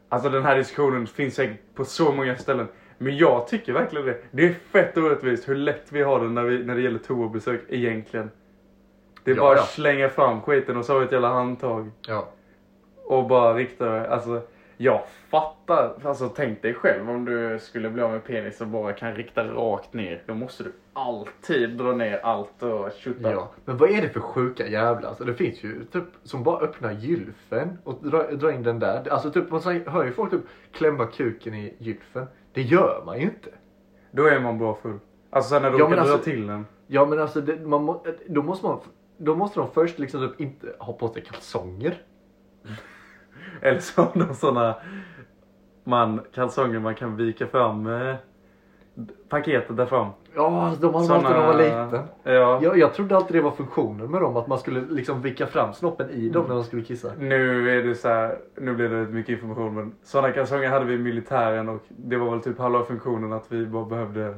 Alltså 0.10 0.30
den 0.30 0.44
här 0.44 0.58
diskussionen 0.58 1.08
finns 1.08 1.36
säkert 1.36 1.60
på 1.76 1.86
så 1.86 2.12
många 2.12 2.36
ställen. 2.36 2.68
Men 2.98 3.18
jag 3.18 3.48
tycker 3.48 3.74
verkligen 3.74 4.06
det. 4.06 4.18
Det 4.32 4.46
är 4.46 4.54
fett 4.54 4.98
orättvist 4.98 5.50
hur 5.50 5.56
lätt 5.56 5.86
vi 5.92 6.02
har 6.02 6.20
det 6.20 6.30
när, 6.30 6.44
vi, 6.44 6.64
när 6.66 6.76
det 6.76 6.82
gäller 6.82 7.00
toabesök 7.00 7.62
egentligen. 7.70 8.32
Det 9.24 9.32
är 9.32 9.36
Ja, 9.36 9.42
bara 9.42 9.56
ja. 9.56 9.62
att 9.62 9.70
slänga 9.70 10.10
fram 10.10 10.42
skiten 10.42 10.78
och 10.78 10.86
så 10.86 10.94
har 10.94 11.00
vi 11.00 11.06
ett 11.06 11.12
jävla 11.12 11.30
handtag. 11.34 11.92
ja. 12.08 12.28
Och 13.06 13.28
bara 13.28 13.54
rikta. 13.54 14.08
Alltså, 14.08 14.42
jag 14.78 15.02
fattar. 15.30 15.94
Alltså 16.04 16.30
tänk 16.30 16.62
dig 16.62 16.74
själv 16.74 17.10
om 17.10 17.26
du 17.26 17.60
skulle 17.60 17.90
bli 17.90 18.02
av 18.04 18.12
med 18.12 18.24
penis 18.26 18.62
och 18.62 18.68
bara 18.68 18.94
kan 18.94 19.16
rikta 19.16 19.44
rakt 19.44 19.94
ner. 19.94 20.22
Då 20.26 20.34
måste 20.34 20.64
du 20.64 20.72
alltid 20.94 21.70
dra 21.70 21.92
ner 21.92 22.20
allt 22.24 22.64
och 22.64 22.92
tjutta. 22.98 23.32
ja. 23.32 23.52
Men 23.66 23.78
vad 23.78 23.90
är 23.90 24.02
det 24.02 24.10
för 24.10 24.20
sjuka 24.20 24.68
jävlar? 24.68 25.10
Alltså 25.10 25.24
det 25.24 25.34
finns 25.34 25.64
ju 25.64 25.86
typ 25.86 26.04
som 26.24 26.44
bara 26.44 26.60
öppnar 26.60 26.92
gylfen 26.92 27.78
och 27.84 28.00
drar 28.10 28.32
drar 28.32 28.52
in 28.52 28.64
den 28.64 28.80
där. 28.80 29.08
Alltså 29.10 29.32
typ 29.32 29.50
man 29.52 29.62
hör 29.88 30.06
ju 30.06 30.12
folk 30.12 30.32
typ 30.32 30.42
klämma 30.72 31.06
kuken 31.06 31.54
i 31.54 31.74
gylfen. 31.78 32.28
Det 32.54 32.62
gör 32.62 33.04
man 33.06 33.18
ju 33.20 33.24
inte. 33.24 33.50
Då 34.12 34.26
är 34.26 34.40
man 34.40 34.60
bara 34.60 34.76
full. 34.76 35.00
Alltså 35.30 35.50
sen 35.50 35.62
när 35.62 35.72
du 35.72 35.78
Ja, 35.78 35.84
råkar 35.86 35.96
men 35.96 36.06
dra 36.06 36.14
alltså- 36.14 36.30
till 36.32 36.48
den. 36.48 36.66
Ja 36.88 37.06
men 37.06 37.20
alltså 37.20 37.42
det, 37.42 37.66
man 37.66 37.84
må, 37.84 38.06
då, 38.28 38.42
måste 38.44 38.66
man, 38.66 38.80
då 39.18 39.36
måste 39.36 39.60
de 39.60 39.72
först 39.72 40.00
liksom 40.00 40.30
typ 40.30 40.42
inte 40.42 40.76
ha 40.80 40.94
på 40.94 41.08
sig 41.08 41.24
kalsonger. 41.24 42.02
Eller 43.62 43.80
så 43.80 44.02
har 44.02 44.28
de 44.28 44.34
såna 44.34 44.76
man, 45.84 46.22
kalsonger 46.34 46.80
man 46.80 46.96
kan 46.96 47.16
vika 47.16 47.48
fram 47.48 47.88
eh, 47.88 48.16
paketet 49.30 49.78
där 49.78 49.86
fram. 49.86 50.10
Ja, 50.36 50.76
de 50.82 50.94
hade 50.94 51.08
man 51.08 51.12
alltid 51.12 51.30
när 51.30 51.38
man 51.38 51.48
var 51.48 51.58
liten. 51.58 52.08
Ja. 52.24 52.60
Jag, 52.64 52.78
jag 52.78 52.94
trodde 52.94 53.16
alltid 53.16 53.36
det 53.36 53.42
var 53.42 53.52
funktionen 53.52 54.12
med 54.12 54.22
dem, 54.22 54.38
att 54.38 54.48
man 54.48 54.58
skulle 54.58 54.82
liksom 54.90 55.22
vika 55.22 55.48
fram 55.48 55.74
snoppen 55.74 56.10
i 56.10 56.30
dem 56.30 56.46
när 56.48 56.56
man 56.56 56.64
skulle 56.64 56.84
kissa. 56.84 57.12
Nu 57.18 57.70
är 57.80 57.84
det 57.84 57.96
så 57.96 58.08
här, 58.08 58.38
nu 58.56 58.74
blir 58.74 58.90
det 58.90 58.96
mycket 58.96 59.34
information 59.34 59.76
men 59.76 59.96
sådana 60.04 60.32
kalsonger 60.32 60.70
hade 60.70 60.86
vi 60.86 60.94
i 60.94 60.98
militären 60.98 61.70
och 61.70 61.82
det 61.88 62.18
var 62.18 62.32
väl 62.32 62.42
typ 62.42 62.60
halva 62.60 62.84
funktionen 62.84 63.34
att 63.34 63.46
vi 63.52 63.66
bara 63.66 63.86
behövde 63.86 64.36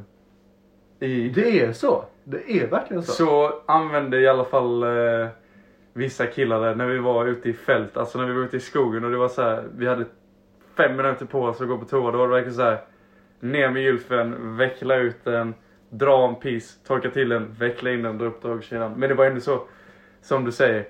i. 0.99 1.29
Det 1.29 1.62
är 1.62 1.73
så! 1.73 2.03
Det 2.23 2.51
är 2.51 2.67
verkligen 2.67 3.03
så. 3.03 3.12
Så 3.12 3.53
använde 3.65 4.19
i 4.19 4.27
alla 4.27 4.43
fall 4.43 4.84
eh, 4.84 5.27
vissa 5.93 6.25
killar 6.25 6.62
det 6.62 6.75
när 6.75 6.88
vi 6.88 6.97
var 6.97 7.25
ute 7.25 7.49
i 7.49 7.53
fält, 7.53 7.97
alltså 7.97 8.17
när 8.17 8.25
vi 8.25 8.34
var 8.34 8.41
ute 8.41 8.58
i 8.58 8.60
skogen 8.60 9.05
och 9.05 9.12
det 9.12 9.17
var 9.17 9.27
så 9.27 9.41
här, 9.41 9.63
vi 9.77 9.88
hade 9.88 10.05
fem 10.77 10.95
minuter 10.95 11.25
på 11.25 11.41
oss 11.41 11.62
att 11.62 11.67
gå 11.67 11.77
på 11.77 11.86
toa. 11.86 12.12
Då 12.12 12.17
var 12.17 12.27
det 12.27 12.34
verkligen 12.34 12.55
så 12.55 12.62
här, 12.62 12.77
ner 13.39 13.69
med 13.69 13.81
gylfen, 13.81 14.58
veckla 14.58 14.95
ut 14.95 15.23
den, 15.23 15.53
dra 15.97 16.27
en 16.27 16.36
piss, 16.36 16.79
torka 16.84 17.10
till 17.10 17.29
den, 17.29 17.53
veckla 17.60 17.91
in 17.91 18.03
den, 18.03 18.17
dra 18.17 18.25
upp 18.25 18.41
dragkedjan. 18.41 18.93
Men 18.97 19.10
det 19.10 19.15
var 19.15 19.25
ändå 19.25 19.39
så, 19.41 19.62
som 20.21 20.45
du 20.45 20.51
säger, 20.51 20.88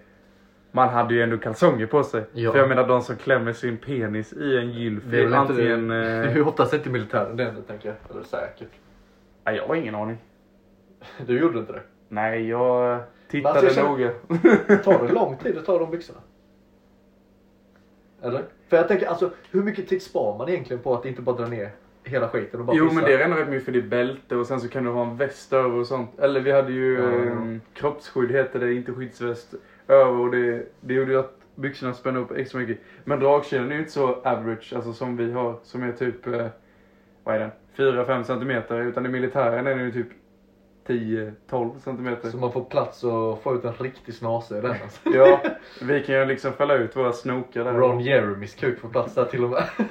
man 0.72 0.90
hade 0.90 1.14
ju 1.14 1.22
ändå 1.24 1.38
kalsonger 1.38 1.86
på 1.86 2.04
sig. 2.04 2.24
Ja. 2.34 2.52
För 2.52 2.60
jag 2.60 2.70
menar 2.70 2.88
de 2.88 3.02
som 3.02 3.16
klämmer 3.16 3.54
sin 3.54 3.78
penis 3.78 4.34
i 4.34 4.58
en 4.58 4.72
gylf 4.72 5.04
Det 5.06 5.18
är 5.18 5.22
väl 5.22 5.26
inte 5.28 5.38
antingen... 5.38 5.88
det. 5.88 5.96
eh, 5.98 6.02
Det 6.22 6.30
är 6.30 6.36
ju 6.36 6.44
oftast 6.44 6.74
inte 6.74 6.90
militären 6.90 7.38
det 7.38 7.44
ändå, 7.44 7.62
tänker 7.62 7.88
jag. 7.90 7.98
Eller 8.12 8.24
säkert. 8.24 8.70
Nej, 9.44 9.56
jag 9.56 9.68
har 9.68 9.76
ingen 9.76 9.96
aning. 9.96 10.18
Du 11.26 11.40
gjorde 11.40 11.60
inte 11.60 11.74
det? 11.74 11.82
Nej, 12.10 12.48
jag 12.50 13.00
tittade 13.30 13.60
Alltså, 13.60 13.66
jag 13.66 13.76
känner- 13.76 13.90
noga. 13.90 14.78
Tar 14.84 15.08
det 15.08 15.14
lång 15.14 15.38
tid 15.38 15.58
att 15.58 15.66
ta 15.66 15.80
de 15.80 15.92
byxorna? 15.92 16.20
Eller? 18.22 18.44
För 18.68 18.78
jag 18.78 18.88
tänker, 18.88 19.08
alltså 19.08 19.32
hur 19.52 19.64
mycket 19.64 19.88
tid 19.90 20.02
spar 20.02 20.38
man 20.38 20.50
egentligen 20.50 20.84
på 20.84 20.94
att 20.96 21.06
inte 21.06 21.22
bara 21.22 21.36
dra 21.36 21.48
ner 21.48 21.70
hela 22.08 22.30
skiten 22.30 22.60
och 22.60 22.66
bara 22.66 22.78
Jo 22.78 22.84
pissa? 22.90 22.96
men 23.02 23.10
det 23.10 23.24
ändå 23.24 23.38
rätt 23.38 23.50
mycket 23.50 23.66
för 23.66 23.72
det 23.72 23.80
är 23.80 23.84
bälte 23.88 24.36
och 24.36 24.46
sen 24.48 24.60
så 24.60 24.68
kan 24.70 24.84
du 24.84 24.90
ha 24.90 25.04
en 25.06 25.18
väst 25.18 25.54
över 25.54 25.80
och 25.80 25.88
sånt. 25.88 26.20
Eller 26.20 26.40
vi 26.42 26.52
hade 26.52 26.72
ju 26.72 26.94
Ja. 27.00 27.10
eh, 27.26 27.58
kroppsskydd 27.74 28.32
heter 28.32 28.60
det, 28.60 28.74
inte 28.74 28.94
skyddsväst 28.94 29.54
över 29.88 30.20
och 30.20 30.32
det, 30.32 30.64
det 30.82 30.94
gjorde 30.94 31.12
ju 31.12 31.20
att 31.20 31.38
byxorna 31.56 31.94
spände 31.94 32.20
upp 32.20 32.32
extra 32.32 32.60
mycket. 32.60 32.78
Men 33.04 33.20
dragkedjan 33.20 33.70
är 33.70 33.74
ju 33.74 33.80
inte 33.80 33.92
så 33.92 34.08
average, 34.08 34.74
alltså 34.76 34.94
som 34.94 35.18
vi 35.18 35.32
har, 35.32 35.56
som 35.64 35.84
är 35.84 35.92
typ, 35.92 36.28
eh, 36.28 36.48
vad 37.24 37.36
är 37.36 37.40
den? 37.40 37.52
4-5 37.78 38.24
centimeter. 38.24 38.82
Utan 38.82 39.06
i 39.06 39.10
militären 39.10 39.68
är 39.68 39.76
den 39.76 39.86
ju 39.86 39.92
typ 39.92 40.08
10-12 40.88 41.80
centimeter. 41.80 42.30
Så 42.30 42.38
man 42.38 42.52
får 42.52 42.64
plats 42.64 43.04
och 43.04 43.44
få 43.44 43.56
ut 43.56 43.66
en 43.66 43.74
riktig 43.74 44.14
snase 44.14 44.58
i 44.58 44.62
den 44.62 44.72
alltså. 44.84 45.10
Ja, 45.10 45.42
vi 45.82 46.04
kan 46.04 46.16
ju 46.16 46.26
liksom 46.26 46.54
fälla 46.54 46.74
ut 46.76 46.96
våra 46.96 47.14
snokar 47.14 47.64
där. 47.64 47.74
Ron 47.74 48.00
Jeremys 48.00 48.56
kuk 48.56 48.80
får 48.80 48.90
plats 48.90 49.16
där 49.16 49.26
till 49.26 49.44
och 49.44 49.50
med. 49.50 49.64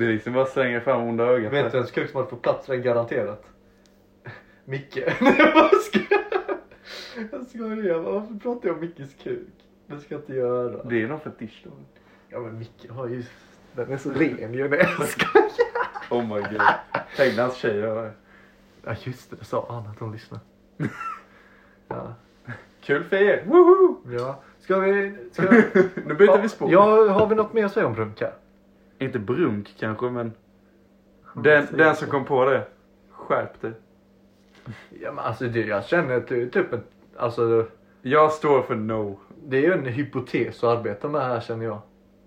Det 0.00 0.06
är 0.06 0.12
liksom 0.12 0.32
bara 0.32 0.46
slänga 0.46 0.80
fram 0.80 1.08
onda 1.08 1.24
ögat. 1.24 1.52
Vet 1.52 1.72
du 1.72 1.78
vems 1.78 1.90
kuk 1.90 2.10
som 2.10 2.16
hade 2.16 2.30
fått 2.30 2.42
plats 2.42 2.66
där 2.66 2.76
garanterat? 2.76 3.44
Micke. 4.64 4.96
Nej 5.20 5.36
jag 5.38 5.80
skojar. 5.80 6.58
Jag 7.32 7.46
skojar. 7.46 7.98
Varför 7.98 8.34
pratar 8.34 8.68
jag 8.68 8.74
om 8.74 8.80
Mickes 8.80 9.14
kuk? 9.22 9.48
Det 9.86 10.00
ska 10.00 10.14
jag 10.14 10.20
inte 10.20 10.34
göra. 10.34 10.84
Det 10.84 11.02
är 11.02 11.08
någon 11.08 11.20
fetisch 11.20 11.62
då. 11.64 11.70
Ja 12.28 12.38
men 12.40 12.58
Micke 12.58 12.90
har 12.90 13.08
ju... 13.08 13.24
Den 13.72 13.92
är 13.92 13.96
så 13.96 14.10
ren 14.10 14.54
ju. 14.54 14.68
Nej 14.68 14.78
jag 14.98 15.08
skojar. 15.08 15.50
Oh 16.10 16.22
my 16.22 16.40
god. 16.40 16.62
Tänk 17.16 17.36
när 17.36 17.42
hans 17.42 17.56
tjej 17.56 17.76
gör 17.76 18.02
det. 18.02 18.12
Ja 18.84 18.94
just 19.04 19.30
det, 19.30 19.36
det 19.36 19.44
sa 19.44 19.66
han 19.68 19.86
att 19.86 19.98
hon 19.98 20.12
lyssnar. 20.12 20.40
Ja. 21.88 22.14
Kul 22.80 23.04
för 23.04 23.16
er! 23.16 23.44
Woho! 23.46 23.96
ja. 24.18 24.42
Ska 24.60 24.78
vi... 24.78 25.16
Ska. 25.32 25.42
Nu 26.06 26.14
byter 26.14 26.42
vi 26.42 26.48
spår. 26.48 26.72
Ja, 26.72 27.08
har 27.08 27.26
vi 27.26 27.34
något 27.34 27.52
mer 27.52 27.64
att 27.64 27.72
säga 27.72 27.86
om 27.86 27.92
Brunka? 27.92 28.32
Inte 29.00 29.18
brunk 29.18 29.74
kanske 29.78 30.10
men 30.10 30.32
den, 31.34 31.66
den 31.70 31.96
som 31.96 32.08
kom 32.08 32.24
på 32.24 32.44
det. 32.44 32.66
Skärp 33.10 33.60
dig. 33.60 33.72
Ja 35.00 35.12
men 35.12 35.24
alltså 35.24 35.44
det, 35.44 35.60
jag 35.60 35.84
känner 35.84 36.16
att 36.16 36.28
det 36.28 36.42
är 36.42 36.46
typ 36.46 36.72
en... 36.72 36.80
Alltså 37.16 37.66
Jag 38.02 38.32
står 38.32 38.62
för 38.62 38.74
no. 38.74 39.18
det 39.46 39.56
är 39.56 39.62
ju 39.62 39.72
en 39.72 39.86
hypotes 39.86 40.64
att 40.64 40.78
arbeta 40.78 41.08
med 41.08 41.20
här 41.20 41.40
känner 41.40 41.64
jag. 41.64 41.78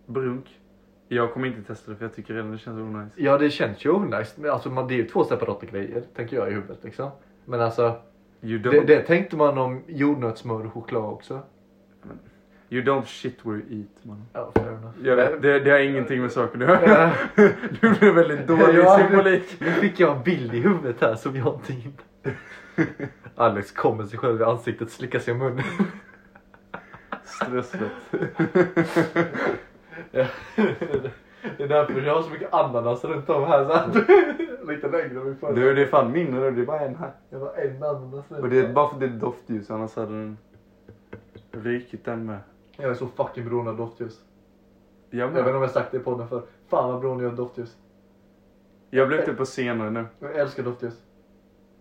Brunk. 0.06 0.60
Jag 1.08 1.34
kommer 1.34 1.48
inte 1.48 1.62
testa 1.62 1.92
det 1.92 1.98
för 1.98 2.06
jag 2.06 2.16
tycker 2.16 2.34
redan 2.34 2.52
det 2.52 2.58
känns 2.58 2.80
onajs. 2.80 3.14
Ja 3.16 3.38
det 3.38 3.50
känns 3.50 3.86
ju 3.86 3.90
onajs. 3.90 4.38
Men 4.38 4.52
Alltså 4.52 4.70
man, 4.70 4.88
det 4.88 4.94
är 4.94 4.98
ju 4.98 5.08
två 5.08 5.24
separata 5.24 5.66
grejer 5.66 6.04
tänker 6.16 6.36
jag 6.36 6.52
i 6.52 6.54
huvudet 6.54 6.84
liksom. 6.84 7.12
Men 7.46 7.62
alltså 7.62 7.96
det, 8.42 8.88
det 8.88 9.02
tänkte 9.02 9.36
man 9.36 9.58
om 9.58 9.82
jordnötssmör 9.88 10.66
och 10.66 10.74
choklad 10.74 11.06
också. 11.06 11.42
You 12.74 12.84
don't 12.84 13.06
shit 13.06 13.46
where 13.46 13.58
you 13.58 13.80
eat 13.80 14.06
man. 14.06 14.26
Ja. 14.34 14.52
Jag 15.04 15.16
vet, 15.16 15.42
det, 15.42 15.60
det 15.60 15.72
har 15.72 15.80
ingenting 15.80 16.22
med 16.22 16.32
saken 16.32 16.62
att 16.62 16.70
göra. 16.70 17.12
Du 17.82 17.94
blev 18.00 18.16
väldigt 18.16 18.48
dålig 18.48 18.80
Ja, 18.80 18.98
symbolik. 18.98 19.58
Nu 19.60 19.72
fick 19.72 20.00
jag 20.00 20.18
en 20.18 20.24
bild 20.24 20.54
i 20.54 20.60
huvudet 20.60 21.02
här 21.02 21.16
som 21.16 21.36
jag 21.36 21.54
inte 21.56 21.74
inte. 21.74 22.04
Alex 23.36 23.72
kommer 23.72 24.04
sig 24.04 24.20
själv 24.20 24.42
i 24.42 24.44
ansiktet, 24.44 24.92
slickar 24.92 25.20
sig 25.20 25.34
i 25.34 25.38
munnen. 25.38 25.64
Stresslet. 27.24 27.92
Ja. 30.12 30.26
Det 31.58 31.64
är 31.64 31.68
därför 31.68 32.02
jag 32.02 32.16
har 32.16 32.22
så 32.22 32.30
mycket 32.30 32.54
ananas 32.54 33.04
runt 33.04 33.30
om 33.30 33.44
här 33.44 33.66
så 33.66 33.72
att 33.72 33.96
lite 34.68 34.88
längre 34.88 35.22
än 35.22 35.38
förra. 35.40 35.52
Du, 35.52 35.74
det 35.74 35.82
är 35.82 35.86
fan 35.86 36.12
mindre 36.12 36.42
nu. 36.42 36.52
Det 36.52 36.62
är 36.62 36.66
bara 36.66 36.80
en 36.80 36.96
här. 36.96 37.12
Det 37.30 37.38
var 37.38 37.54
en 37.56 37.84
ananas. 37.84 38.32
Och 38.32 38.50
det 38.50 38.60
är 38.60 38.74
bara 38.74 38.88
för 38.88 38.96
att 38.96 39.00
det 39.00 39.06
är 39.06 39.10
doftljus 39.10 39.72
annars 39.72 39.96
hade 39.96 40.12
den 40.12 40.38
rykit 41.52 42.06
den 42.06 42.26
med. 42.26 42.38
Jag 42.78 42.92
är 42.92 42.96
så 42.96 43.08
fucking 43.08 43.46
beroende 43.46 43.72
av 43.72 43.78
doftljus. 43.78 44.22
Jag, 45.10 45.20
Jag 45.20 45.28
vet 45.28 45.38
inte 45.40 45.54
om 45.56 45.62
jag 45.62 45.72
sagt 45.72 45.92
det 45.92 45.98
i 45.98 46.00
podden 46.00 46.28
för 46.28 46.44
Fan 46.68 46.92
vad 46.92 47.02
beroende 47.02 47.24
jag 47.24 47.28
är 47.30 47.32
av 47.32 47.38
doftljus. 47.38 47.78
jag 48.90 49.08
blir 49.08 49.20
inte 49.20 49.34
på 49.34 49.46
senare 49.46 49.90
nu. 49.90 50.06
Jag 50.20 50.36
älskar 50.36 50.64
doftljus. 50.64 51.04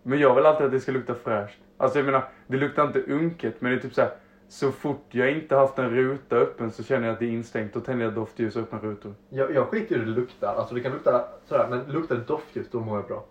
Men 0.03 0.19
jag 0.19 0.35
vill 0.35 0.45
alltid 0.45 0.65
att 0.65 0.71
det 0.71 0.79
ska 0.79 0.91
lukta 0.91 1.15
fräscht. 1.15 1.59
Alltså 1.77 1.99
jag 1.99 2.05
menar, 2.05 2.29
det 2.47 2.57
luktar 2.57 2.87
inte 2.87 3.01
unket 3.01 3.61
men 3.61 3.71
det 3.71 3.77
är 3.77 3.81
typ 3.81 3.93
så 3.93 4.01
här. 4.01 4.11
Så 4.47 4.71
fort 4.71 5.05
jag 5.09 5.31
inte 5.31 5.55
haft 5.55 5.79
en 5.79 5.89
ruta 5.89 6.35
öppen 6.35 6.71
så 6.71 6.83
känner 6.83 7.07
jag 7.07 7.13
att 7.13 7.19
det 7.19 7.25
är 7.25 7.29
instängt. 7.29 7.73
Då 7.73 7.79
tänder 7.79 8.05
jag 8.05 8.13
doftljus 8.13 8.55
och 8.55 8.61
öppnar 8.61 8.79
rutor. 8.79 9.13
Jag, 9.29 9.53
jag 9.53 9.67
skiter 9.67 9.95
i 9.95 9.99
hur 9.99 10.05
det 10.05 10.11
luktar. 10.11 10.55
Alltså 10.55 10.75
det 10.75 10.81
kan 10.81 10.91
lukta 10.91 11.25
sådär 11.45 11.67
men 11.69 11.83
luktar 11.93 12.15
det 12.15 12.21
doftljus 12.23 12.67
då 12.71 12.79
mår 12.79 12.97
jag 12.97 13.07
bra. 13.07 13.25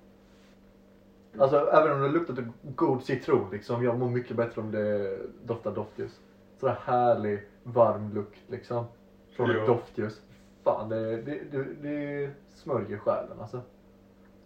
Alltså 1.38 1.56
även 1.70 1.92
om 1.92 2.00
det 2.02 2.08
luktar 2.08 2.34
typ 2.34 2.46
god 2.62 3.02
citron 3.02 3.50
liksom. 3.52 3.84
Jag 3.84 3.98
mår 3.98 4.10
mycket 4.10 4.36
bättre 4.36 4.60
om 4.60 4.70
det 4.70 5.18
doftar 5.44 5.70
doftljus. 5.74 6.20
Sådär 6.60 6.76
härlig 6.84 7.42
varm 7.64 8.14
lukt 8.14 8.50
liksom. 8.50 8.84
Från 9.30 9.50
ett 9.50 9.66
doftljus. 9.66 10.22
Fan 10.64 10.88
det, 10.88 11.22
det, 11.22 11.40
det, 11.50 11.64
det 11.82 12.30
smörjer 12.54 12.98
själen 12.98 13.40
alltså. 13.40 13.60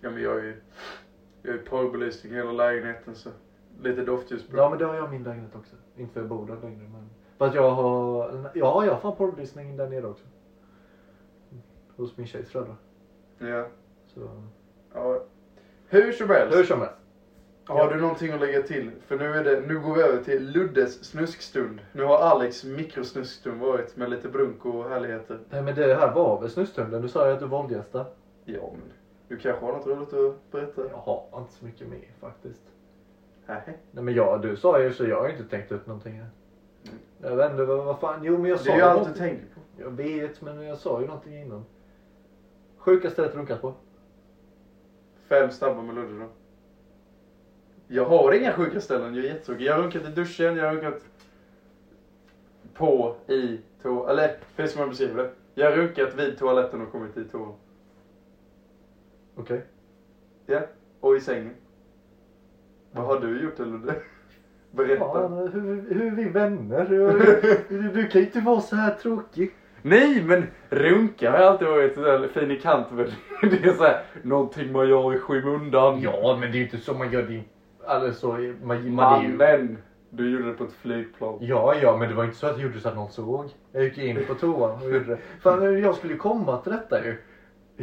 Ja 0.00 0.11
men 0.11 0.22
jag 0.22 0.38
är 0.38 0.42
ju... 0.42 0.61
Jag 1.42 1.55
är 1.55 1.59
porrbelysning 1.59 2.33
i 2.33 2.37
hela 2.37 2.52
lägenheten 2.52 3.14
så... 3.14 3.31
Lite 3.81 4.05
doftljus 4.05 4.46
Ja 4.52 4.70
men 4.70 4.79
det 4.79 4.85
har 4.85 4.94
jag 4.94 5.09
i 5.09 5.11
min 5.11 5.22
lägenhet 5.22 5.55
också. 5.57 5.76
Inte 5.96 6.12
för 6.12 6.20
jag 6.20 6.29
bor 6.29 6.46
där 6.46 6.57
längre 6.57 6.88
men. 6.88 7.11
För 7.38 7.46
att 7.46 7.55
jag 7.55 7.70
har, 7.70 8.50
ja 8.55 8.85
jag 8.85 8.92
har 8.92 9.00
fan 9.00 9.16
porrbelysning 9.16 9.76
där 9.76 9.88
nere 9.88 10.07
också. 10.07 10.24
Hos 11.96 12.16
min 12.16 12.26
tjejs 12.26 12.50
föräldrar. 12.50 12.76
Ja. 13.38 13.66
Så. 14.07 14.42
ja. 14.94 15.24
Hur 15.88 16.12
som 16.12 16.31
helst. 16.31 16.57
Hur 16.57 16.64
som 16.64 16.81
helst. 16.81 17.06
Har 17.67 17.90
du 17.90 18.00
någonting 18.00 18.33
att 18.33 18.40
lägga 18.40 18.62
till? 18.62 18.90
För 19.06 19.17
nu 19.17 19.35
är 19.35 19.44
det, 19.44 19.60
nu 19.60 19.81
går 19.81 19.94
vi 19.94 20.02
över 20.02 20.25
till 20.25 20.50
Luddes 20.50 21.04
snuskstund. 21.04 21.81
Nu 21.92 22.04
har 22.04 22.19
Alex 22.19 22.64
mikrosnuskstund 22.64 23.60
varit 23.60 23.96
med 23.96 24.10
lite 24.10 24.29
brunk 24.29 24.67
och 24.67 24.88
härligheter. 24.88 25.38
Nej 25.50 25.62
men 25.62 25.75
det 25.75 25.94
här 25.94 26.14
var 26.14 26.40
väl 26.40 26.50
snusstunden? 26.50 27.02
Du 27.02 27.08
sa 27.08 27.27
ju 27.27 27.33
att 27.33 27.40
du 27.40 27.46
våldgästade. 27.46 28.04
Ja 28.44 28.71
men, 28.73 28.92
du 29.29 29.37
kanske 29.37 29.64
har 29.64 29.73
något 29.73 29.87
roligt 29.87 30.12
att 30.12 30.50
berätta? 30.50 30.88
Jag 30.90 30.96
har 30.96 31.40
inte 31.40 31.52
så 31.52 31.64
mycket 31.64 31.88
mer 31.88 32.08
faktiskt. 32.21 32.62
Nej. 33.46 33.79
Nej 33.90 34.04
men 34.04 34.14
ja, 34.14 34.37
du 34.37 34.56
sa 34.56 34.81
ju 34.81 34.92
så 34.92 35.04
jag 35.04 35.21
har 35.21 35.29
inte 35.29 35.44
tänkt 35.44 35.73
ut 35.73 35.87
någonting 35.87 36.14
här. 36.14 36.29
Mm. 36.85 36.98
Jag 37.23 37.37
vet 37.37 37.50
inte 37.50 37.64
vad, 37.64 37.85
vad 37.85 37.98
fan, 37.98 38.23
jo 38.23 38.38
men 38.38 38.50
jag 38.50 38.58
sa 38.58 38.64
Det 38.64 38.71
är 38.71 38.75
ju 38.75 38.83
ju 38.83 38.88
allt 38.88 39.08
du 39.08 39.14
tänker 39.14 39.46
på. 39.54 39.60
Jag 39.83 39.90
vet 39.90 40.40
men 40.40 40.62
jag 40.62 40.79
sa 40.79 41.00
ju 41.00 41.06
någonting 41.06 41.40
innan. 41.40 41.64
Sjukaste 42.77 43.10
stället 43.10 43.35
runkat 43.35 43.60
på? 43.60 43.73
Fem 45.29 45.50
snabba 45.50 45.83
med 45.83 45.94
Ludde 45.94 46.19
då. 46.19 46.29
Jag 47.88 48.04
har 48.04 48.32
inga 48.32 48.52
sjuka 48.52 48.80
ställen, 48.80 49.14
jag 49.14 49.24
är 49.24 49.28
jättetråkig. 49.28 49.64
Jag 49.64 49.74
har 49.74 49.82
runkat 49.82 50.04
i 50.04 50.08
duschen, 50.08 50.56
jag 50.56 50.66
har 50.66 50.74
runkat 50.74 51.02
på, 52.74 53.16
i, 53.28 53.60
toa. 53.82 54.10
Eller 54.10 54.37
hur 54.56 54.66
ska 54.66 54.80
man 54.80 54.88
beskriva 54.88 55.22
det? 55.22 55.30
Jag 55.54 55.70
har 55.70 55.76
runkat 55.76 56.14
vid 56.14 56.38
toaletten 56.38 56.80
och 56.80 56.92
kommit 56.92 57.16
i 57.16 57.24
toan. 57.24 57.52
Okej. 59.34 59.62
Ja, 60.46 60.60
och 61.00 61.16
i 61.16 61.20
sängen. 61.20 61.54
Vad 62.92 63.06
har 63.06 63.20
du 63.20 63.42
gjort 63.42 63.58
Ludde? 63.58 63.94
Berätta. 64.70 65.12
Fan, 65.12 65.48
hur, 65.52 65.94
hur 65.94 66.06
är 66.06 66.10
vi 66.10 66.24
vänner? 66.24 66.87
Du, 66.88 67.18
du, 67.68 67.88
du 67.94 68.08
kan 68.08 68.20
ju 68.20 68.26
inte 68.26 68.40
vara 68.40 68.60
så 68.60 68.76
här 68.76 68.94
tråkig. 68.94 69.50
Nej 69.82 70.22
men 70.22 70.46
runka 70.68 71.30
har 71.30 71.38
jag 71.38 71.46
alltid 71.46 71.68
varit 71.68 71.94
sådär 71.94 72.28
fin 72.28 72.50
i 72.50 72.60
kanten. 72.60 72.96
Det 73.42 73.64
är 73.64 73.72
såhär 73.72 74.02
någonting 74.22 74.72
man 74.72 74.88
gör 74.88 75.14
i 75.14 75.18
skymundan. 75.18 76.00
Ja, 76.00 76.37
men 76.40 76.52
det 76.52 76.56
är 76.56 76.58
ju 76.58 76.64
inte 76.64 76.78
så 76.78 76.94
man 76.94 77.12
gör 77.12 77.22
din... 77.22 77.44
Alltså, 77.87 78.26
man, 78.28 78.56
man 78.62 78.82
ju... 78.82 78.90
Mannen! 78.90 79.78
Du 80.10 80.30
gjorde 80.30 80.46
det 80.46 80.52
på 80.52 80.64
ett 80.64 80.72
flygplan. 80.72 81.38
Ja, 81.40 81.74
ja, 81.82 81.96
men 81.96 82.08
det 82.08 82.14
var 82.14 82.24
inte 82.24 82.37
så 82.37 82.46
att 82.46 82.52
jag 82.52 82.62
gjorde 82.62 82.80
så 82.80 82.88
att 82.88 82.96
någon 82.96 83.10
såg. 83.10 83.50
Jag 83.72 83.84
gick 83.84 83.98
in 83.98 84.24
på 84.26 84.34
toan 84.34 84.76
och 84.76 84.92
gjorde 84.92 85.04
det. 85.04 85.18
Fan, 85.40 85.80
jag 85.80 85.94
skulle 85.94 86.12
ju 86.12 86.18
komma 86.18 86.56
till 86.58 86.72
detta 86.72 87.04
ju. 87.04 87.16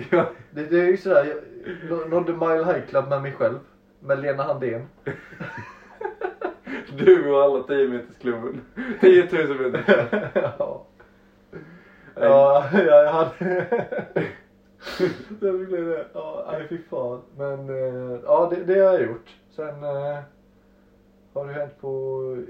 Ja. 0.09 0.25
Det, 0.51 0.63
det 0.63 0.79
är 0.79 0.87
ju 0.87 0.97
sådär, 0.97 1.35
jag 1.89 2.09
nådde 2.09 2.33
Mile 2.33 2.65
High 2.65 2.85
Club 2.89 3.09
med 3.09 3.21
mig 3.21 3.31
själv. 3.31 3.59
Med 3.99 4.19
Lena 4.19 4.43
Handén. 4.43 4.87
Du 6.97 7.31
och 7.31 7.41
alla 7.41 7.63
10 7.63 7.87
metersklubben. 7.87 8.61
10 9.01 9.47
000 9.47 9.71
meter. 9.71 10.31
ja. 10.59 10.85
Ja, 12.15 12.65
ja, 12.73 12.79
jag 12.79 13.11
hade... 13.11 13.29
det 15.39 15.51
blev 15.51 15.85
det. 15.85 16.05
Ja, 16.13 16.49
nej 16.51 16.67
fy 16.69 16.77
fan. 16.89 17.21
Men 17.37 17.69
eh, 17.69 18.19
ja, 18.25 18.51
det, 18.51 18.73
det 18.73 18.79
har 18.79 18.93
jag 18.93 19.01
gjort. 19.01 19.29
Sen 19.55 19.83
eh, 19.83 20.17
har 21.33 21.47
det 21.47 21.53
hänt 21.53 21.73
på 21.81 21.87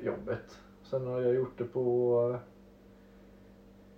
jobbet. 0.03 0.59
Sen 0.83 1.07
har 1.07 1.21
jag 1.21 1.35
gjort 1.35 1.57
det 1.57 1.63
på... 1.63 2.17
eh, 2.33 2.39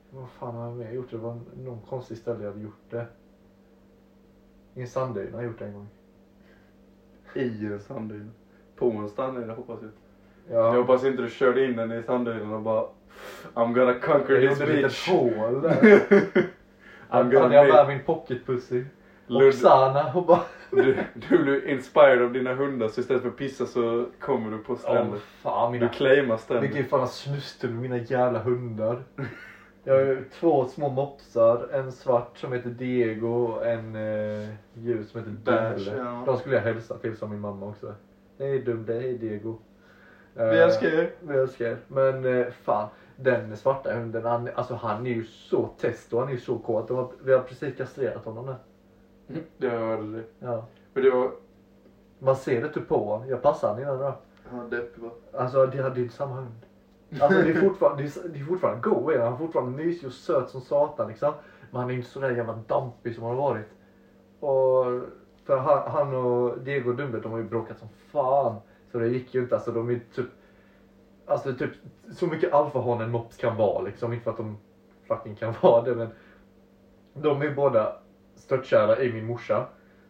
Vad 0.09 0.29
fan 0.29 0.55
har 0.55 0.65
jag 0.65 0.75
mer 0.75 0.91
gjort? 0.91 1.11
Det 1.11 1.17
var 1.17 1.39
någon 1.63 1.81
konstig 1.89 2.17
ställe 2.17 2.43
jag 2.43 2.51
hade 2.51 2.63
gjort 2.63 2.89
det. 2.89 3.05
I 4.73 4.81
en 4.81 4.87
sanddyna 4.87 5.31
har 5.31 5.43
jag 5.43 5.49
gjort 5.51 5.59
det 5.59 5.65
en 5.65 5.73
gång. 5.73 5.87
I 7.33 7.65
en 7.65 7.79
sanddyna. 7.79 8.31
På 8.75 8.89
en 8.89 9.09
sanddyna 9.09 9.53
hoppas 9.53 9.79
jag. 9.81 9.91
Ja. 10.57 10.65
Jag 10.75 10.81
hoppas 10.81 11.03
inte 11.03 11.21
du 11.21 11.29
körde 11.29 11.65
in 11.65 11.75
den 11.75 11.91
i 11.91 12.03
sanddynan 12.03 12.53
och 12.53 12.61
bara 12.61 12.85
I'm 13.53 13.73
gonna 13.73 13.93
conquer 13.99 14.33
jag 14.41 14.49
this 14.51 14.59
gjorde 14.59 14.73
ett 14.73 14.81
beach. 14.81 15.07
litet 15.07 15.33
hål 15.43 15.61
där. 15.61 15.81
I'm 17.09 17.39
Hade 17.39 17.55
jag 17.55 17.67
med 17.73 17.87
min 17.87 18.05
pocketpussy. 18.05 18.85
Oksana 19.29 20.13
och 20.13 20.25
bara... 20.25 20.41
Du, 20.76 20.97
du 21.13 21.43
blir 21.43 21.67
inspired 21.67 22.21
av 22.21 22.34
dina 22.34 22.53
hundar 22.53 22.88
så 22.88 23.01
istället 23.01 23.21
för 23.21 23.30
att 23.30 23.38
pissa 23.38 23.65
så 23.65 24.05
kommer 24.19 24.51
du 24.51 24.57
på 24.57 24.76
stränder. 24.76 25.19
fan 25.19 25.71
mina... 25.71 25.86
Du 25.86 25.91
claimar 25.93 26.19
Vilken 26.21 26.38
stränder. 26.38 26.84
fan 26.84 26.99
har 26.99 27.07
snustat 27.07 27.69
med 27.69 27.80
mina 27.82 27.97
jävla 27.97 28.39
hundar. 28.39 29.03
Jag 29.84 29.93
har 29.93 30.01
ju 30.01 30.23
två 30.39 30.65
små 30.65 30.89
mopsar, 30.89 31.67
en 31.73 31.91
svart 31.91 32.38
som 32.38 32.53
heter 32.53 32.69
Diego 32.69 33.28
och 33.28 33.65
en 33.67 33.95
eh, 33.95 34.49
ljus 34.73 35.09
som 35.09 35.19
heter 35.19 35.32
Dumle. 35.32 35.97
ja. 35.97 36.23
De 36.26 36.38
skulle 36.38 36.55
jag 36.55 36.61
hälsa 36.63 36.97
till 36.97 37.17
som 37.17 37.30
min 37.30 37.39
mamma 37.39 37.65
också. 37.65 37.93
Hej 38.39 38.59
Dumle, 38.59 38.93
hej 38.93 39.17
Diego. 39.17 39.57
Eh, 40.36 40.45
Vi 40.49 40.57
älskar 40.57 40.88
er. 40.88 41.11
Vi 41.21 41.38
älskar 41.38 41.65
er. 41.65 41.78
Men 41.88 42.26
eh, 42.39 42.45
fan, 42.63 42.89
den 43.15 43.57
svarta 43.57 43.93
hunden, 43.93 44.26
han, 44.26 44.49
alltså 44.55 44.73
han 44.73 45.07
är 45.07 45.11
ju 45.11 45.23
så 45.26 45.67
testo, 45.67 46.19
han 46.19 46.28
är 46.28 46.32
ju 46.34 46.39
så 46.39 46.57
kåt. 46.57 47.11
Vi 47.23 47.34
har 47.34 47.39
precis 47.39 47.78
kastrerat 47.78 48.26
honom 48.26 48.45
nu. 48.45 48.55
Det 49.57 49.69
hörde 49.69 50.11
det. 50.11 50.23
Ja. 50.39 50.65
Men 50.93 51.03
det 51.03 51.09
var... 51.09 51.32
Man 52.19 52.36
ser 52.36 52.61
det 52.61 52.69
typ 52.69 52.88
på. 52.88 53.26
Jag 53.28 53.41
passade 53.41 53.73
han 53.73 53.82
innan 53.82 53.99
då. 53.99 54.15
Han 54.49 54.69
deppig 54.69 55.03
va? 55.03 55.09
Alltså 55.34 55.65
det 55.65 55.82
hade 55.82 55.95
ju 55.95 56.03
inte 56.03 56.15
samma 56.15 56.36
hund. 56.36 56.51
Alltså 57.21 57.41
det 57.41 57.49
är 57.49 57.61
fortfarande, 57.61 58.03
det 58.03 58.17
är, 58.17 58.30
det 58.30 58.39
är 58.39 58.43
fortfarande 58.43 58.89
go 58.89 59.09
är 59.09 59.19
han. 59.19 59.34
Är 59.34 59.38
fortfarande 59.38 59.84
mysig 59.84 60.07
och 60.07 60.13
söt 60.13 60.49
som 60.49 60.61
satan 60.61 61.07
liksom. 61.07 61.34
Men 61.71 61.82
han 61.82 61.89
är 61.89 61.93
inte 61.93 62.09
sådär 62.09 62.32
jävla 62.32 62.53
dampig 62.67 63.15
som 63.15 63.23
han 63.23 63.36
har 63.36 63.41
varit. 63.41 63.65
Och 64.39 64.86
för 65.45 65.57
han, 65.57 65.91
han 65.91 66.15
och 66.15 66.59
Diego 66.59 66.93
Dumble 66.93 67.19
de 67.19 67.32
har 67.32 67.39
ju 67.39 67.49
bråkat 67.49 67.80
som 67.80 67.88
fan. 68.11 68.55
Så 68.91 68.99
det 68.99 69.07
gick 69.07 69.36
ju 69.36 69.41
inte. 69.41 69.55
Alltså 69.55 69.71
de 69.71 69.89
är 69.89 69.99
typ, 70.15 70.30
alltså 71.26 71.53
typ 71.53 71.71
så 72.11 72.28
mycket 72.28 72.53
alfahane 72.53 73.03
en 73.03 73.11
mops 73.11 73.38
kan 73.38 73.57
vara 73.57 73.82
liksom. 73.82 74.13
Inte 74.13 74.23
för 74.23 74.32
att 74.32 74.38
de 74.38 74.57
fucking 75.07 75.36
kan 75.36 75.53
vara 75.61 75.82
det 75.82 75.95
men. 75.95 76.07
De 77.13 77.41
är 77.41 77.55
båda 77.55 77.95
störtkära 78.36 78.99
i 78.99 79.13
min 79.13 79.25
morsa. 79.25 79.65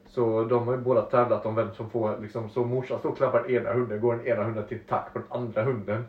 Så 0.07 0.43
de 0.43 0.67
har 0.67 0.73
ju 0.73 0.82
båda 0.82 1.01
tävlat 1.01 1.45
om 1.45 1.55
vem 1.55 1.73
som 1.73 1.89
får 1.89 2.17
liksom, 2.21 2.49
så 2.49 2.63
morsan 2.63 2.99
står 2.99 3.09
och 3.09 3.17
klappar 3.17 3.51
ena 3.51 3.73
hunden, 3.73 3.99
går 4.01 4.15
den 4.15 4.28
ena 4.28 4.43
hunden 4.43 4.63
till 4.67 4.80
tack 4.88 5.13
på 5.13 5.19
den 5.19 5.28
andra 5.30 5.63
hunden. 5.63 6.05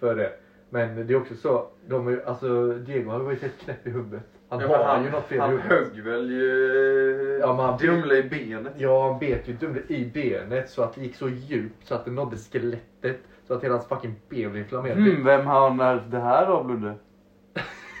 För 0.00 0.14
det. 0.14 0.32
Men 0.68 1.06
det 1.06 1.12
är 1.12 1.16
också 1.16 1.34
så, 1.34 1.66
de 1.86 2.08
är, 2.08 2.22
alltså 2.26 2.72
Diego 2.72 3.10
har 3.10 3.18
ju 3.18 3.24
varit 3.24 3.42
helt 3.42 3.58
knäpp 3.58 3.86
i 3.86 3.90
huvudet. 3.90 4.22
Han 4.48 4.60
Ja, 4.60 4.66
har 4.76 4.84
han, 4.84 5.04
ju 5.04 5.10
något 5.10 5.24
fel 5.24 5.36
i 5.36 5.40
han 5.40 5.58
högg 5.58 6.00
väl 6.00 6.30
ju 6.30 7.38
Ja, 7.40 7.52
men 7.52 7.64
han- 7.64 7.78
Dumle 7.78 8.16
i 8.16 8.22
benet. 8.22 8.72
Ja, 8.76 9.08
han 9.10 9.18
bet 9.18 9.48
ju 9.48 9.52
Dumle 9.52 9.80
i 9.88 10.04
benet 10.04 10.68
så 10.70 10.82
att 10.82 10.94
det 10.94 11.00
gick 11.00 11.14
så 11.14 11.28
djupt 11.28 11.86
så 11.86 11.94
att 11.94 12.04
det 12.04 12.10
nådde 12.10 12.36
skelettet. 12.36 13.16
Så 13.46 13.54
att 13.54 13.64
hela 13.64 13.74
hans 13.74 13.86
fucking 13.86 14.14
ben 14.28 14.50
blev 14.50 14.56
inflammerat. 14.62 14.96
Hmm, 14.96 15.24
vem 15.24 15.46
har 15.46 15.70
när 15.70 16.04
det 16.10 16.18
här 16.20 16.46
av 16.46 16.68
Ludde? 16.68 16.94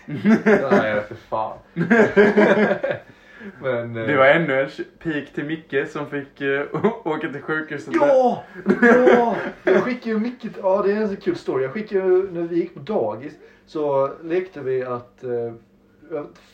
Nej, 0.70 1.00
för 1.00 1.14
fan. 1.14 1.58
Men... 3.62 3.96
eh, 3.96 4.06
Det 4.06 4.16
var 4.16 4.26
ännu 4.26 4.60
en 4.60 4.68
pik 4.98 5.32
till 5.32 5.44
Micke 5.44 5.88
som 5.88 6.06
fick 6.06 6.40
eh, 6.40 6.66
åka 7.04 7.28
till 7.32 7.42
sjukhuset. 7.42 7.94
Ja! 7.94 8.44
Ja! 8.82 9.36
Jag 9.64 9.82
skickade 9.82 10.10
ju 10.10 10.18
mycket, 10.20 10.52
ja 10.62 10.82
det 10.82 10.92
är 10.92 10.96
en 10.96 11.08
så 11.08 11.16
kul 11.16 11.36
story. 11.36 11.62
Jag 11.62 11.72
skickade 11.72 12.06
ju, 12.06 12.30
när 12.32 12.42
vi 12.42 12.56
gick 12.56 12.74
på 12.74 12.80
dagis 12.80 13.32
så 13.66 14.10
lekte 14.22 14.60
vi 14.60 14.84
att, 14.84 15.24
eh, 15.24 15.52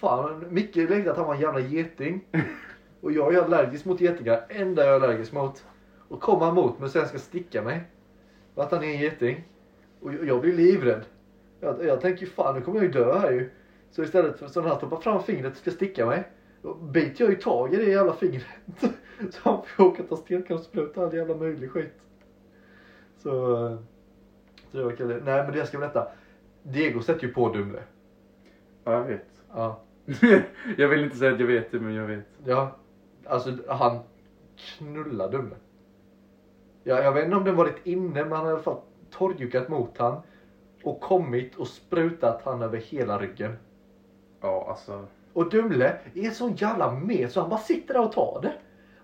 fan, 0.00 0.44
Micke 0.50 0.76
lekte 0.76 1.10
att 1.10 1.16
han 1.16 1.26
var 1.26 1.34
en 1.34 1.40
jävla 1.40 1.60
geting. 1.60 2.24
Och 3.00 3.12
jag 3.12 3.34
är 3.34 3.42
allergisk 3.42 3.84
mot 3.84 4.00
getingar, 4.00 4.44
enda 4.48 4.84
jag 4.86 4.90
är 4.96 5.00
allergisk 5.04 5.32
mot. 5.32 5.64
Och 6.08 6.20
kommer 6.20 6.46
han 6.46 6.54
mot 6.54 6.78
mig 6.78 6.84
och 6.86 6.90
sen 6.92 7.08
ska 7.08 7.18
sticka 7.18 7.62
mig. 7.62 7.80
Och 8.54 8.62
att 8.62 8.72
han 8.72 8.84
är 8.84 8.88
en 8.88 9.00
geting. 9.00 9.44
Och 10.00 10.14
jag, 10.14 10.24
jag 10.26 10.40
blir 10.40 10.52
livrädd. 10.52 11.02
Jag, 11.60 11.84
jag 11.84 12.00
tänker 12.00 12.26
fan 12.26 12.54
nu 12.54 12.60
kommer 12.60 12.78
jag 12.78 12.84
ju 12.84 12.90
dö 12.90 13.18
här 13.18 13.30
ju. 13.30 13.50
Så 13.90 14.02
istället 14.02 14.38
för 14.38 14.46
så 14.48 14.60
när 14.60 14.68
han 14.68 14.78
stoppar 14.78 14.96
fram 14.96 15.22
fingret 15.22 15.52
och 15.52 15.58
ska 15.58 15.70
sticka 15.70 16.06
mig. 16.06 16.22
Då 16.62 16.74
biter 16.74 17.24
jag 17.24 17.30
ju 17.30 17.36
tag 17.36 17.74
i 17.74 17.76
det 17.76 17.90
jävla 17.90 18.12
fingret. 18.12 18.44
Så 19.30 19.38
han 19.42 19.62
får 19.62 19.84
åka 19.84 20.02
och 20.02 20.08
ta 20.08 20.16
stelkrampsspruta 20.16 21.00
och 21.00 21.06
all 21.06 21.14
jävla 21.14 21.34
möjlig 21.34 21.70
skit. 21.70 22.00
Så, 23.16 23.30
så 24.72 24.78
det 24.78 24.84
var 24.84 24.92
kul. 24.92 25.22
Nej 25.24 25.42
men 25.42 25.52
det 25.52 25.58
jag 25.58 25.68
ska 25.68 25.78
berätta. 25.78 26.08
Diego 26.62 27.02
sätter 27.02 27.26
ju 27.26 27.32
på 27.32 27.48
Dumle. 27.52 27.82
Ja, 28.84 28.92
jag 28.92 29.04
vet. 29.04 29.42
Ja. 29.54 29.80
jag 30.76 30.88
vill 30.88 31.04
inte 31.04 31.16
säga 31.16 31.32
att 31.32 31.40
jag 31.40 31.46
vet 31.46 31.72
det, 31.72 31.80
men 31.80 31.94
jag 31.94 32.06
vet. 32.06 32.26
Ja. 32.44 32.76
Alltså 33.26 33.56
han 33.68 33.98
knullar 34.56 35.30
Dumle. 35.30 35.56
Ja, 36.84 37.02
jag 37.02 37.12
vet 37.12 37.24
inte 37.24 37.36
om 37.36 37.44
den 37.44 37.56
varit 37.56 37.86
inne 37.86 38.24
men 38.24 38.32
han 38.32 38.40
har 38.40 38.50
i 38.50 38.52
alla 38.52 38.62
fall 38.62 38.80
torrjuckat 39.10 39.68
mot 39.68 39.98
han. 39.98 40.22
Och 40.82 41.00
kommit 41.00 41.56
och 41.56 41.68
sprutat 41.68 42.42
han 42.44 42.62
över 42.62 42.78
hela 42.78 43.18
ryggen. 43.18 43.56
Ja, 44.40 44.66
alltså. 44.70 45.06
Och 45.32 45.50
Dumle 45.50 45.98
är 46.14 46.30
sån 46.30 46.54
jävla 46.54 46.92
med 46.92 47.32
så 47.32 47.40
han 47.40 47.50
bara 47.50 47.60
sitter 47.60 47.94
där 47.94 48.00
och 48.00 48.12
tar 48.12 48.40
det. 48.42 48.52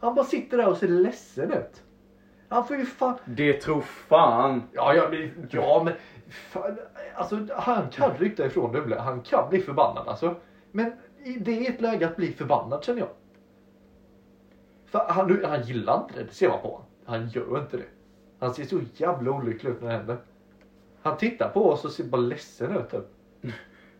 Han 0.00 0.14
bara 0.14 0.24
sitter 0.24 0.56
där 0.56 0.68
och 0.68 0.76
ser 0.76 0.88
ledsen 0.88 1.52
ut. 1.52 1.82
Han 2.48 2.66
får 2.66 2.76
ju 2.76 2.84
fan... 2.86 3.14
Det 3.24 3.52
tror 3.52 3.80
fan. 3.80 4.62
Ja, 4.72 4.94
ja, 4.94 5.08
men, 5.10 5.48
ja, 5.50 5.82
men 5.84 5.94
fan, 6.28 6.78
alltså, 7.14 7.46
han 7.56 7.90
kan 7.90 8.16
rycka 8.16 8.46
ifrån 8.46 8.72
Dumle. 8.72 8.96
Han 8.96 9.20
kan 9.20 9.50
bli 9.50 9.60
förbannad 9.60 10.08
alltså. 10.08 10.34
Men 10.72 10.92
det 11.40 11.66
är 11.66 11.70
ett 11.70 11.80
läge 11.80 12.06
att 12.06 12.16
bli 12.16 12.32
förbannad 12.32 12.84
känner 12.84 13.00
jag. 13.00 13.08
För 14.86 14.98
han, 15.08 15.44
han 15.44 15.62
gillar 15.62 16.02
inte 16.02 16.14
det, 16.18 16.24
det 16.24 16.34
ser 16.34 16.48
man 16.48 16.60
på 16.60 16.68
honom. 16.68 16.86
Han 17.04 17.28
gör 17.28 17.58
inte 17.58 17.76
det. 17.76 17.86
Han 18.38 18.54
ser 18.54 18.64
så 18.64 18.80
jävla 18.94 19.30
olycklig 19.30 19.70
ut 19.70 19.82
när 19.82 19.88
det 19.88 19.96
händer. 19.96 20.16
Han 21.02 21.16
tittar 21.16 21.48
på 21.48 21.70
oss 21.70 21.84
och 21.84 21.90
ser 21.90 22.04
bara 22.04 22.20
ledsen 22.20 22.76
ut 22.76 22.90
typ. 22.90 23.04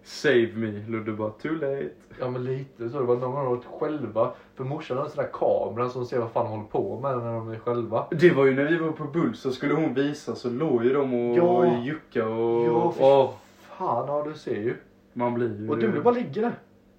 Save 0.09 0.51
me. 0.55 0.73
Ludde 0.89 1.13
bara, 1.13 1.31
too 1.31 1.53
late. 1.55 1.89
Ja 2.21 2.31
men 2.31 2.45
lite 2.45 2.89
så. 2.91 2.99
Det 2.99 3.05
var 3.05 3.17
någon 3.17 3.33
gång 3.33 3.45
de 3.45 3.51
varit 3.57 3.65
själva. 3.81 4.31
För 4.55 4.65
morsan 4.65 4.97
har 4.97 5.05
en 5.05 5.11
sån 5.11 5.25
där 5.25 5.31
kamera 5.33 5.89
som 5.89 6.07
ser 6.07 6.19
vad 6.19 6.31
fan 6.31 6.45
de 6.45 6.51
håller 6.51 6.65
på 6.65 7.01
med 7.01 7.19
när 7.19 7.33
de 7.35 7.51
är 7.51 7.59
själva. 7.59 8.07
Det 8.11 8.31
var 8.31 8.45
ju 8.45 8.55
när 8.55 8.65
vi 8.65 8.77
var 8.77 8.93
på 8.93 9.05
Bull 9.05 9.37
så 9.37 9.51
skulle 9.53 9.75
hon 9.75 9.95
visa 9.95 10.35
så 10.35 10.51
låg 10.51 10.85
ju 10.85 10.93
de 10.93 11.15
och 11.15 11.37
Ja. 11.67 11.79
jucka 11.83 12.29
och... 12.29 12.67
Ja, 12.67 12.93
fy 12.97 13.03
Åh, 13.05 13.31
Fan, 13.79 14.05
ja 14.09 14.25
du 14.29 14.35
ser 14.35 14.55
ju. 14.55 14.75
man 15.13 15.35
blir 15.35 15.61
ju... 15.61 15.69
Och 15.71 15.79
du 15.79 16.01
bara 16.01 16.15
ligger 16.15 16.43
där. 16.43 16.55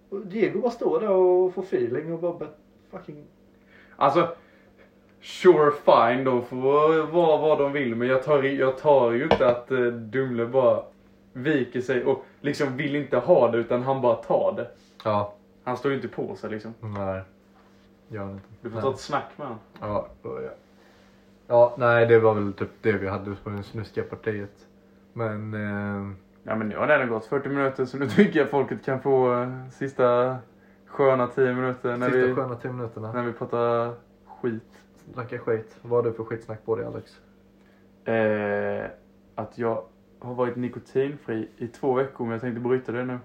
Och 0.09 0.25
Diego 0.25 0.59
bara 0.61 0.71
står 0.71 0.99
där 0.99 1.09
och 1.09 1.53
får 1.53 1.61
feeling 1.63 2.13
och 2.13 2.19
bara 2.19 2.47
fucking... 2.91 3.23
Alltså, 3.95 4.27
sure 5.21 5.71
fine, 5.71 6.23
de 6.23 6.45
får 6.45 6.55
vara 7.11 7.37
vad 7.37 7.59
de 7.59 7.71
vill 7.71 7.95
men 7.95 8.07
jag 8.07 8.23
tar, 8.23 8.43
jag 8.43 8.77
tar 8.77 9.11
ju 9.11 9.23
inte 9.23 9.47
att 9.47 9.71
eh, 9.71 9.79
Dumle 9.85 10.45
bara 10.45 10.81
viker 11.37 11.81
sig 11.81 12.05
och 12.05 12.25
liksom 12.41 12.77
vill 12.77 12.95
inte 12.95 13.17
ha 13.17 13.51
det 13.51 13.57
utan 13.57 13.83
han 13.83 14.01
bara 14.01 14.15
tar 14.15 14.53
det. 14.57 14.67
Ja. 15.03 15.33
Han 15.63 15.77
står 15.77 15.91
ju 15.91 15.97
inte 15.97 16.07
på 16.07 16.35
sig 16.35 16.49
liksom. 16.49 16.73
Nej. 16.79 17.21
Gör 18.07 18.31
inte. 18.31 18.47
Du 18.61 18.69
får 18.69 18.75
Nej. 18.75 18.83
ta 18.83 18.91
ett 18.91 18.99
snack 18.99 19.31
med 19.35 19.47
honom. 19.47 19.61
Ja, 19.81 20.07
börja. 20.23 20.49
Ja, 21.47 21.75
nej 21.77 22.05
det 22.05 22.19
var 22.19 22.33
väl 22.33 22.53
typ 22.53 22.69
det 22.81 22.91
vi 22.91 23.07
hade 23.07 23.35
på 23.43 23.49
det 23.49 23.63
snuskiga 23.63 24.03
partiet. 24.03 24.67
Men... 25.13 25.53
Eh, 25.53 26.17
Ja 26.49 26.55
men 26.55 26.69
nu 26.69 26.77
har 26.77 26.87
det 26.87 27.05
gått 27.05 27.25
40 27.25 27.49
minuter 27.49 27.85
så 27.85 27.97
nu 27.97 28.09
tycker 28.09 28.39
jag 28.39 28.49
folket 28.49 28.85
kan 28.85 29.01
få 29.01 29.41
eh, 29.41 29.69
sista 29.71 30.37
sköna 30.85 31.27
10 31.27 31.53
minuter 31.53 31.97
när, 31.97 32.09
sista 32.11 32.27
vi, 32.27 32.35
sköna 32.35 32.55
tio 32.55 32.71
minuterna. 32.71 33.11
när 33.11 33.23
vi 33.23 33.33
pratar 33.33 33.93
skit. 34.25 34.83
Snacka 35.13 35.39
skit. 35.39 35.77
Vad 35.81 35.91
har 36.05 36.11
du 36.11 36.17
för 36.17 36.23
skitsnack 36.23 36.65
på 36.65 36.75
dig 36.75 36.85
Alex? 36.85 37.19
Eh, 38.05 38.89
att 39.35 39.57
jag 39.57 39.83
har 40.19 40.33
varit 40.33 40.55
nikotinfri 40.55 41.47
i 41.57 41.67
två 41.67 41.93
veckor 41.93 42.25
men 42.25 42.31
jag 42.31 42.41
tänkte 42.41 42.59
bryta 42.61 42.91
det 42.91 43.05
nu. 43.05 43.19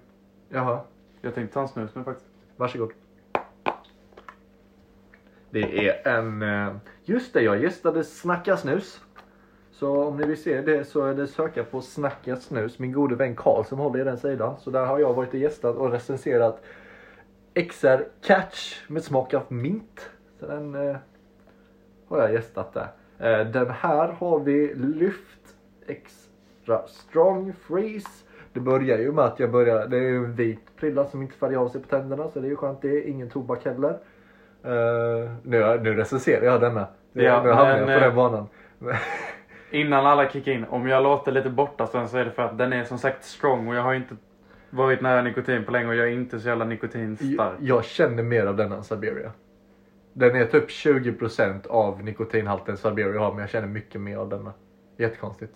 Jaha, 0.48 0.80
Jag 1.20 1.34
tänkte 1.34 1.54
ta 1.54 1.60
en 1.60 1.68
snus 1.68 1.94
nu 1.94 2.04
faktiskt. 2.04 2.28
varsågod. 2.56 2.92
Det 5.50 5.88
är 5.88 6.08
en... 6.18 6.42
eh, 6.42 6.74
Just 7.04 7.32
det, 7.32 7.42
jag 7.42 7.62
gästade 7.62 8.04
Snacka 8.04 8.56
Snus. 8.56 9.00
Så 9.72 10.04
om 10.04 10.16
ni 10.16 10.26
vill 10.26 10.42
se 10.42 10.60
det 10.60 10.84
så 10.84 11.04
är 11.04 11.14
det 11.14 11.26
söka 11.26 11.64
på 11.64 11.80
Snacka 11.80 12.36
Snus. 12.36 12.78
Min 12.78 12.92
gode 12.92 13.14
vän 13.16 13.36
Karl 13.36 13.64
som 13.64 13.78
håller 13.78 14.00
i 14.00 14.04
den 14.04 14.18
sidan. 14.18 14.54
Så 14.60 14.70
där 14.70 14.86
har 14.86 14.98
jag 14.98 15.14
varit 15.14 15.28
och 15.28 15.34
gästat 15.40 15.76
och 15.76 15.90
recenserat 15.92 16.62
XR 17.54 18.04
Catch 18.22 18.88
med 18.88 19.04
smak 19.04 19.34
av 19.34 19.42
mint. 19.48 20.10
Så 20.40 20.46
den 20.46 20.74
eh, 20.74 20.96
har 22.08 22.18
jag 22.18 22.32
gästat 22.32 22.72
där. 22.72 22.88
Eh, 23.18 23.46
den 23.50 23.70
här 23.70 24.08
har 24.08 24.40
vi 24.40 24.74
Lyft 24.74 25.56
Extra 25.86 26.21
Strong 26.86 27.52
Freeze. 27.52 28.08
Det 28.52 28.60
börjar 28.60 28.98
ju 28.98 29.12
med 29.12 29.24
att 29.24 29.40
jag 29.40 29.50
börjar, 29.50 29.86
det 29.86 29.96
är 29.96 30.00
ju 30.00 30.16
en 30.16 30.34
vit 30.34 30.76
prilla 30.76 31.04
som 31.04 31.22
inte 31.22 31.34
färgar 31.34 31.58
av 31.58 31.68
sig 31.68 31.80
på 31.80 31.88
tänderna 31.88 32.28
så 32.28 32.40
det 32.40 32.46
är 32.46 32.50
ju 32.50 32.56
skönt 32.56 32.82
det. 32.82 33.08
Ingen 33.08 33.30
tobak 33.30 33.64
heller. 33.64 33.98
Eh, 34.64 35.32
nu, 35.42 35.80
nu 35.82 35.94
recenserar 35.94 36.44
jag 36.44 36.60
denna. 36.60 36.86
Ja, 37.12 37.42
nu 37.42 37.50
hamnar 37.50 37.78
jag 37.78 37.86
på 37.86 37.92
eh, 37.92 38.00
den 38.00 38.14
banan. 38.14 38.46
Innan 39.70 40.06
alla 40.06 40.30
kickar 40.30 40.52
in, 40.52 40.64
om 40.64 40.88
jag 40.88 41.02
låter 41.02 41.32
lite 41.32 41.50
borta 41.50 41.86
så 41.86 41.98
är 41.98 42.24
det 42.24 42.30
för 42.30 42.42
att 42.42 42.58
den 42.58 42.72
är 42.72 42.84
som 42.84 42.98
sagt 42.98 43.24
strong 43.24 43.68
och 43.68 43.74
jag 43.74 43.82
har 43.82 43.94
inte 43.94 44.16
varit 44.70 45.00
nära 45.00 45.22
nikotin 45.22 45.64
på 45.64 45.72
länge 45.72 45.88
och 45.88 45.94
jag 45.94 46.08
är 46.08 46.12
inte 46.12 46.40
så 46.40 46.48
jävla 46.48 46.64
nikotinstark. 46.64 47.38
jag, 47.38 47.54
jag 47.60 47.84
känner 47.84 48.22
mer 48.22 48.46
av 48.46 48.56
denna 48.56 48.76
än 48.76 48.84
Siberia. 48.84 49.32
Den 50.12 50.36
är 50.36 50.44
typ 50.46 50.68
20% 50.68 51.66
av 51.66 52.04
nikotinhalten 52.04 52.76
Siberia 52.76 53.20
har 53.20 53.30
men 53.30 53.40
jag 53.40 53.50
känner 53.50 53.68
mycket 53.68 54.00
mer 54.00 54.16
av 54.16 54.28
denna. 54.28 54.52
Jättekonstigt. 54.96 55.52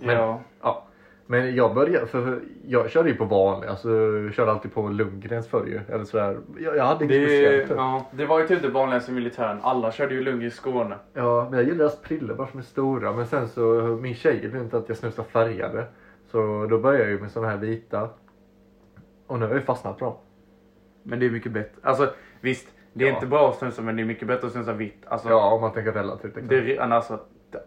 Men, 0.00 0.16
Ja. 0.16 0.40
ja. 0.62 0.86
Men 1.26 1.54
jag 1.54 1.74
började, 1.74 2.06
för 2.06 2.40
jag 2.66 2.90
körde 2.90 3.08
ju 3.08 3.14
på 3.16 3.24
vanlig, 3.24 3.68
alltså 3.68 3.90
jag 3.90 4.34
körde 4.34 4.50
alltid 4.52 4.74
på 4.74 4.88
Lundgrens 4.88 5.48
förr 5.48 5.66
ju. 5.66 5.80
Eller 5.94 6.04
sådär. 6.04 6.38
Jag, 6.58 6.76
jag 6.76 6.84
hade 6.84 7.04
inget 7.04 7.16
Det, 7.16 7.24
speciellt. 7.26 7.70
ja, 7.76 8.06
det 8.12 8.26
var 8.26 8.40
ju 8.40 8.46
typ 8.46 8.62
det 8.62 8.68
vanligaste 8.68 9.10
i 9.10 9.14
militären. 9.14 9.58
Alla 9.62 9.92
körde 9.92 10.14
ju 10.14 10.20
lugg 10.20 10.44
i 10.44 10.50
Skåne. 10.50 10.96
Ja, 11.14 11.46
men 11.50 11.58
jag 11.58 11.68
gillar 11.68 11.78
deras 11.78 12.00
prillor 12.02 12.34
bara 12.34 12.48
de 12.52 12.58
är 12.58 12.62
stora. 12.62 13.12
Men 13.12 13.26
sen 13.26 13.48
så, 13.48 13.60
min 14.02 14.14
tjej 14.14 14.48
vill 14.48 14.60
inte 14.62 14.76
att 14.78 14.88
jag 14.88 14.96
snusar 14.98 15.22
färgade. 15.22 15.84
Så 16.26 16.66
då 16.70 16.78
började 16.78 17.04
jag 17.04 17.10
ju 17.12 17.20
med 17.20 17.30
såna 17.30 17.48
här 17.48 17.56
vita. 17.56 18.08
Och 19.26 19.38
nu 19.38 19.44
har 19.44 19.50
jag 19.52 19.58
ju 19.60 19.64
fastnat 19.64 19.98
på 19.98 20.04
dem. 20.04 20.14
Men 21.02 21.20
det 21.20 21.26
är 21.26 21.30
mycket 21.30 21.52
bättre. 21.52 21.80
Alltså 21.82 22.10
visst, 22.40 22.68
det 22.92 23.04
är 23.04 23.08
Ja. 23.08 23.14
inte 23.14 23.26
bra 23.26 23.48
att 23.50 23.56
snusa 23.56 23.82
men 23.82 23.96
det 23.96 24.02
är 24.02 24.06
mycket 24.06 24.28
bättre 24.28 24.46
att 24.46 24.52
snusa 24.52 24.72
vitt. 24.72 25.02
Alltså, 25.06 25.28
Ja, 25.28 25.52
om 25.54 25.60
man 25.60 25.72
tänker 25.72 25.92
relativt. 25.92 26.24
Liksom. 26.36 26.48
det, 26.48 26.76
är- 26.76 26.80
alltså, 26.80 27.18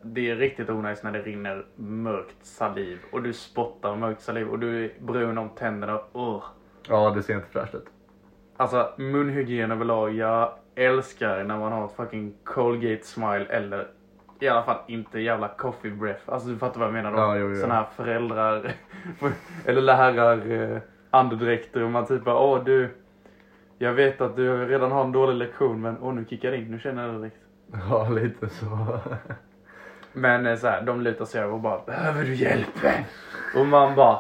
det 0.02 0.30
är 0.30 0.36
riktigt 0.36 0.70
onajs 0.70 1.04
när 1.04 1.12
det 1.12 1.22
rinner 1.22 1.66
mörkt 1.76 2.46
saliv 2.46 3.00
och 3.12 3.24
du 3.24 3.34
spottar 3.34 3.96
mörkt 3.96 4.22
saliv 4.22 4.48
och 4.48 4.60
du 4.60 4.86
är 4.86 4.92
brun 5.00 5.38
om 5.38 5.50
tänderna. 5.50 6.02
Ugh. 6.14 6.44
Ja, 6.88 7.10
det 7.10 7.24
ser 7.24 7.36
inte 7.36 7.48
fräscht 7.48 7.76
ut. 7.76 7.86
Alltså 8.58 8.92
munhygien 8.98 9.72
överlag. 9.72 10.14
Jag 10.14 10.54
älskar 10.76 11.44
när 11.44 11.58
man 11.58 11.72
har 11.72 11.86
ett 11.86 11.96
fucking 11.96 12.34
Colgate 12.44 13.04
smile 13.04 13.46
eller 13.46 13.88
i 14.40 14.48
alla 14.48 14.64
fall 14.64 14.78
inte 14.88 15.20
jävla 15.20 15.48
coffee 15.48 15.92
breath. 15.92 16.22
Alltså 16.26 16.50
du 16.50 16.58
fattar 16.58 16.80
vad 16.80 16.88
jag 16.88 16.94
menar 16.94 17.12
då. 17.12 17.18
Ja, 17.18 17.38
jo, 17.38 17.50
jo. 17.50 17.62
Såna 17.62 17.74
här 17.74 17.86
föräldrar 17.96 18.74
eller 19.66 19.82
lärare 19.82 20.74
eh, 20.76 20.82
andedräkter 21.10 21.84
och 21.84 21.92
man 21.92 22.06
typ 22.06 22.24
bara 22.24 22.40
åh 22.40 22.64
du. 22.64 22.90
Jag 23.78 23.94
vet 23.94 24.22
att 24.22 24.36
du 24.36 24.66
redan 24.66 24.92
har 24.92 25.04
en 25.04 25.12
dålig 25.12 25.36
lektion 25.36 25.82
men 25.82 25.98
åh 26.02 26.14
nu 26.14 26.26
kickar 26.30 26.52
det 26.52 26.58
in, 26.58 26.72
nu 26.72 26.80
känner 26.80 27.06
jag 27.06 27.14
det 27.14 27.20
direkt. 27.20 27.38
Ja, 27.90 28.10
lite 28.10 28.50
så. 28.50 28.66
Men 30.14 30.46
eh, 30.46 30.56
så 30.58 30.68
här, 30.68 30.82
de 30.82 31.02
lutar 31.02 31.26
sig 31.26 31.42
över 31.42 31.54
och 31.54 31.60
bara 31.60 31.82
behöver 31.86 32.24
du 32.24 32.34
hjälp? 32.36 32.68
Och 33.56 33.66
man 33.66 33.96
bara 33.96 34.20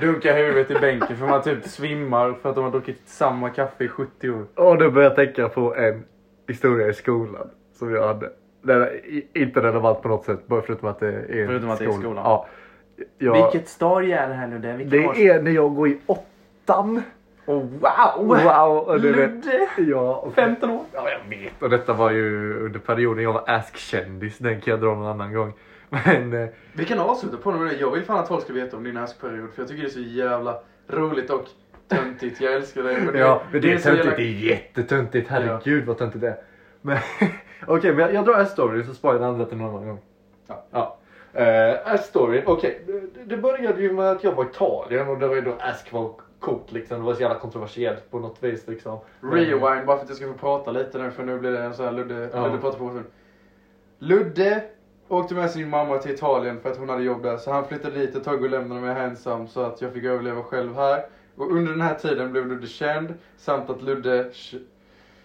dunkar 0.00 0.36
huvudet 0.36 0.70
i 0.70 0.74
bänken 0.74 1.16
för 1.16 1.26
man 1.26 1.42
typ 1.42 1.64
svimmar 1.64 2.32
för 2.42 2.48
att 2.48 2.54
de 2.54 2.64
har 2.64 2.70
druckit 2.70 3.00
samma 3.08 3.50
kaffe 3.50 3.84
i 3.84 3.88
70 3.88 4.30
år. 4.30 4.46
Och 4.54 4.78
då 4.78 4.90
börjar 4.90 5.08
jag 5.08 5.16
tänka 5.16 5.48
på 5.48 5.76
en 5.76 6.04
historia 6.48 6.88
i 6.88 6.94
skolan 6.94 7.50
som 7.78 7.94
jag 7.94 8.06
hade. 8.06 8.30
Den 8.62 8.82
är 8.82 9.00
inte 9.34 9.60
relevant 9.62 10.02
på 10.02 10.08
något 10.08 10.24
sätt, 10.24 10.46
bara 10.46 10.62
förutom 10.62 10.88
att 10.88 11.00
det 11.00 11.08
är 11.08 11.46
Förutom 11.46 11.70
att 11.70 11.78
det 11.78 11.84
är 11.84 11.90
skolan. 11.92 12.24
Ja. 12.24 12.46
Jag, 13.18 13.42
Vilket 13.52 13.68
stadie 13.68 14.18
är 14.18 14.28
det 14.28 14.34
här 14.34 14.46
nu? 14.46 14.58
Det, 14.58 14.72
Vilken 14.72 15.04
års- 15.08 15.16
det 15.16 15.28
är 15.28 15.42
när 15.42 15.50
jag 15.50 15.74
går 15.74 15.88
i 15.88 15.98
åttan. 16.06 17.02
Oh, 17.46 17.62
wow! 17.80 18.26
Wow! 18.26 18.78
Och 18.78 19.00
du 19.00 19.12
vet, 19.12 19.30
ja, 19.88 20.16
och, 20.16 20.34
15 20.34 20.70
år. 20.70 20.84
ja, 20.92 21.08
jag 21.10 21.38
vet. 21.38 21.62
Och 21.62 21.70
detta 21.70 21.92
var 21.92 22.10
ju 22.10 22.54
under 22.64 22.78
perioden 22.80 23.24
jag 23.24 23.32
var 23.32 23.44
Ask-kändis. 23.50 24.38
Den 24.38 24.60
kan 24.60 24.70
jag 24.70 24.80
dra 24.80 24.94
någon 24.94 25.06
annan 25.06 25.32
gång. 25.32 25.52
Men 25.88 26.32
eh, 26.32 26.48
Vi 26.72 26.84
kan 26.84 26.98
avsluta 26.98 27.36
på 27.36 27.50
det. 27.52 27.72
Jag 27.76 27.90
vill 27.90 28.04
fan 28.04 28.18
att 28.18 28.28
folk 28.28 28.44
ska 28.44 28.52
veta 28.52 28.76
om 28.76 28.84
din 28.84 28.96
askperiod 28.96 29.50
för 29.54 29.62
jag 29.62 29.68
tycker 29.68 29.82
det 29.82 29.88
är 29.88 29.90
så 29.90 30.00
jävla 30.00 30.58
roligt 30.88 31.30
och 31.30 31.44
töntigt. 31.88 32.40
Jag 32.40 32.52
älskar 32.54 32.82
det. 32.82 32.98
Men 33.12 33.20
Ja, 33.20 33.42
men 33.52 33.60
det 33.60 33.72
är 33.72 33.78
så 33.78 33.82
töntigt. 33.84 34.04
jävla- 34.06 34.16
Det 34.16 34.22
är 34.22 34.50
jättetöntigt. 34.50 35.30
Herregud 35.30 35.84
vad 35.86 35.98
töntigt 35.98 36.20
det 36.20 36.28
är. 36.28 36.36
Men 36.82 36.98
okej, 37.66 37.90
men 37.92 38.00
jag, 38.00 38.14
jag 38.14 38.24
drar 38.24 38.34
en 38.38 38.46
story 38.46 38.84
så 38.84 38.94
sparar 38.94 39.14
jag 39.14 39.22
den 39.22 39.28
andra 39.28 39.44
till 39.46 39.56
någon 39.56 39.74
annan 39.74 39.86
gång. 39.88 39.98
Ja. 40.48 40.64
ja. 40.70 40.96
Uh, 41.38 41.92
Ask 41.94 42.04
story, 42.04 42.42
okej. 42.46 42.80
Det, 42.86 43.24
det 43.24 43.36
började 43.36 43.82
ju 43.82 43.92
med 43.92 44.10
att 44.10 44.24
jag 44.24 44.32
var 44.32 44.44
i 44.44 44.46
Italien 44.48 45.08
och 45.08 45.18
det 45.18 45.26
var 45.28 45.34
ju 45.34 45.40
då 45.40 45.54
Ask 45.60 45.92
var 45.92 46.10
coolt 46.40 46.72
liksom. 46.72 46.98
Det 46.98 47.04
var 47.04 47.14
så 47.14 47.20
jävla 47.22 47.38
kontroversiellt 47.38 48.10
på 48.10 48.18
något 48.18 48.42
vis 48.42 48.68
liksom. 48.68 48.98
Rewind 49.20 49.60
bara 49.60 49.96
för 49.96 50.04
att 50.04 50.08
jag 50.08 50.16
ska 50.16 50.26
få 50.26 50.38
prata 50.38 50.70
lite 50.70 50.98
nu 50.98 51.10
för 51.10 51.24
nu 51.24 51.38
blir 51.38 51.50
det 51.50 51.62
en 51.62 51.74
sån 51.74 51.84
här 51.84 51.92
Ludde, 51.92 52.30
Ja. 52.32 52.46
Ludde 52.46 52.58
pratar 52.58 52.78
på 52.78 52.92
sig. 52.92 53.02
Ludde 53.98 54.62
åkte 55.08 55.34
med 55.34 55.50
sin 55.50 55.70
mamma 55.70 55.98
till 55.98 56.12
Italien 56.14 56.60
för 56.60 56.70
att 56.70 56.76
hon 56.76 56.88
hade 56.88 57.02
jobb 57.02 57.22
där 57.22 57.36
så 57.36 57.52
han 57.52 57.68
flyttade 57.68 57.98
dit 57.98 58.14
ett 58.14 58.24
tag 58.24 58.42
och 58.42 58.50
lämnade 58.50 58.80
mig 58.80 58.94
här 58.94 59.06
ensam 59.06 59.48
så 59.48 59.60
att 59.60 59.80
jag 59.80 59.92
fick 59.92 60.04
överleva 60.04 60.42
själv 60.42 60.74
här. 60.74 61.06
Och 61.36 61.50
under 61.50 61.72
den 61.72 61.80
här 61.80 61.94
tiden 61.94 62.32
blev 62.32 62.46
Ludde 62.48 62.66
känd 62.66 63.14
samt 63.36 63.70
att 63.70 63.82
Ludde 63.82 64.30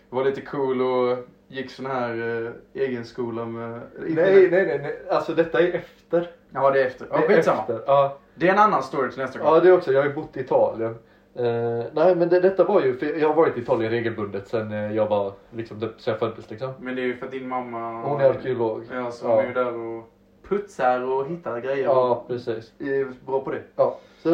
var 0.10 0.24
lite 0.24 0.42
cool 0.42 0.82
och 0.82 1.18
gick 1.48 1.72
sån 1.72 1.86
här 1.86 2.44
eh, 2.76 2.82
egenskola 2.82 3.46
med... 3.46 3.82
Nej, 4.00 4.16
nej, 4.16 4.50
nej, 4.52 4.80
nej. 4.82 5.02
Alltså 5.10 5.34
detta 5.34 5.60
är 5.60 5.72
efter. 5.74 6.32
Ja 6.54 6.72
det 6.72 6.82
är 6.82 6.88
efter. 6.88 7.08
Ja, 7.12 7.18
Det 7.18 7.24
är 7.24 7.28
skitsamma. 7.36 7.60
efter. 7.60 7.82
Ja. 7.86 8.18
Det 8.36 8.48
är 8.48 8.54
en 8.54 8.60
annan 8.60 8.84
story 8.84 9.12
till 9.12 9.20
nästa 9.22 9.40
gång. 9.40 9.48
Ja, 9.48 9.60
det 9.60 9.72
också. 9.72 9.92
Jag 9.92 10.02
har 10.02 10.08
ju 10.08 10.14
bott 10.14 10.38
i 10.38 10.40
Italien. 10.40 10.96
Eh, 11.36 11.84
nej, 11.94 12.16
men 12.16 12.30
det, 12.30 12.40
detta 12.40 12.64
var 12.64 12.82
ju, 12.82 12.98
för 12.98 13.06
jag 13.20 13.28
har 13.28 13.36
varit 13.36 13.58
i 13.58 13.62
Italien 13.62 13.92
regelbundet 13.92 14.48
sen 14.48 14.72
eh, 14.72 14.96
jag 14.96 15.08
var, 15.08 15.34
liksom, 15.50 15.80
sen 15.80 15.90
jag 16.06 16.20
föddes 16.20 16.50
liksom. 16.50 16.74
Men 16.80 16.96
det 16.96 17.02
är 17.02 17.06
ju 17.06 17.16
för 17.18 17.26
att 17.26 17.32
din 17.32 17.48
mamma... 17.48 18.02
Hon 18.02 18.22
är 18.22 18.30
arkeolog. 18.30 18.84
Ja, 18.94 19.12
så 19.12 19.28
hon 19.28 19.40
är 19.40 19.48
ju 19.48 19.54
där 19.54 19.78
och 19.78 20.10
putsar 20.50 21.02
och 21.04 21.28
hittar 21.28 21.60
grejer. 21.60 21.86
Ja, 21.86 22.24
precis. 22.28 22.74
Är 22.80 23.26
bra 23.26 23.40
på 23.44 23.52
det. 23.52 23.62
Ja, 23.76 23.98
så 24.24 24.30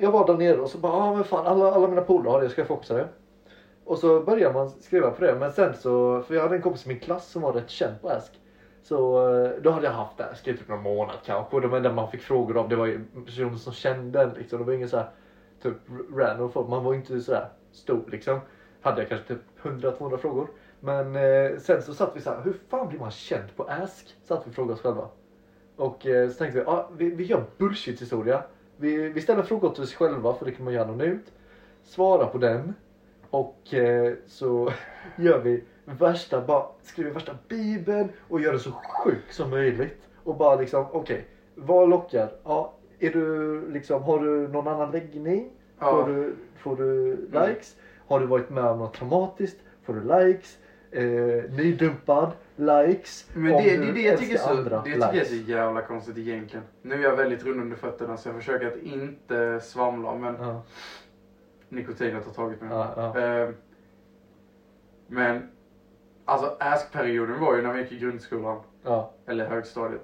jag 0.00 0.10
var 0.12 0.26
där 0.26 0.34
nere 0.36 0.56
och 0.60 0.70
så 0.70 0.78
bara, 0.78 0.92
ah, 0.92 1.14
men 1.14 1.24
fan 1.24 1.46
alla, 1.46 1.72
alla 1.72 1.88
mina 1.88 2.02
polare 2.02 2.32
har 2.32 2.40
det, 2.40 2.48
ska 2.48 2.60
jag 2.60 2.68
få 2.68 2.74
också 2.74 2.94
det? 2.94 3.08
Och 3.84 3.98
så 3.98 4.20
börjar 4.20 4.52
man 4.52 4.70
skriva 4.70 5.10
på 5.10 5.24
det, 5.24 5.34
men 5.34 5.52
sen 5.52 5.74
så, 5.76 6.22
för 6.22 6.34
jag 6.34 6.42
hade 6.42 6.56
en 6.56 6.62
kompis 6.62 6.86
i 6.86 6.88
min 6.88 7.00
klass 7.00 7.28
som 7.30 7.42
var 7.42 7.52
rätt 7.52 7.70
känd 7.70 8.02
på 8.02 8.08
Ask. 8.08 8.32
Så 8.88 9.30
eh, 9.34 9.50
då 9.62 9.70
hade 9.70 9.86
jag 9.86 9.92
haft 9.92 10.20
Ask 10.20 10.48
i 10.48 10.56
typ 10.56 10.68
någon 10.68 10.82
månad 10.82 11.16
kanske 11.24 11.56
och 11.56 11.62
de 11.62 11.74
enda 11.74 11.92
man 11.92 12.10
fick 12.10 12.22
frågor 12.22 12.56
av 12.56 12.68
det 12.68 12.76
var 12.76 12.86
ju 12.86 13.04
personer 13.24 13.56
som 13.56 13.72
kände 13.72 14.22
en 14.22 14.30
liksom. 14.30 14.58
Det 14.58 14.64
var 14.64 14.72
ingen 14.72 14.88
så 14.88 14.96
här 14.96 15.10
typ 15.62 15.76
random 16.14 16.52
folk, 16.52 16.68
man 16.68 16.84
var 16.84 16.92
ju 16.92 16.98
inte 16.98 17.20
sådär 17.20 17.48
stor 17.72 18.04
liksom. 18.10 18.40
Hade 18.80 19.00
jag 19.00 19.08
kanske 19.08 19.28
typ 19.28 19.40
100-200 19.62 20.16
frågor. 20.16 20.48
Men 20.80 21.16
eh, 21.16 21.58
sen 21.58 21.82
så 21.82 21.94
satt 21.94 22.16
vi 22.16 22.20
så 22.20 22.30
här, 22.30 22.42
hur 22.42 22.56
fan 22.68 22.88
blir 22.88 22.98
man 22.98 23.10
känd 23.10 23.56
på 23.56 23.62
Ask? 23.62 24.16
Satt 24.24 24.46
vi 24.46 24.50
och 24.50 24.54
frågade 24.54 24.74
oss 24.74 24.80
själva. 24.80 25.08
Och 25.76 26.06
eh, 26.06 26.30
så 26.30 26.38
tänkte 26.38 26.58
vi, 26.58 26.64
ah, 26.66 26.88
vi, 26.96 27.10
vi 27.10 27.24
gör 27.24 27.44
bullshit-historia. 27.58 28.42
Vi, 28.76 29.08
vi 29.08 29.20
ställer 29.20 29.42
frågor 29.42 29.70
till 29.70 29.82
oss 29.82 29.94
själva, 29.94 30.34
för 30.34 30.44
det 30.44 30.52
kan 30.52 30.64
man 30.64 30.74
göra 30.74 30.84
anonymt. 30.84 31.32
Svara 31.82 32.26
på 32.26 32.38
den. 32.38 32.74
Och 33.30 33.74
eh, 33.74 34.14
så 34.26 34.72
gör 35.16 35.38
vi 35.38 35.64
värsta, 35.96 36.40
bara 36.40 36.66
skriver 36.82 37.10
värsta 37.10 37.38
bibeln 37.48 38.08
och 38.28 38.40
gör 38.40 38.52
det 38.52 38.58
så 38.58 38.72
sjukt 38.72 39.34
som 39.34 39.50
möjligt. 39.50 40.08
Och 40.24 40.36
bara 40.36 40.56
liksom, 40.56 40.86
okej, 40.92 41.26
vad 41.54 41.88
lockar? 41.88 42.30
Ja, 42.44 42.72
är 42.98 43.10
du 43.10 43.60
liksom, 43.70 44.02
har 44.02 44.18
du 44.20 44.48
någon 44.48 44.68
annan 44.68 44.90
läggning? 44.90 45.50
Ja. 45.78 45.90
Får, 45.90 46.12
du, 46.12 46.34
får 46.56 46.76
du 46.76 47.16
likes? 47.16 47.76
Har 48.06 48.20
du 48.20 48.26
varit 48.26 48.50
med 48.50 48.64
om 48.64 48.78
något 48.78 48.94
traumatiskt? 48.94 49.58
Får 49.82 49.94
du 49.94 50.00
likes? 50.00 50.58
Eh, 50.90 51.50
nydumpad? 51.50 52.32
Likes? 52.56 53.28
Men 53.34 53.52
det, 53.52 53.76
det, 53.76 53.92
det, 53.92 54.00
jag 54.00 54.18
tycker 54.18 54.36
så, 54.36 54.50
andra, 54.50 54.82
det 54.84 54.92
tycker 54.92 55.06
jag 55.06 55.16
är 55.16 55.24
så 55.24 55.34
jävla 55.34 55.82
konstigt 55.82 56.18
egentligen. 56.18 56.64
Nu 56.82 56.94
är 56.94 57.02
jag 57.02 57.16
väldigt 57.16 57.44
rund 57.44 57.60
under 57.60 57.76
fötterna 57.76 58.16
så 58.16 58.28
jag 58.28 58.36
försöker 58.36 58.66
att 58.66 58.76
inte 58.76 59.60
svamla 59.60 60.14
men 60.14 60.36
Ja, 60.40 60.62
nikotinet 61.68 62.24
har 62.24 62.32
tagit 62.32 62.60
mig. 62.60 62.70
ja, 62.70 63.12
ja. 63.14 63.20
Eh, 63.20 63.50
men 65.06 65.48
alltså 66.28 66.56
askperioden 66.60 67.40
var 67.40 67.56
ju 67.56 67.62
när 67.62 67.72
vi 67.72 67.80
gick 67.80 67.92
i 67.92 67.98
grundskolan. 67.98 68.60
ja. 68.84 69.10
eller 69.26 69.46
högstadiet. 69.46 70.00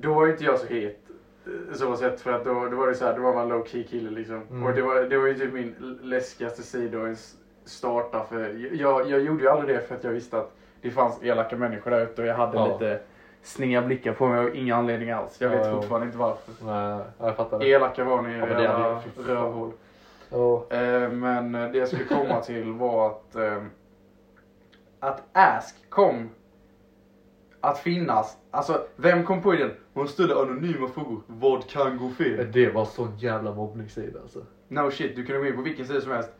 Då 0.00 0.14
var 0.14 0.28
inte 0.28 0.44
jag 0.44 0.58
så 0.58 0.66
het. 0.66 0.98
eh, 1.46 1.74
Så 1.74 1.96
sett 1.96 2.20
för 2.20 2.32
att 2.32 2.44
då, 2.44 2.66
då 2.68 2.76
var 2.76 2.86
det 2.86 2.94
så 2.94 3.04
här, 3.04 3.16
då 3.16 3.22
var 3.22 3.34
man 3.34 3.48
low 3.48 3.64
key 3.64 3.84
kille 3.84 4.10
liksom. 4.10 4.42
Mm. 4.50 4.66
Och 4.66 4.72
det 4.74 4.82
var, 4.82 5.00
det 5.02 5.18
var 5.18 5.26
ju 5.26 5.34
typ 5.34 5.52
min 5.52 5.98
läskigaste 6.02 6.62
sida 6.62 6.98
att 6.98 7.04
ens 7.04 7.34
starta 7.64 8.24
för 8.24 8.68
jag, 8.74 9.10
jag 9.10 9.20
gjorde 9.20 9.42
ju 9.42 9.48
aldrig 9.48 9.76
det 9.76 9.82
för 9.82 9.94
att 9.94 10.04
jag 10.04 10.10
visste 10.10 10.38
att 10.38 10.52
det 10.82 10.90
fanns 10.90 11.22
elaka 11.22 11.56
människor 11.56 11.90
där 11.90 12.02
ute 12.02 12.22
och 12.22 12.28
jag 12.28 12.34
hade 12.34 12.56
Ja. 12.56 12.66
lite 12.66 13.00
sningar 13.42 13.82
blickar 13.86 14.12
på 14.12 14.28
mig 14.28 14.38
av 14.38 14.56
ingen 14.56 14.76
anledning 14.76 15.10
alls. 15.10 15.40
Jag 15.40 15.48
vet 15.48 15.66
Ja, 15.66 15.72
fortfarande 15.72 16.06
inte 16.06 16.18
varför. 16.18 16.52
Nej, 16.64 17.04
jag 17.18 17.36
fattar 17.36 17.58
det. 17.58 17.66
Elaka 17.70 18.04
var 18.04 18.22
ni 18.22 18.38
Ja, 18.38 18.46
era 18.46 19.00
rövhål. 19.26 19.70
Ja. 20.30 20.66
Eh, 20.70 21.10
men 21.10 21.52
det 21.52 21.78
jag 21.78 21.88
skulle 21.88 22.04
komma 22.04 22.40
till 22.40 22.72
var 22.72 23.06
att 23.06 23.36
eh, 23.36 23.62
att 25.00 25.22
Ask 25.32 25.90
kom 25.90 26.30
att 27.60 27.78
finnas. 27.78 28.36
Alltså, 28.50 28.86
vem 28.96 29.24
kom 29.26 29.42
på 29.42 29.54
idén? 29.54 29.70
Man 29.92 30.08
ställer 30.08 30.42
anonyma 30.42 30.88
frågor. 30.88 31.22
Vad 31.26 31.68
kan 31.68 31.98
gå 31.98 32.10
fel? 32.10 32.52
Det 32.52 32.70
var 32.70 32.84
sån 32.84 33.18
jävla 33.18 33.54
mobbningssida 33.54 34.20
alltså. 34.20 34.42
No 34.68 34.90
shit, 34.90 35.16
du 35.16 35.24
kunde 35.26 35.40
gå 35.40 35.46
in 35.46 35.56
på 35.56 35.62
vilken 35.62 35.86
sida 35.86 36.00
som 36.00 36.12
helst. 36.12 36.30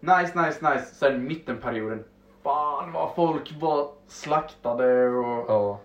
Nice, 0.00 0.42
nice, 0.46 0.74
nice. 0.74 0.94
Sen 0.94 1.26
mittenperioden. 1.26 2.04
Fan 2.42 2.92
vad 2.92 3.14
folk 3.14 3.54
var 3.60 3.90
slaktade 4.06 5.08
och 5.08 5.44
Ja. 5.48 5.78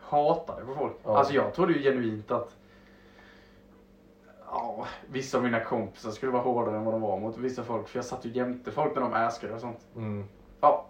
hatade 0.00 0.64
på 0.64 0.74
folk. 0.74 0.92
Ja. 1.04 1.18
Alltså 1.18 1.34
jag 1.34 1.54
trodde 1.54 1.72
ju 1.72 1.82
genuint 1.82 2.30
att 2.30 2.56
ja, 4.46 4.86
vissa 5.06 5.38
av 5.38 5.44
mina 5.44 5.60
kompisar 5.60 6.10
skulle 6.10 6.32
vara 6.32 6.42
hårdare 6.42 6.76
än 6.76 6.84
vad 6.84 6.94
de 6.94 7.00
var 7.00 7.18
mot 7.18 7.38
vissa 7.38 7.62
folk. 7.62 7.88
För 7.88 7.98
jag 7.98 8.04
satt 8.04 8.24
ju 8.24 8.30
jämte 8.30 8.70
folk 8.70 8.94
när 8.94 9.02
de 9.02 9.14
äskade 9.14 9.54
och 9.54 9.60
sånt. 9.60 9.86
Mm. 9.96 10.24
Ja, 10.60 10.86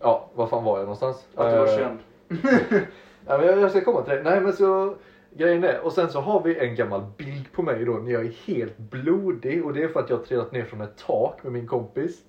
Ja, 0.00 0.30
var 0.34 0.46
fan 0.46 0.64
var 0.64 0.76
jag 0.78 0.82
någonstans? 0.84 1.26
att 1.34 1.50
du 1.50 1.58
var 1.58 1.66
Eh, 1.66 1.76
känd. 1.76 1.98
Ja, 3.26 3.38
men 3.38 3.46
jag, 3.46 3.58
jag 3.60 3.70
ska 3.70 3.80
komma 3.80 4.02
till 4.02 4.14
det. 4.14 4.22
Nej 4.22 4.40
men 4.40 4.52
så 4.52 4.94
grejen 5.30 5.64
är, 5.64 5.80
och 5.80 5.92
sen 5.92 6.10
så 6.10 6.20
har 6.20 6.42
vi 6.42 6.58
en 6.58 6.74
gammal 6.74 7.02
bild 7.16 7.52
på 7.52 7.62
mig 7.62 7.84
då 7.84 7.92
när 7.92 8.12
jag 8.12 8.24
är 8.26 8.32
helt 8.46 8.78
blodig 8.78 9.64
och 9.64 9.72
det 9.72 9.82
är 9.82 9.88
för 9.88 10.00
att 10.00 10.10
jag 10.10 10.16
har 10.16 10.24
trillat 10.24 10.52
ner 10.52 10.64
från 10.64 10.80
ett 10.80 10.96
tak 11.06 11.42
med 11.42 11.52
min 11.52 11.66
kompis. 11.66 12.22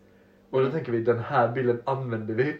Och 0.49 0.61
då 0.63 0.69
tänker 0.71 0.91
vi 0.91 0.99
den 1.03 1.19
här 1.19 1.47
bilden 1.47 1.81
använder 1.85 2.33
vi 2.33 2.55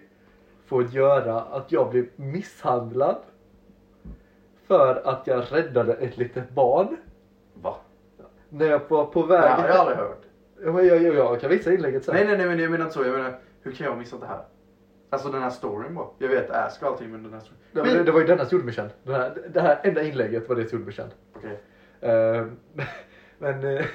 för 0.66 0.80
att 0.82 0.94
göra 0.94 1.42
att 1.42 1.72
jag 1.72 1.90
blev 1.90 2.06
misshandlad. 2.16 3.18
För 4.68 5.02
att 5.06 5.28
jag 5.28 5.44
räddade 5.52 5.94
ett 5.94 6.18
litet 6.18 6.50
barn. 6.50 6.98
Va? 7.54 7.76
När 8.50 8.66
jag 8.66 8.82
var 8.88 9.06
på 9.06 9.22
Det 9.22 9.28
väg... 9.28 9.42
här 9.42 9.62
har 9.62 9.68
jag 9.68 9.78
aldrig 9.78 9.98
hört. 9.98 10.22
Ja, 10.66 10.72
men 10.72 10.88
jag, 10.88 11.02
jag, 11.04 11.16
jag 11.16 11.42
kan 11.42 11.50
visa 11.50 11.74
inlägget 11.74 12.06
sen. 12.06 12.16
Nej, 12.16 12.26
nej, 12.28 12.38
nej, 12.38 12.48
men 12.48 12.60
jag 12.60 12.72
menar 12.72 12.86
inte 12.86 12.98
så. 12.98 13.04
Jag 13.06 13.12
menar, 13.14 13.40
hur 13.62 13.72
kan 13.72 13.86
jag 13.86 13.92
ha 13.92 14.00
missat 14.00 14.20
det 14.22 14.28
här? 14.28 14.42
Alltså 15.14 15.30
den 15.30 15.42
här 15.42 15.50
storyn 15.50 15.96
bara. 15.96 16.08
Jag 16.18 16.28
vet 16.30 16.50
Ask 16.52 16.82
och 16.82 16.88
allting, 16.88 17.12
men 17.12 17.24
den 17.24 17.34
här 17.34 17.40
storyn. 17.40 17.58
Ja, 17.72 17.84
men 17.84 17.94
det, 17.94 18.04
det 18.04 18.12
var 18.12 18.20
ju 18.20 18.26
denna 18.26 18.46
som 18.46 18.56
gjorde 18.56 18.66
mig 18.66 18.74
känd. 18.74 18.90
Det 19.04 19.14
här, 19.14 19.32
det 19.54 19.62
här 19.62 19.80
enda 19.84 20.02
inlägget 20.04 20.50
var 20.50 20.56
det 20.56 20.66
som 20.70 20.78
gjorde 20.78 20.86
mig 20.86 20.94
känd. 20.96 21.12
Okej. 21.36 21.60
Eh, 22.02 22.46
men 23.38 23.78
eh, 23.78 23.86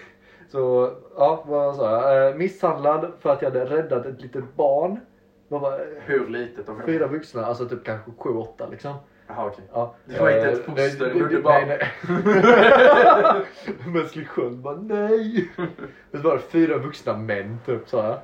så, 0.49 0.93
ja 1.17 1.45
vad 1.47 1.77
sa 1.77 1.91
jag? 2.15 2.29
Eh, 2.29 2.35
misshandlad 2.37 3.13
för 3.21 3.31
att 3.33 3.43
jag 3.43 3.51
hade 3.51 3.65
räddat 3.65 4.07
ett 4.07 4.21
litet 4.21 4.55
barn. 4.57 5.01
Vad 5.49 5.61
var, 5.61 5.81
Hur 6.05 6.29
litet 6.29 6.67
de 6.67 6.83
fyra 6.87 7.07
vuxna, 7.07 7.47
alltså 7.47 7.69
typ 7.69 7.85
kanske 7.85 8.11
sju, 8.19 8.31
åtta 8.31 8.67
liksom. 8.71 8.95
Jaha, 9.29 9.47
okej. 9.47 9.65
Ja. 9.73 9.95
Det 10.05 10.21
var 10.21 10.31
inte 10.31 10.43
Eh, 10.47 10.53
ett 10.53 10.65
foster, 10.65 11.13
nej, 11.15 11.23
du 11.23 11.29
nej, 11.33 11.43
bara- 11.43 11.59
nej, 11.67 11.79
nej. 12.25 13.47
Mänsklig 13.93 14.29
sköld 14.29 14.57
bara 14.59 14.77
nej. 14.77 15.51
Men 16.11 16.23
så 16.23 16.29
var 16.29 16.37
det 16.37 16.43
fyra 16.43 16.79
vuxna 16.79 17.17
män 17.17 17.59
typ 17.67 17.89
sa 17.89 18.05
jag. 18.05 18.19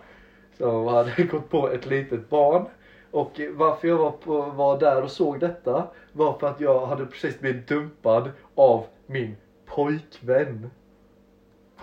Som 0.58 0.86
hade 0.86 1.22
gått 1.24 1.50
på 1.50 1.68
ett 1.68 1.86
litet 1.86 2.28
barn. 2.30 2.64
Och 3.12 3.40
varför 3.50 3.88
jag 3.88 3.98
var, 3.98 4.10
på, 4.10 4.42
var 4.42 4.80
där 4.80 5.02
och 5.02 5.10
såg 5.10 5.40
detta 5.40 5.86
var 6.12 6.38
för 6.38 6.46
att 6.46 6.60
jag 6.60 6.86
hade 6.86 7.06
precis 7.06 7.40
blivit 7.40 7.68
dumpad 7.68 8.30
av 8.54 8.86
min 9.06 9.36
pojkvän. 9.66 10.70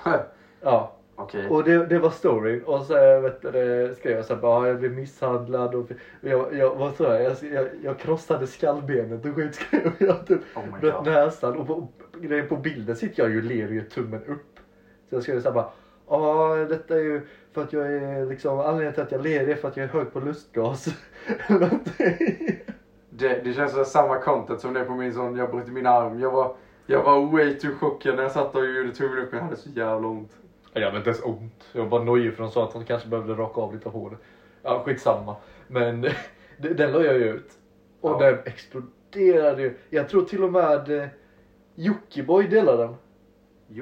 Ja, 0.61 0.95
Okej. 1.15 1.49
och 1.49 1.63
det, 1.63 1.85
det 1.85 1.99
var 1.99 2.09
storyn. 2.09 2.63
Och 2.63 2.85
så 2.85 3.19
vet 3.19 3.41
du, 3.41 3.95
skrev 3.97 4.15
jag 4.15 4.25
så 4.25 4.33
här, 4.33 4.41
bara, 4.41 4.67
jag 4.67 4.79
blev 4.79 4.91
misshandlad 4.91 5.75
och 5.75 5.89
jag, 6.21 6.55
jag, 6.57 6.75
vad 6.75 6.95
sa 6.95 7.03
jag? 7.03 7.23
Jag, 7.23 7.53
jag, 7.53 7.67
jag 7.83 7.99
krossade 7.99 8.47
skallbenet 8.47 9.25
och 9.25 9.35
skit 9.35 9.55
skrev 9.67 9.93
jag. 9.99 10.27
Typ, 10.27 10.41
Oh 10.55 10.79
bröt 10.79 11.05
näsan 11.05 11.57
och 11.57 11.67
på, 11.67 11.87
på 12.49 12.57
bilden 12.57 12.95
sitter 12.95 13.23
jag 13.23 13.31
ju 13.31 13.37
och 13.37 13.43
ler 13.43 13.67
gör 13.67 13.83
tummen 13.83 14.23
upp. 14.23 14.59
Så 15.09 15.15
jag 15.15 15.23
skrev 15.23 15.41
så 15.41 15.49
här 15.49 15.55
bara, 15.55 15.71
ja 16.09 16.55
detta 16.69 16.95
är 16.95 16.99
ju 17.03 17.21
för 17.53 17.63
att 17.63 17.73
jag 17.73 17.93
är 17.93 18.25
liksom, 18.25 18.59
anledningen 18.59 18.93
till 18.93 19.03
att 19.03 19.11
jag 19.11 19.23
ler 19.23 19.47
är 19.47 19.55
för 19.55 19.67
att 19.67 19.77
jag 19.77 19.83
är 19.83 19.89
hög 19.89 20.13
på 20.13 20.19
lustgas. 20.19 20.87
Det, 23.09 23.41
det 23.43 23.53
känns 23.53 23.71
som 23.73 23.85
samma 23.85 24.19
content 24.19 24.61
som 24.61 24.73
det 24.73 24.83
på 24.83 24.91
min 24.91 25.13
sån, 25.13 25.35
jag 25.35 25.51
bröt 25.51 25.67
min 25.67 25.85
arm. 25.85 26.19
Jag 26.19 26.31
var, 26.31 26.55
jag 26.85 27.03
var 27.03 27.25
way 27.31 27.59
too 27.59 27.71
chockad 27.79 28.15
när 28.15 28.23
jag 28.23 28.31
satt 28.31 28.55
och 28.55 28.65
gjorde 28.65 28.91
tummen 28.95 29.17
upp. 29.19 29.29
Jag 29.33 29.39
hade 29.41 29.55
så 29.55 29.69
jävla 29.69 30.07
ont. 30.07 30.31
Jag 30.73 30.81
hade 30.85 30.97
inte 30.97 31.09
ens 31.09 31.23
ont. 31.23 31.67
Jag 31.71 31.85
var 31.85 32.03
nojig 32.03 32.33
för 32.33 32.43
de 32.43 32.51
sa 32.51 32.63
att 32.63 32.73
de 32.73 32.85
kanske 32.85 33.07
behövde 33.07 33.33
raka 33.33 33.61
av 33.61 33.73
lite 33.73 33.89
hår. 33.89 34.17
Ja, 34.61 34.83
skitsamma. 34.85 35.35
Men 35.67 36.01
den 36.57 36.91
la 36.91 37.03
jag 37.03 37.17
ju 37.17 37.33
ut. 37.33 37.51
Och 38.01 38.09
Ja. 38.11 38.17
den 38.31 38.39
exploderade 38.45 39.61
ju. 39.61 39.77
Jag 39.89 40.09
tror 40.09 40.21
till 40.21 40.43
och 40.43 40.51
med 40.51 41.01
eh, 41.03 41.07
Jockiboi 41.75 42.47
delade 42.47 42.83
den. 42.83 42.95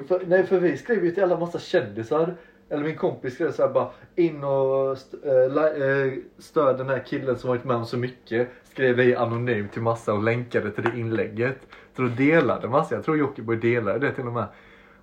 För, 0.08 0.22
nej, 0.26 0.46
för 0.46 0.60
vi 0.60 0.76
skrev 0.76 1.04
ju 1.04 1.10
till 1.10 1.22
alla 1.22 1.38
massa 1.38 1.58
kändisar. 1.58 2.34
Eller 2.70 2.84
min 2.84 2.96
kompis 2.96 3.34
skrev 3.34 3.50
så 3.52 3.62
här 3.66 3.72
bara 3.72 3.90
in 4.16 4.44
och 4.44 4.92
st- 4.92 5.16
eh, 5.24 5.82
eh, 5.88 6.12
stöd 6.38 6.78
den 6.78 6.88
här 6.88 6.98
killen 7.06 7.36
som 7.38 7.50
varit 7.50 7.64
med 7.64 7.76
om 7.76 7.86
så 7.86 7.96
mycket. 7.98 8.48
Skrev 8.64 8.96
vi 8.96 9.14
anonymt 9.16 9.72
till 9.72 9.82
massa 9.82 10.12
och 10.14 10.22
länkade 10.22 10.70
till 10.70 10.84
det 10.84 10.98
inlägget. 10.98 11.56
Så 11.96 12.02
då 12.02 12.08
delade 12.08 12.68
massa. 12.68 12.94
Jag 12.94 13.04
tror 13.04 13.16
Jockiboi 13.18 13.56
delade 13.56 13.98
det 13.98 14.12
till 14.12 14.26
och 14.26 14.32
med. 14.32 14.44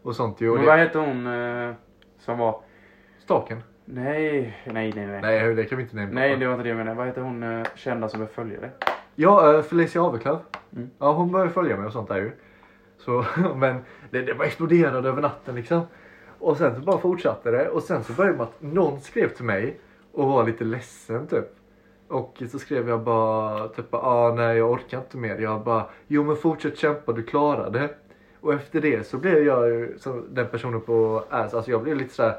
Och 0.01 0.15
sånt 0.15 0.41
ju. 0.41 0.49
Och 0.49 0.55
Men 0.55 0.65
det- 0.65 0.71
vad 0.71 0.79
hette 0.79 0.97
hon 0.99 1.27
eh, 1.27 1.73
som 2.19 2.37
var... 2.37 2.61
Staken? 3.19 3.63
Nej, 3.85 4.57
nej, 4.65 4.93
nej, 4.95 5.07
nej. 5.07 5.21
Nej, 5.21 5.55
det 5.55 5.63
kan 5.65 5.77
vi 5.77 5.83
inte 5.83 5.95
nämna. 5.95 6.19
Nej, 6.19 6.37
det 6.37 6.45
var 6.45 6.53
inte 6.53 6.63
det 6.63 6.69
jag 6.69 6.77
menade. 6.77 6.97
Vad 6.97 7.07
heter 7.07 7.21
hon 7.21 7.65
kända 7.75 8.09
som 8.09 8.21
är 8.21 8.25
följare? 8.25 8.69
Ja, 9.15 9.61
Felicia 9.61 10.01
Aveklöv. 10.01 10.37
Mm. 10.75 10.89
Ja, 10.99 11.11
hon 11.13 11.31
började 11.31 11.51
följa 11.51 11.77
mig 11.77 11.85
och 11.85 11.93
sånt 11.93 12.07
där 12.07 12.15
ju. 12.17 12.31
Så, 12.97 13.25
men 13.55 13.77
det, 14.09 14.21
det 14.21 14.35
bara 14.35 14.47
exploderade 14.47 15.09
över 15.09 15.21
natten 15.21 15.55
liksom. 15.55 15.81
Och 16.39 16.57
sen 16.57 16.75
så 16.75 16.81
bara 16.81 16.97
fortsatte 16.97 17.51
det. 17.51 17.69
Och 17.69 17.83
sen 17.83 18.03
så 18.03 18.13
började 18.13 18.37
med 18.37 18.43
att 18.43 18.61
någon 18.61 19.01
skrev 19.01 19.29
till 19.29 19.45
mig 19.45 19.79
och 20.11 20.27
var 20.27 20.45
lite 20.45 20.63
ledsen 20.63 21.27
typ. 21.27 21.55
Och 22.07 22.43
så 22.51 22.59
skrev 22.59 22.89
jag 22.89 23.01
bara 23.01 23.67
typ 23.67 23.93
ah, 23.93 24.33
nej 24.35 24.57
jag 24.57 24.71
orkar 24.71 24.97
inte 24.97 25.17
mer. 25.17 25.37
Jag 25.37 25.63
bara 25.63 25.85
jo 26.07 26.23
men 26.23 26.35
fortsätt 26.35 26.77
kämpa 26.77 27.11
du 27.11 27.23
klarar 27.23 27.69
det. 27.69 27.89
Och 28.39 28.53
efter 28.53 28.81
det 28.81 29.07
så 29.07 29.17
blev 29.17 29.45
jag 29.45 29.67
ju 29.67 29.97
som 29.99 30.25
den 30.29 30.47
personen 30.47 30.81
på 30.81 31.23
Ass. 31.29 31.53
Alltså 31.53 31.71
jag 31.71 31.83
blev 31.83 31.97
lite 31.97 32.13
sådär 32.13 32.35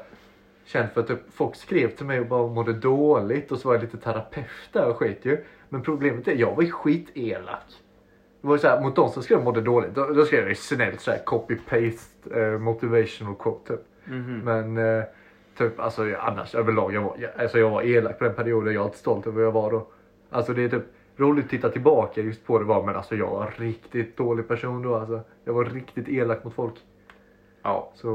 känd 0.65 0.89
för 0.93 1.01
att 1.01 1.07
typ, 1.07 1.19
folk 1.33 1.55
skrev 1.55 1.95
till 1.95 2.05
mig 2.05 2.19
och 2.19 2.27
bara 2.27 2.47
mådde 2.47 2.73
dåligt 2.73 3.51
och 3.51 3.59
så 3.59 3.67
var 3.67 3.75
jag 3.75 3.83
lite 3.83 3.97
terapeut 3.97 4.45
där 4.73 4.89
och 4.89 4.97
skit 4.97 5.19
ju. 5.25 5.45
Men 5.69 5.81
problemet 5.81 6.27
är 6.27 6.35
jag 6.35 6.55
var 6.55 6.63
ju 6.63 6.71
skitelak. 6.71 7.63
Det 8.41 8.47
var 8.47 8.55
ju 8.55 8.59
såhär 8.59 8.81
mot 8.81 8.95
de 8.95 9.09
som 9.09 9.23
skrev 9.23 9.43
mådde 9.43 9.61
dåligt. 9.61 9.95
Då, 9.95 10.05
då 10.05 10.25
skrev 10.25 10.39
jag 10.39 10.49
ju 10.49 10.55
snällt 10.55 11.01
såhär 11.01 11.19
copy-paste 11.25 12.53
eh, 12.53 12.59
motivational 12.59 13.35
quote 13.35 13.73
typ. 13.73 13.85
Mhm. 14.05 14.41
Men 14.43 14.77
eh, 14.77 15.03
typ 15.57 15.79
alltså 15.79 16.15
annars 16.19 16.55
överlag 16.55 16.93
jag 16.93 17.01
var, 17.01 17.15
jag, 17.19 17.31
alltså, 17.41 17.59
jag 17.59 17.69
var 17.69 17.81
elak 17.81 18.19
på 18.19 18.23
den 18.23 18.33
perioden. 18.33 18.73
Jag 18.73 18.81
är 18.81 18.85
inte 18.85 18.97
stolt 18.97 19.27
över 19.27 19.35
vad 19.35 19.45
jag 19.45 19.51
var 19.51 19.71
då. 19.71 19.87
Alltså 20.29 20.53
det 20.53 20.63
är 20.63 20.69
typ 20.69 20.83
roligt 21.17 21.45
att 21.45 21.51
titta 21.51 21.69
tillbaka 21.69 22.21
just 22.21 22.45
på 22.47 22.59
det 22.59 22.65
var 22.65 22.83
men 22.83 22.95
alltså 22.95 23.15
jag 23.15 23.29
var 23.29 23.45
en 23.45 23.51
riktigt 23.51 24.17
dålig 24.17 24.47
person 24.47 24.81
då 24.81 24.95
alltså. 24.95 25.21
Jag 25.43 25.53
var 25.53 25.65
riktigt 25.65 26.09
elak 26.09 26.43
mot 26.43 26.53
folk. 26.53 26.75
Ja. 27.63 27.91
Så 27.95 28.09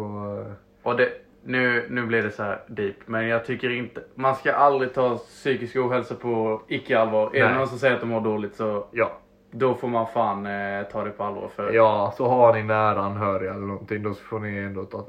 eh, 0.46 0.52
Och 0.82 0.96
det, 0.96 1.08
nu, 1.44 1.86
nu 1.90 2.06
blir 2.06 2.22
det 2.22 2.30
så 2.30 2.42
här 2.42 2.60
deep, 2.66 2.96
men 3.06 3.28
jag 3.28 3.44
tycker 3.44 3.70
inte... 3.70 4.02
Man 4.14 4.36
ska 4.36 4.52
aldrig 4.52 4.94
ta 4.94 5.16
psykisk 5.16 5.76
ohälsa 5.76 6.14
på 6.14 6.62
icke-allvar. 6.68 7.36
Är 7.36 7.48
det 7.48 7.54
någon 7.54 7.68
som 7.68 7.78
säger 7.78 7.94
att 7.94 8.00
de 8.00 8.08
mår 8.08 8.20
dåligt 8.20 8.54
så 8.54 8.86
ja. 8.90 9.12
Då 9.54 9.74
får 9.74 9.88
man 9.88 10.06
fan 10.06 10.46
eh, 10.46 10.82
ta 10.92 11.04
det 11.04 11.10
på 11.10 11.24
allvar. 11.24 11.48
För 11.56 11.72
Ja, 11.72 12.14
så 12.16 12.26
har 12.26 12.54
ni 12.54 12.62
nära 12.62 13.00
anhöriga 13.00 13.50
eller 13.54 13.66
någonting 13.66 14.02
då 14.02 14.14
får 14.14 14.38
ni 14.38 14.58
ändå 14.58 14.84
ta, 14.84 15.06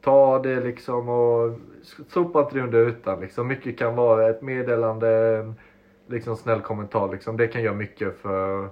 ta 0.00 0.38
det 0.38 0.60
liksom 0.60 1.08
och 1.08 1.58
sopa 2.08 2.40
inte 2.40 2.54
det 2.54 2.62
under 2.62 2.88
ytan 2.88 3.20
liksom. 3.20 3.48
Mycket 3.48 3.78
kan 3.78 3.96
vara 3.96 4.28
ett 4.30 4.42
meddelande, 4.42 5.08
en 5.36 5.54
liksom 6.06 6.36
snäll 6.36 6.60
kommentar 6.60 7.12
liksom. 7.12 7.36
Det 7.36 7.46
kan 7.46 7.62
göra 7.62 7.74
mycket 7.74 8.16
för 8.18 8.68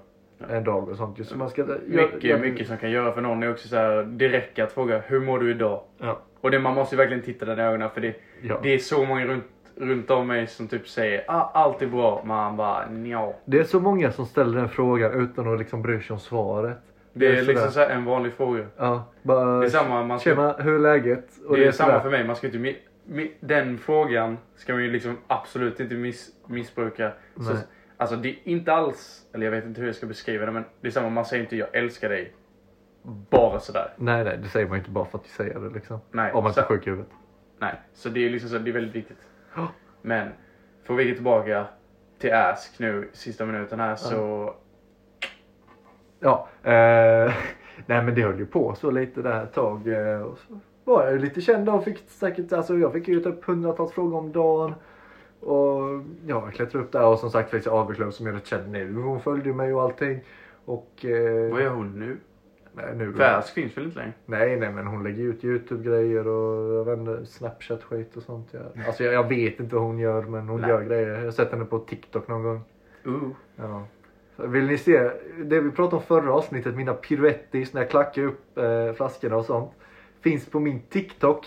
en 0.48 0.64
dag 0.64 0.88
och 0.88 0.96
sånt. 0.96 1.18
Just 1.18 1.30
så 1.30 1.38
man 1.38 1.50
ska, 1.50 1.64
mycket, 1.86 2.24
jag- 2.24 2.40
mycket 2.40 2.66
som 2.68 2.76
kan 2.76 2.90
göra 2.90 3.12
för 3.12 3.20
någon 3.20 3.42
är 3.42 3.50
också 3.50 3.68
så 3.68 3.76
här, 3.76 4.02
det 4.02 4.28
räcker 4.28 4.64
att 4.64 4.72
fråga 4.72 4.98
hur 5.06 5.20
mår 5.20 5.38
du 5.38 5.50
idag? 5.50 5.80
Ja. 5.98 6.18
Och 6.40 6.50
det, 6.50 6.58
man 6.58 6.74
måste 6.74 6.94
ju 6.94 6.98
verkligen 6.98 7.22
titta 7.22 7.44
den 7.44 7.58
i 7.58 7.62
ögonen 7.62 7.90
för 7.90 8.00
det, 8.00 8.14
Ja. 8.42 8.58
det 8.62 8.74
är 8.74 8.78
så 8.78 9.04
många 9.04 9.26
runt, 9.26 9.44
runt 9.76 10.10
om 10.10 10.26
mig 10.26 10.46
som 10.46 10.68
typ 10.68 10.88
säger 10.88 11.24
ah, 11.28 11.50
allt 11.54 11.82
är 11.82 11.86
bra. 11.86 12.22
Man 12.24 12.56
bara 12.56 12.86
nja. 12.90 13.32
Det 13.44 13.58
är 13.58 13.64
så 13.64 13.80
många 13.80 14.12
som 14.12 14.26
ställer 14.26 14.58
den 14.58 14.68
frågan 14.68 15.12
utan 15.12 15.52
att 15.52 15.58
liksom 15.58 15.82
bry 15.82 16.00
sig 16.00 16.14
om 16.14 16.20
svaret. 16.20 16.78
Det 17.12 17.26
är 17.26 17.36
sådär. 17.36 17.52
liksom 17.52 17.70
så 17.70 17.80
en 17.80 18.04
vanlig 18.04 18.32
fråga. 18.32 18.66
Ja, 18.76 19.04
bara, 19.22 19.60
Det 19.60 19.66
är 19.66 19.70
samma, 19.70 20.02
man 20.02 20.20
ska, 20.20 20.30
Tjena, 20.30 20.52
hur 20.52 20.74
är 20.74 20.78
läget? 20.78 21.28
Och 21.46 21.56
det 21.56 21.64
är 21.66 21.72
samma 21.72 21.90
sådär. 21.90 22.00
för 22.02 22.10
mig. 22.10 22.24
Man 22.24 22.36
ska 22.36 22.46
inte, 22.46 22.74
den 23.40 23.78
frågan 23.78 24.38
ska 24.56 24.72
man 24.72 24.82
ju 24.82 24.90
liksom 24.90 25.18
absolut 25.26 25.80
inte 25.80 25.94
miss, 25.94 26.30
missbruka. 26.46 27.12
Så, 27.36 27.56
alltså 27.96 28.16
det 28.16 28.28
är 28.28 28.36
inte 28.44 28.72
alls, 28.72 29.26
eller 29.32 29.44
jag 29.44 29.50
vet 29.50 29.64
inte 29.64 29.80
hur 29.80 29.88
jag 29.88 29.96
ska 29.96 30.06
beskriva 30.06 30.46
det 30.46 30.52
men 30.52 30.64
det 30.80 30.86
är 30.86 30.90
samma, 30.90 31.08
man 31.08 31.24
säger 31.24 31.42
inte 31.42 31.56
jag 31.56 31.68
älskar 31.76 32.08
dig. 32.08 32.32
Bara 33.30 33.60
sådär. 33.60 33.94
Nej, 33.96 34.24
nej, 34.24 34.38
det 34.42 34.48
säger 34.48 34.66
man 34.66 34.76
ju 34.76 34.78
inte 34.78 34.90
bara 34.90 35.04
för 35.04 35.18
att 35.18 35.26
säga 35.26 35.58
det 35.58 35.70
liksom. 35.70 35.98
Nej, 36.10 36.32
Om 36.32 36.44
man 36.44 36.50
inte 36.50 36.60
är 36.60 36.64
sjuk 36.64 36.86
i 36.86 36.90
huvudet. 36.90 37.12
Nej, 37.58 37.80
så 37.92 38.08
det 38.08 38.26
är 38.26 38.30
liksom 38.30 38.50
så, 38.50 38.58
det 38.58 38.70
är 38.70 38.72
väldigt 38.72 38.94
viktigt. 38.94 39.18
Men, 40.02 40.28
får 40.84 40.94
vi 40.94 41.08
gå 41.08 41.14
tillbaka 41.14 41.66
till 42.18 42.34
Ask 42.34 42.78
nu, 42.78 43.08
sista 43.12 43.46
minuten 43.46 43.80
här 43.80 43.96
så... 43.96 44.54
Ja, 46.20 46.48
eh, 46.62 47.32
nej 47.86 48.02
men 48.02 48.14
det 48.14 48.22
höll 48.22 48.38
ju 48.38 48.46
på 48.46 48.74
så 48.74 48.90
lite 48.90 49.22
där 49.22 49.42
ett 49.44 49.52
tag. 49.52 49.88
Eh, 49.88 50.20
och 50.20 50.38
så 50.38 50.60
var 50.84 51.04
jag 51.04 51.12
ju 51.12 51.18
lite 51.18 51.40
känd 51.40 51.68
och 51.68 51.84
fick 51.84 51.98
säkert, 52.08 52.52
alltså 52.52 52.78
jag 52.78 52.92
fick 52.92 53.08
ju 53.08 53.20
typ 53.20 53.44
hundratals 53.44 53.92
frågor 53.92 54.18
om 54.18 54.32
dagen. 54.32 54.74
Och 55.40 55.80
ja, 56.26 56.42
jag 56.44 56.52
klättrade 56.54 56.84
upp 56.84 56.92
där 56.92 57.06
och 57.06 57.18
som 57.18 57.30
sagt 57.30 57.50
Felicia 57.50 57.72
Aberklöv 57.72 58.10
som 58.10 58.26
är 58.26 58.32
rätt 58.32 58.46
känd 58.46 58.72
nu. 58.72 58.94
Hon 58.94 59.20
följde 59.20 59.52
mig 59.52 59.74
och 59.74 59.82
allting. 59.82 60.20
Och... 60.64 61.04
Eh, 61.04 61.52
Vad 61.52 61.62
gör 61.62 61.70
hon 61.70 61.98
nu? 61.98 62.16
Nej, 62.74 62.94
nu 62.96 63.12
Färsk 63.12 63.54
finns 63.54 63.76
väl 63.76 63.84
inte 63.84 63.98
längre? 63.98 64.12
Nej, 64.26 64.56
nej 64.56 64.72
men 64.72 64.86
hon 64.86 65.02
lägger 65.02 65.24
ut 65.24 65.44
Youtube-grejer 65.44 66.26
och 66.26 66.88
jag 66.88 67.26
Snapchat-skit 67.26 68.16
och 68.16 68.22
sånt. 68.22 68.48
Ja. 68.50 68.84
Alltså 68.86 69.04
jag, 69.04 69.14
jag 69.14 69.28
vet 69.28 69.60
inte 69.60 69.74
vad 69.74 69.84
hon 69.84 69.98
gör 69.98 70.22
men 70.22 70.48
hon 70.48 70.60
Nej. 70.60 70.70
gör 70.70 70.84
grejer. 70.84 71.08
Jag 71.08 71.24
har 71.24 71.30
sett 71.30 71.52
henne 71.52 71.64
på 71.64 71.78
TikTok 71.78 72.28
någon 72.28 72.42
gång. 72.42 72.60
Uh. 73.06 73.28
Ja. 73.56 73.86
Vill 74.36 74.64
ni 74.64 74.78
se 74.78 75.10
det 75.44 75.60
vi 75.60 75.70
pratade 75.70 75.96
om 75.96 76.02
förra 76.02 76.32
avsnittet, 76.32 76.74
mina 76.74 76.94
piruettis 76.94 77.72
när 77.72 77.80
jag 77.80 77.90
klackar 77.90 78.22
upp 78.22 78.58
eh, 78.58 78.92
flaskorna 78.92 79.36
och 79.36 79.44
sånt. 79.44 79.70
Finns 80.20 80.46
på 80.46 80.60
min 80.60 80.80
TikTok. 80.80 81.46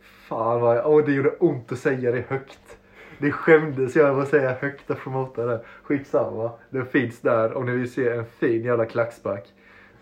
Fan 0.00 0.60
vad 0.60 0.76
jag, 0.76 0.90
åh 0.90 1.04
det 1.04 1.12
gjorde 1.12 1.30
ont 1.30 1.72
att 1.72 1.78
säga 1.78 2.12
det 2.12 2.24
högt. 2.28 2.78
Det 3.18 3.32
skämdes 3.32 3.96
jag 3.96 4.20
att 4.20 4.28
säga 4.28 4.56
högt 4.60 4.90
och 4.90 4.98
promota 4.98 5.46
det. 5.46 5.64
Skitsamma. 5.82 6.50
Det 6.70 6.84
finns 6.84 7.20
där 7.20 7.56
om 7.56 7.66
ni 7.66 7.72
vill 7.72 7.92
se 7.92 8.08
en 8.08 8.24
fin 8.24 8.64
jävla 8.64 8.86
klackspark. 8.86 9.44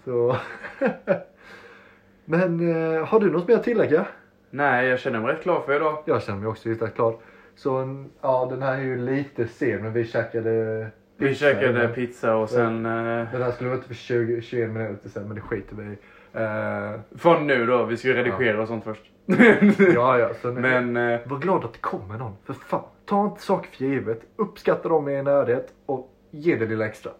Så. 0.04 0.36
Men 2.24 2.70
eh, 2.96 3.04
har 3.06 3.20
du 3.20 3.30
något 3.30 3.48
mer 3.48 3.54
att 3.56 3.62
tillägga? 3.64 4.06
Nej, 4.50 4.88
jag 4.88 4.98
känner 4.98 5.20
mig 5.20 5.32
rätt 5.32 5.42
klar 5.42 5.60
för 5.66 5.76
idag. 5.76 6.02
Jag 6.04 6.22
känner 6.22 6.38
mig 6.38 6.48
också 6.48 6.68
hyfsat 6.68 6.94
klar. 6.94 7.16
Så 7.54 8.04
ja 8.20 8.46
den 8.50 8.62
här 8.62 8.74
är 8.78 8.82
ju 8.82 8.96
lite 8.98 9.46
sen 9.46 9.82
men 9.82 9.92
vi 9.92 10.04
käkade 10.04 10.86
Vi 11.16 11.28
pizza 11.28 11.44
käkade 11.46 11.68
innan. 11.82 11.94
pizza 11.94 12.36
och 12.36 12.50
sen... 12.50 12.86
Eh, 12.86 12.92
Den 13.32 13.42
här 13.42 13.50
skulle 13.50 13.70
vara 13.70 13.80
för 13.80 13.94
20, 13.94 14.40
21 14.42 14.70
minuter 14.70 15.08
sen 15.08 15.26
men 15.26 15.34
det 15.34 15.40
skiter 15.40 15.76
vi 15.76 15.82
i. 15.84 15.96
Eh, 16.32 17.00
från 17.18 17.46
nu 17.46 17.66
då, 17.66 17.84
vi 17.84 17.96
ska 17.96 18.08
ju 18.08 18.14
redigera 18.14 18.62
och 18.62 18.68
sånt 18.68 18.84
först. 18.84 19.02
ja 19.94 20.18
ja, 20.18 20.30
så 20.42 20.48
Men... 20.52 20.96
Eh, 20.96 21.20
var 21.24 21.38
glad 21.38 21.64
att 21.64 21.72
det 21.72 21.78
kommer 21.78 22.18
någon. 22.18 22.36
För 22.44 22.52
fan, 22.52 22.84
ta 23.06 23.24
inte 23.24 23.42
saker 23.42 23.70
för 23.70 23.84
givet. 23.84 24.20
Uppskatta 24.36 24.88
dem 24.88 25.08
i 25.08 25.14
er 25.14 25.22
närhet 25.22 25.72
och 25.86 26.10
ge 26.30 26.56
det 26.56 26.66
lilla 26.66 26.86
extra. 26.86 27.12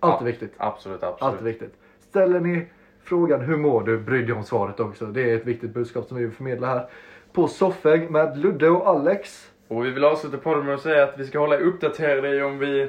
Allt 0.00 0.14
är 0.20 0.24
Ja. 0.24 0.26
viktigt. 0.26 0.54
absolut, 0.56 1.02
Allt 1.02 1.14
absolut. 1.22 1.40
är 1.40 1.44
viktigt. 1.44 1.74
Ställer 2.14 2.40
ni 2.40 2.66
frågan 3.02 3.40
hur 3.40 3.56
mår 3.56 3.82
du, 3.82 3.98
bry 3.98 4.22
dig 4.22 4.32
om 4.32 4.44
svaret 4.44 4.80
också. 4.80 5.06
Det 5.06 5.30
är 5.30 5.36
ett 5.36 5.46
viktigt 5.46 5.70
budskap 5.70 6.06
som 6.08 6.16
vi 6.16 6.24
vill 6.24 6.32
förmedla 6.32 6.66
här. 6.66 6.86
På 7.32 7.48
Soffäng 7.48 8.12
med 8.12 8.38
Ludde 8.38 8.70
och 8.70 8.86
Alex. 8.86 9.50
Och 9.68 9.84
vi 9.84 9.90
vill 9.90 10.04
avsluta 10.04 10.36
podden 10.36 10.66
med 10.66 10.74
att 10.74 10.80
säga 10.80 11.04
att 11.04 11.18
vi 11.18 11.26
ska 11.26 11.38
hålla 11.38 11.56
er 11.56 11.60
uppdaterade 11.60 12.44
om 12.44 12.58
vi 12.58 12.88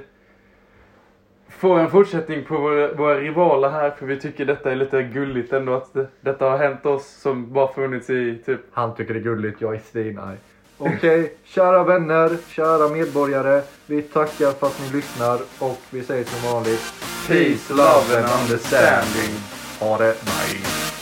får 1.49 1.80
en 1.80 1.89
fortsättning 1.89 2.45
på 2.45 2.57
våra, 2.57 2.93
våra 2.93 3.19
rivaler 3.19 3.69
här. 3.69 3.89
För 3.89 4.05
vi 4.05 4.19
tycker 4.19 4.45
detta 4.45 4.71
är 4.71 4.76
lite 4.76 5.03
gulligt 5.03 5.53
ändå 5.53 5.73
att 5.73 5.93
det, 5.93 6.07
detta 6.21 6.49
har 6.49 6.57
hänt 6.57 6.86
oss 6.86 7.07
som 7.07 7.53
bara 7.53 7.73
funnits 7.73 8.09
i 8.09 8.41
typ... 8.45 8.59
Han 8.71 8.95
tycker 8.95 9.13
det 9.13 9.19
är 9.19 9.23
gulligt, 9.23 9.61
jag 9.61 9.76
är 9.76 9.80
svinarg. 9.80 10.38
Okej, 10.78 11.34
kära 11.43 11.84
vänner, 11.84 12.38
kära 12.47 12.89
medborgare. 12.89 13.61
Vi 13.86 14.01
tackar 14.01 14.51
för 14.51 14.67
att 14.67 14.82
ni 14.82 14.97
lyssnar 14.97 15.39
och 15.59 15.80
vi 15.91 16.03
säger 16.03 16.23
som 16.23 16.51
vanligt 16.51 17.14
Peace, 17.28 17.71
love 17.71 18.11
and 18.11 18.28
understanding. 18.28 19.36
Ha 19.80 19.97
det, 19.97 20.26
bye. 20.26 20.94